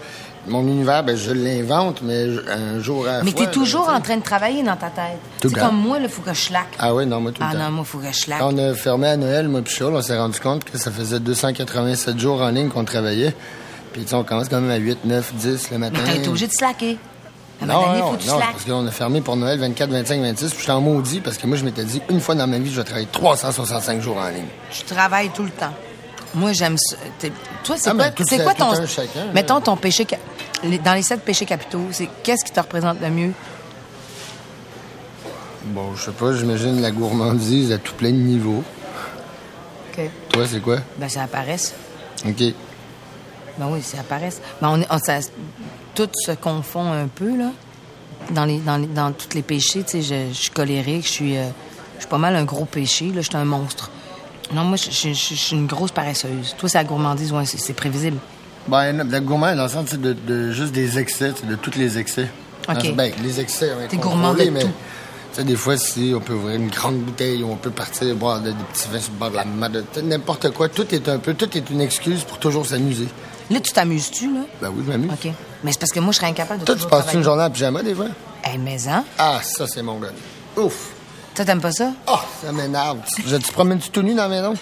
Mon 0.45 0.61
univers, 0.67 1.03
ben, 1.05 1.15
je 1.15 1.31
l'invente, 1.31 2.01
mais 2.03 2.25
un 2.51 2.81
jour 2.81 3.07
à 3.07 3.19
la 3.19 3.23
Mais 3.23 3.31
fois, 3.31 3.45
t'es 3.45 3.51
toujours 3.51 3.87
en 3.87 4.01
train 4.01 4.17
de 4.17 4.23
travailler 4.23 4.61
dans 4.61 4.75
ta 4.75 4.89
tête. 4.89 5.17
Tout 5.41 5.47
le 5.47 5.53
comme 5.61 5.77
moi, 5.77 5.97
il 6.01 6.09
faut 6.09 6.21
que 6.21 6.33
je 6.33 6.39
slack. 6.41 6.67
Ah 6.79 6.93
oui, 6.93 7.05
non, 7.05 7.21
moi, 7.21 7.31
tout 7.31 7.41
Ah 7.41 7.51
le 7.53 7.59
temps. 7.59 7.63
non, 7.65 7.71
moi, 7.71 7.85
il 7.87 7.89
faut 7.89 7.99
que 7.99 8.07
je 8.11 8.17
slack. 8.17 8.39
Quand 8.39 8.53
on 8.53 8.57
a 8.57 8.73
fermé 8.73 9.07
à 9.07 9.15
Noël, 9.15 9.47
moi 9.47 9.61
puis 9.61 9.73
Charles, 9.73 9.95
on 9.95 10.01
s'est 10.01 10.17
rendu 10.17 10.37
compte 10.41 10.65
que 10.65 10.77
ça 10.77 10.91
faisait 10.91 11.21
287 11.21 12.19
jours 12.19 12.41
en 12.41 12.49
ligne 12.49 12.67
qu'on 12.67 12.83
travaillait. 12.83 13.33
Puis, 13.93 14.01
tu 14.03 14.09
sais, 14.09 14.15
on 14.15 14.23
commence 14.25 14.49
quand 14.49 14.59
même 14.59 14.71
à 14.71 14.75
8, 14.75 15.05
9, 15.05 15.33
10 15.35 15.71
le 15.71 15.77
matin. 15.77 15.99
Mais 16.03 16.11
t'as 16.11 16.17
été 16.17 16.27
obligé 16.27 16.47
de 16.47 16.51
slacker. 16.51 16.97
À 17.61 17.65
Non, 17.65 17.81
donné, 17.87 17.99
non, 17.99 18.11
faut 18.11 18.17
que 18.17 18.21
tu 18.23 18.27
non, 18.29 18.37
slack. 18.37 18.51
parce 18.51 18.65
qu'on 18.65 18.85
a 18.87 18.91
fermé 18.91 19.21
pour 19.21 19.35
Noël 19.37 19.59
24, 19.59 19.89
25, 19.89 20.21
26. 20.21 20.49
Puis, 20.51 20.59
j'étais 20.59 20.71
en 20.71 20.81
maudit 20.81 21.21
parce 21.21 21.37
que 21.37 21.47
moi, 21.47 21.55
je 21.55 21.63
m'étais 21.63 21.83
dit, 21.85 22.01
une 22.09 22.19
fois 22.19 22.35
dans 22.35 22.47
ma 22.47 22.57
vie, 22.59 22.71
je 22.71 22.77
vais 22.77 22.83
travailler 22.83 23.07
365 23.11 24.01
jours 24.01 24.17
en 24.17 24.27
ligne. 24.29 24.45
Je 24.71 24.83
travaille 24.83 25.29
tout 25.29 25.43
le 25.43 25.49
temps. 25.51 25.73
Moi, 26.35 26.51
j'aime 26.53 26.77
ça. 26.77 26.95
Toi, 27.63 27.75
c'est 27.77 27.89
Ah, 27.89 27.93
quoi, 27.93 28.09
tout 28.11 28.23
quoi 28.43 28.53
tout 28.53 28.59
ton. 28.75 28.85
chacun, 28.87 29.25
là. 29.25 29.31
Mettons 29.33 29.61
ton 29.61 29.77
péché. 29.77 30.05
Dans 30.83 30.93
les 30.93 31.03
sept 31.03 31.21
péchés 31.23 31.45
capitaux, 31.45 31.85
c'est 31.91 32.09
qu'est-ce 32.23 32.43
qui 32.43 32.51
te 32.51 32.59
représente 32.59 32.99
le 33.01 33.09
mieux? 33.09 33.31
Bon, 35.65 35.95
je 35.95 36.03
sais 36.05 36.11
pas, 36.11 36.33
j'imagine 36.33 36.81
la 36.81 36.91
gourmandise 36.91 37.71
à 37.71 37.77
tout 37.77 37.93
plein 37.93 38.09
de 38.09 38.15
niveaux. 38.17 38.63
OK. 39.97 40.09
Toi, 40.29 40.43
c'est 40.49 40.59
quoi? 40.59 40.77
Ben, 40.97 41.07
ça 41.07 41.23
apparaisse. 41.23 41.73
OK. 42.27 42.43
Ben 43.57 43.67
oui, 43.69 43.81
ça 43.81 43.99
apparaisse. 43.99 44.41
Ben, 44.61 44.69
on 44.69 44.81
est, 44.81 44.87
on- 44.89 44.97
ça- 44.97 45.19
tout 45.95 46.09
se 46.25 46.31
confond 46.31 46.91
un 46.91 47.07
peu, 47.07 47.37
là. 47.37 47.51
Dans, 48.31 48.45
les, 48.45 48.59
dans, 48.59 48.77
les- 48.77 48.87
dans 48.87 49.11
tous 49.11 49.35
les 49.35 49.41
péchés, 49.41 49.83
tu 49.83 50.01
sais, 50.01 50.01
je, 50.01 50.33
je 50.33 50.39
suis 50.43 50.49
colérique, 50.49 51.05
je 51.05 51.11
suis, 51.11 51.37
euh, 51.37 51.47
je 51.95 52.01
suis 52.01 52.09
pas 52.09 52.17
mal 52.17 52.35
un 52.35 52.45
gros 52.45 52.65
péché, 52.65 53.07
là, 53.07 53.21
je 53.21 53.27
suis 53.27 53.35
un 53.37 53.43
monstre. 53.45 53.91
Non, 54.53 54.63
moi, 54.63 54.77
je, 54.77 54.91
je- 54.91 55.09
je- 55.13 55.13
je 55.13 55.39
suis 55.39 55.55
une 55.55 55.67
grosse 55.67 55.91
paresseuse. 55.91 56.55
Toi, 56.57 56.69
c'est 56.69 56.77
la 56.77 56.83
gourmandise, 56.85 57.31
ouais, 57.33 57.45
c'est 57.45 57.73
prévisible. 57.73 58.17
Ben, 58.67 59.09
la 59.09 59.19
gourmand, 59.19 59.53
dans 59.55 59.63
le 59.63 59.69
sens 59.69 59.93
de, 59.93 60.13
de 60.13 60.51
juste 60.51 60.71
des 60.71 60.97
excès, 60.99 61.33
de 61.43 61.55
tous 61.55 61.77
les 61.77 61.97
excès. 61.97 62.29
OK. 62.69 62.95
Ben, 62.95 63.11
les 63.21 63.41
excès, 63.41 63.71
T'es 63.89 63.97
gourmand 63.97 64.33
de 64.33 64.49
mais 64.49 64.61
tout. 64.61 64.67
Tu 64.67 65.39
sais, 65.39 65.43
des 65.43 65.55
fois, 65.55 65.75
si 65.77 66.13
on 66.15 66.21
peut 66.21 66.33
ouvrir 66.33 66.55
une 66.57 66.69
grande 66.69 66.99
bouteille, 66.99 67.43
on 67.43 67.55
peut 67.57 67.71
partir 67.71 68.15
boire 68.15 68.39
de- 68.39 68.51
des 68.51 68.63
petits 68.71 68.87
vins 68.89 68.99
sur 68.99 69.11
le 69.11 69.17
bord 69.19 69.31
de 69.31 69.35
la 69.35 70.01
n'importe 70.03 70.51
quoi. 70.51 70.69
Tout 70.69 70.93
est 70.95 71.09
un 71.09 71.17
peu, 71.17 71.33
tout 71.33 71.57
est 71.57 71.69
une 71.71 71.81
excuse 71.81 72.23
pour 72.23 72.37
toujours 72.39 72.65
s'amuser. 72.65 73.07
Là, 73.53 73.59
tu 73.59 73.71
t'amuses-tu, 73.71 74.33
là? 74.33 74.41
Ben 74.61 74.69
oui, 74.75 74.83
je 74.85 74.91
m'amuse. 74.91 75.11
OK. 75.11 75.31
Mais 75.63 75.71
c'est 75.71 75.79
parce 75.79 75.91
que 75.91 75.99
moi, 75.99 76.11
je 76.11 76.17
serais 76.17 76.27
incapable 76.27 76.61
de 76.61 76.65
Toi, 76.65 76.75
tu 76.75 76.87
passes 76.87 77.13
une 77.13 77.23
journée 77.23 77.43
en 77.43 77.49
pyjama, 77.51 77.83
des 77.83 77.93
fois? 77.93 78.07
Hey, 78.43 78.57
mais 78.57 78.87
hein? 78.87 79.03
Ah, 79.17 79.39
ça, 79.43 79.65
c'est 79.67 79.81
mon 79.83 79.99
gars. 79.99 80.09
Ouf! 80.57 80.89
Toi, 81.35 81.45
t'aimes 81.45 81.61
pas 81.61 81.71
ça? 81.71 81.91
Ah, 82.07 82.23
ça 82.43 82.51
m'énerve. 82.51 82.97
Je 83.25 83.35
te 83.37 83.51
promènes-tu 83.51 83.89
tout 83.89 84.01
nu 84.01 84.13
dans 84.13 84.23
la 84.23 84.29
maison? 84.29 84.53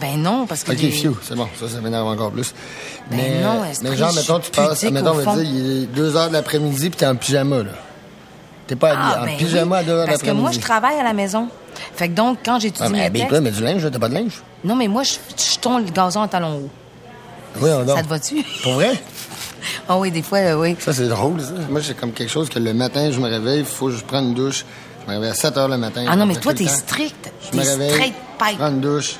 Ben 0.00 0.16
non, 0.16 0.46
parce 0.46 0.62
que... 0.62 0.70
Ok, 0.72 0.78
j'ai- 0.78 0.90
fiou, 0.90 1.16
c'est 1.22 1.34
bon. 1.34 1.48
Ça, 1.58 1.68
ça 1.68 1.80
m'énerve 1.80 2.06
encore 2.06 2.30
plus. 2.30 2.54
Ben 3.10 3.16
mais, 3.16 3.42
non, 3.42 3.62
mais 3.82 3.96
genre, 3.96 4.12
mettons, 4.14 4.38
tu 4.38 4.50
passes, 4.52 4.82
mettons, 4.84 5.10
on 5.10 5.14
va 5.14 5.34
dire, 5.36 5.42
il 5.42 5.82
est 5.82 5.86
2 5.86 6.16
heures 6.16 6.28
de 6.28 6.34
l'après-midi 6.34 6.90
puis 6.90 6.98
t'es 6.98 7.06
en 7.06 7.16
pyjama, 7.16 7.64
là. 7.64 7.70
T'es 8.68 8.76
pas 8.76 8.90
habillé, 8.90 9.14
Ah, 9.16 9.22
en 9.22 9.24
ben 9.24 9.36
pyjama 9.36 9.76
oui, 9.76 9.82
à 9.82 9.84
2 9.84 9.92
heures 9.92 10.06
Parce 10.06 10.22
que 10.22 10.30
moi, 10.30 10.50
je 10.52 10.60
travaille 10.60 10.98
à 10.98 11.02
la 11.02 11.12
maison. 11.12 11.48
Fait 11.96 12.08
que 12.08 12.14
donc, 12.14 12.38
quand 12.44 12.58
j'étudie 12.60 12.82
Ah, 12.84 12.88
mais 12.90 12.98
mes 12.98 13.04
habille-toi, 13.06 13.28
textes... 13.40 13.42
mais 13.42 13.50
du 13.50 13.62
linge, 13.64 13.84
là, 13.84 13.90
t'as 13.90 13.98
pas 13.98 14.08
de 14.08 14.14
linge? 14.14 14.42
Non, 14.64 14.76
mais 14.76 14.86
moi, 14.88 15.02
je, 15.02 15.14
je 15.36 15.58
tourne 15.58 15.84
le 15.84 15.90
gazon 15.90 16.22
à 16.22 16.28
talons 16.28 16.56
hauts. 16.58 16.70
Oui, 17.60 17.70
on 17.70 17.86
Ça 17.86 18.02
te 18.02 18.08
va-tu? 18.08 18.44
Pour 18.62 18.74
vrai? 18.74 18.92
Ah 19.88 19.98
oui, 19.98 20.10
des 20.10 20.22
fois, 20.22 20.38
euh, 20.38 20.60
oui. 20.60 20.76
Ça, 20.78 20.92
c'est 20.92 21.08
drôle, 21.08 21.40
ça. 21.40 21.52
Moi, 21.68 21.80
c'est 21.82 21.96
comme 21.96 22.12
quelque 22.12 22.30
chose 22.30 22.48
que 22.48 22.58
le 22.58 22.72
matin, 22.74 23.10
je 23.10 23.18
me 23.20 23.28
réveille, 23.28 23.60
il 23.60 23.64
faut 23.64 23.86
que 23.86 23.92
je 23.92 24.04
prenne 24.04 24.28
une 24.28 24.34
douche. 24.34 24.64
Je 25.02 25.10
me 25.10 25.16
réveille 25.16 25.30
à 25.30 25.34
7 25.34 25.56
heures 25.56 25.68
le 25.68 25.78
matin. 25.78 26.04
Ah 26.08 26.16
non, 26.16 26.26
mais 26.26 26.36
toi, 26.36 26.54
t'es 26.54 26.66
strict. 26.66 27.32
Je 27.50 27.56
me 27.56 27.62
T'es 27.62 27.70
réveille, 27.70 27.90
straight 27.90 28.14
je 28.50 28.56
prends 28.56 28.68
une 28.68 28.80
douche. 28.80 29.16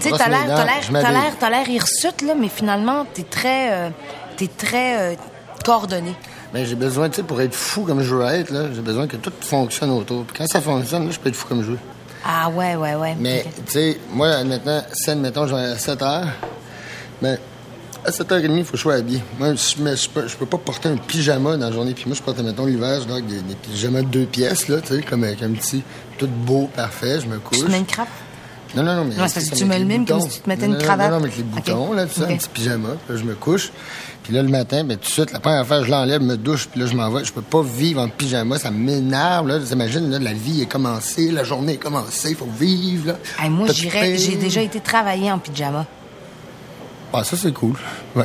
Tu 0.00 0.08
sais, 0.08 0.16
t'as 0.16 0.28
l'air, 0.28 0.44
t'as 0.46 0.64
l'air, 0.64 0.80
t'as 0.90 1.10
l'air, 1.10 1.32
t'as 1.38 1.50
l'air 1.50 1.68
hirsute, 1.68 2.22
là, 2.22 2.34
mais 2.38 2.48
finalement, 2.48 3.04
t'es 3.12 3.24
très, 3.24 3.72
euh, 3.72 3.90
t'es 4.36 4.46
très 4.48 5.12
euh, 5.12 5.14
coordonné. 5.64 6.14
Mais 6.54 6.66
j'ai 6.66 6.74
besoin, 6.74 7.08
tu 7.08 7.16
sais, 7.16 7.22
pour 7.22 7.40
être 7.40 7.54
fou 7.54 7.82
comme 7.82 8.02
je 8.02 8.14
veux 8.14 8.24
être, 8.26 8.50
là, 8.50 8.66
j'ai 8.74 8.80
besoin 8.80 9.06
que 9.06 9.16
tout 9.16 9.32
fonctionne 9.40 9.90
autour. 9.90 10.24
Puis 10.24 10.38
quand 10.38 10.46
ça 10.46 10.60
fonctionne, 10.60 11.06
là, 11.06 11.10
je 11.10 11.18
peux 11.18 11.28
être 11.28 11.36
fou 11.36 11.48
comme 11.48 11.62
je 11.62 11.72
veux. 11.72 11.78
Ah 12.24 12.48
ouais, 12.50 12.76
ouais, 12.76 12.94
ouais. 12.94 13.16
Mais, 13.18 13.44
tu 13.66 13.72
sais, 13.72 14.00
moi, 14.10 14.44
maintenant, 14.44 14.82
si, 14.92 15.10
admettons, 15.10 15.46
je 15.46 15.54
vais 15.54 15.62
à 15.62 15.78
7 15.78 16.02
heures, 16.02 16.28
mais 17.20 17.38
à 18.04 18.10
7h30, 18.10 18.56
il 18.58 18.64
faut 18.64 18.72
que 18.72 18.76
je 18.76 18.82
sois 18.82 18.94
habillé. 18.94 19.22
Moi, 19.38 19.54
je, 19.54 19.96
je, 19.96 20.08
peux, 20.08 20.26
je 20.26 20.36
peux 20.36 20.46
pas 20.46 20.58
porter 20.58 20.88
un 20.88 20.96
pyjama 20.96 21.56
dans 21.56 21.66
la 21.66 21.72
journée. 21.72 21.94
Puis 21.94 22.04
moi, 22.06 22.16
je 22.16 22.22
porte, 22.22 22.38
mettons, 22.40 22.66
l'hiver, 22.66 23.00
je 23.00 23.06
dors 23.06 23.16
avec 23.16 23.26
des, 23.26 23.40
des 23.40 23.54
pyjamas 23.54 24.02
de 24.02 24.08
deux 24.08 24.26
pièces, 24.26 24.68
là, 24.68 24.80
tu 24.80 24.96
sais, 24.96 25.02
comme 25.02 25.24
avec 25.24 25.42
un 25.42 25.52
petit, 25.52 25.82
tout 26.18 26.26
beau, 26.26 26.68
parfait, 26.74 27.20
je 27.20 27.26
me 27.26 27.38
couche. 27.38 27.60
Tu 27.60 27.68
mets 27.70 27.78
une 27.78 27.86
crape? 27.86 28.08
Non, 28.74 28.82
non, 28.82 28.96
non, 28.96 29.04
mais. 29.04 29.16
Non, 29.16 29.28
c'est 29.28 29.34
parce 29.34 29.50
que 29.50 29.56
tu 29.56 29.64
me 29.66 29.78
le 29.78 29.84
mimes 29.84 30.06
comme 30.06 30.20
si 30.22 30.36
tu 30.36 30.40
te 30.40 30.48
mettais 30.48 30.66
Non, 30.66 30.74
une 30.74 30.78
non, 30.78 30.84
cravate. 30.84 31.10
Non, 31.10 31.16
non, 31.18 31.22
avec 31.24 31.36
les 31.36 31.42
boutons, 31.42 31.92
là, 31.92 32.06
tout 32.06 32.20
ça, 32.20 32.26
un 32.26 32.36
petit 32.36 32.48
pyjama. 32.48 32.88
Puis 33.06 33.14
là, 33.14 33.20
je 33.20 33.24
me 33.24 33.34
couche. 33.34 33.70
Puis 34.22 34.32
là, 34.32 34.42
le 34.42 34.48
matin, 34.48 34.84
ben, 34.84 34.96
tout 34.96 35.08
de 35.08 35.12
suite, 35.12 35.32
la 35.32 35.40
première 35.40 35.60
affaire, 35.60 35.84
je 35.84 35.90
l'enlève, 35.90 36.22
me 36.22 36.36
douche, 36.36 36.68
puis 36.68 36.80
là, 36.80 36.86
je 36.86 36.94
m'en 36.94 37.10
vais. 37.10 37.24
Je 37.24 37.32
peux 37.32 37.42
pas 37.42 37.62
vivre 37.62 38.00
en 38.00 38.08
pyjama, 38.08 38.58
ça 38.58 38.70
m'énerve, 38.70 39.46
là. 39.46 39.58
T'imagines, 39.58 40.10
là, 40.10 40.18
la 40.18 40.32
vie 40.32 40.62
est 40.62 40.66
commencée, 40.66 41.30
la 41.30 41.44
journée 41.44 41.74
est 41.74 41.76
commencée, 41.76 42.30
il 42.30 42.36
faut 42.36 42.48
vivre, 42.58 43.08
là. 43.08 43.18
Hey, 43.38 43.50
moi, 43.50 43.68
j'irais, 43.72 44.16
j'ai 44.16 44.36
déjà 44.36 44.62
été 44.62 44.80
travailler 44.80 45.30
en 45.30 45.38
pyjama. 45.38 45.86
Ah, 47.12 47.24
ça, 47.24 47.36
c'est 47.36 47.52
cool. 47.52 47.74
Ouais. 48.16 48.24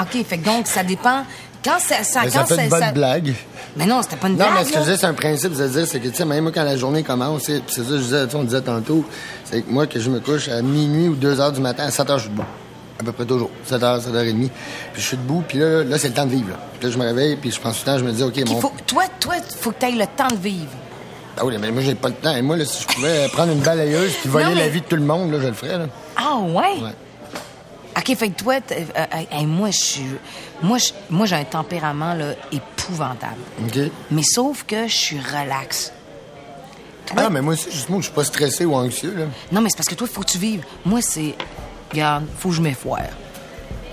OK, 0.00 0.24
fait 0.26 0.38
que 0.38 0.44
donc, 0.44 0.66
ça 0.66 0.82
dépend. 0.84 1.24
Quand 1.64 1.78
ça, 1.78 2.04
ça, 2.04 2.20
Mais 2.24 2.30
ça 2.30 2.40
quand 2.40 2.46
fait 2.54 2.62
une 2.64 2.68
bonne 2.68 2.80
ça- 2.80 2.92
blague. 2.92 3.34
Mais 3.76 3.86
non, 3.86 4.00
c'était 4.02 4.16
pas 4.16 4.28
une 4.28 4.34
Non, 4.34 4.44
blague, 4.44 4.52
mais 4.58 4.64
ce 4.64 4.72
que 4.72 4.78
je 4.84 4.90
dis, 4.92 4.98
c'est 4.98 5.06
un 5.06 5.14
principe 5.14 5.52
de 5.54 5.66
dire, 5.68 5.86
c'est 5.86 6.00
que, 6.00 6.08
tu 6.08 6.14
sais, 6.14 6.24
même 6.24 6.44
moi, 6.44 6.52
quand 6.54 6.62
la 6.64 6.76
journée 6.76 7.02
commence, 7.02 7.42
c'est 7.44 7.56
ça, 7.68 7.82
que 7.82 7.96
je 7.98 8.02
disais, 8.02 8.26
on 8.34 8.44
disait 8.44 8.60
tantôt, 8.60 9.04
c'est 9.44 9.62
que 9.62 9.70
moi, 9.70 9.86
que 9.86 9.98
je 9.98 10.08
me 10.10 10.20
couche 10.20 10.48
à 10.48 10.62
minuit 10.62 11.08
ou 11.08 11.14
2 11.14 11.40
heures 11.40 11.52
du 11.52 11.60
matin, 11.60 11.84
à 11.84 11.90
7 11.90 12.08
heures, 12.08 12.18
je 12.18 12.24
suis 12.24 12.30
debout. 12.30 12.44
À 13.00 13.04
peu 13.04 13.12
près 13.12 13.24
toujours. 13.26 13.50
7 13.64 13.82
heures, 13.82 14.00
7 14.00 14.14
heures 14.14 14.22
et 14.22 14.32
demie. 14.32 14.50
Puis 14.92 15.02
je 15.02 15.06
suis 15.08 15.16
debout, 15.16 15.42
puis 15.46 15.58
là, 15.58 15.82
là, 15.84 15.98
c'est 15.98 16.08
le 16.08 16.14
temps 16.14 16.24
de 16.24 16.30
vivre, 16.30 16.50
là. 16.50 16.56
Puis 16.78 16.88
là, 16.88 16.94
je 16.94 16.98
me 16.98 17.04
réveille, 17.04 17.36
puis 17.36 17.50
je 17.50 17.60
pense 17.60 17.74
tout 17.74 17.82
le 17.86 17.92
temps, 17.92 17.98
je 17.98 18.04
me 18.04 18.12
dis, 18.12 18.22
OK, 18.22 18.38
mon. 18.48 18.60
faut, 18.60 18.72
toi, 18.86 19.04
toi, 19.20 19.34
faut 19.60 19.72
que 19.72 19.84
tu 19.84 19.92
le 19.96 20.06
temps 20.06 20.28
de 20.28 20.36
vivre. 20.36 20.70
Ah 21.38 21.44
oui, 21.44 21.54
mais 21.60 21.70
moi, 21.70 21.82
j'ai 21.82 21.94
pas 21.94 22.08
le 22.08 22.14
temps. 22.14 22.34
Et 22.34 22.40
moi, 22.42 22.56
là, 22.56 22.64
si 22.64 22.82
je 22.82 22.86
pouvais 22.94 23.28
prendre 23.28 23.52
une 23.52 23.60
balayeuse 23.60 24.12
puis 24.22 24.30
voler 24.30 24.44
Non, 24.46 24.50
mais- 24.54 24.60
la 24.60 24.68
vie 24.68 24.80
de 24.80 24.86
tout 24.86 24.96
le 24.96 25.02
monde, 25.02 25.32
là, 25.32 25.38
je 25.42 25.48
le 25.48 25.52
ferais, 25.52 25.76
là. 25.78 25.86
Ah, 26.16 26.36
ouais? 26.38 26.80
Ouais. 26.82 26.94
OK, 27.98 28.14
fait 28.16 28.28
que 28.30 28.38
toi, 28.42 28.54
euh, 28.72 29.04
hey, 29.32 29.46
moi, 29.46 29.70
je 29.70 29.76
suis. 29.78 30.06
Moi, 30.62 30.78
j'ai 31.26 31.34
un 31.36 31.44
tempérament, 31.44 32.14
là, 32.14 32.34
épouvantable. 32.52 33.40
OK? 33.66 33.90
Mais 34.10 34.22
sauf 34.22 34.64
que 34.64 34.86
je 34.86 34.94
suis 34.94 35.18
relax. 35.20 35.92
Toi- 37.06 37.22
Ah, 37.26 37.30
mais 37.30 37.40
moi 37.40 37.54
aussi, 37.54 37.70
justement, 37.70 37.98
je 37.98 38.04
suis 38.06 38.12
pas 38.12 38.24
stressé 38.24 38.64
ou 38.64 38.74
anxieux, 38.74 39.14
là. 39.16 39.24
Non, 39.52 39.60
mais 39.60 39.70
c'est 39.70 39.76
parce 39.76 39.88
que 39.88 39.94
toi, 39.94 40.06
il 40.10 40.12
faut 40.14 40.20
que 40.22 40.30
tu 40.30 40.38
vives. 40.38 40.64
Moi, 40.84 41.00
c'est. 41.00 41.34
Regarde, 41.90 42.24
faut 42.38 42.48
que 42.50 42.56
je 42.56 42.60
m'effoire. 42.62 43.00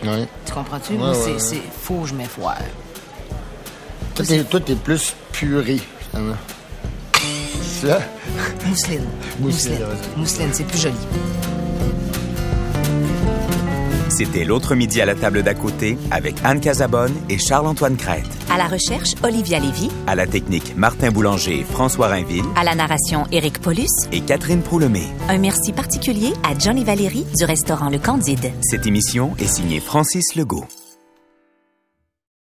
Ouais. 0.04 0.28
Tu 0.46 0.52
comprends-tu? 0.54 0.94
Ouais, 0.94 0.98
Moi, 0.98 1.12
ouais, 1.12 1.36
c'est. 1.40 1.62
Faut 1.84 2.02
que 2.02 2.08
je 2.08 2.14
m'effoire. 2.16 2.58
Toi, 4.16 4.26
t'es, 4.26 4.44
toi, 4.44 4.60
t'es 4.60 4.76
plus 4.76 5.14
puré, 5.32 5.80
finalement. 6.12 6.36
C'est 7.82 7.88
ça? 7.88 8.00
Mousseline. 8.66 9.06
Mousseline. 9.40 9.80
Mousseline, 10.18 10.50
c'est 10.52 10.66
plus 10.66 10.80
joli. 10.82 10.96
C'était 14.10 14.44
l'autre 14.46 14.76
midi 14.76 15.02
à 15.02 15.06
la 15.06 15.16
table 15.16 15.44
d'à 15.44 15.54
côté 15.54 15.98
avec 16.12 16.36
Anne 16.44 16.60
Casabonne 16.60 17.14
et 17.30 17.38
Charles-Antoine 17.38 17.96
Crête. 17.98 18.26
À 18.52 18.58
la 18.58 18.68
recherche, 18.68 19.16
Olivia 19.24 19.60
Lévy. 19.60 19.90
À 20.08 20.16
la 20.16 20.28
technique, 20.28 20.76
Martin 20.78 21.12
Boulanger 21.12 21.60
et 21.60 21.64
François 21.64 22.08
Rainville 22.08 22.46
À 22.56 22.64
la 22.64 22.76
narration, 22.76 23.26
Éric 23.32 23.60
Paulus. 23.60 23.88
et 24.12 24.22
Catherine 24.22 24.62
Proulemé. 24.62 25.04
Un 25.30 25.38
merci 25.40 25.72
particulier 25.74 26.34
à 26.44 26.58
Johnny 26.58 26.84
Valéry 26.84 27.26
du 27.38 27.46
restaurant 27.46 27.90
Le 27.90 27.98
Candide. 28.00 28.52
Cette 28.62 28.86
émission 28.86 29.34
est 29.40 29.48
signée 29.48 29.80
Francis 29.80 30.36
Legault. 30.36 30.66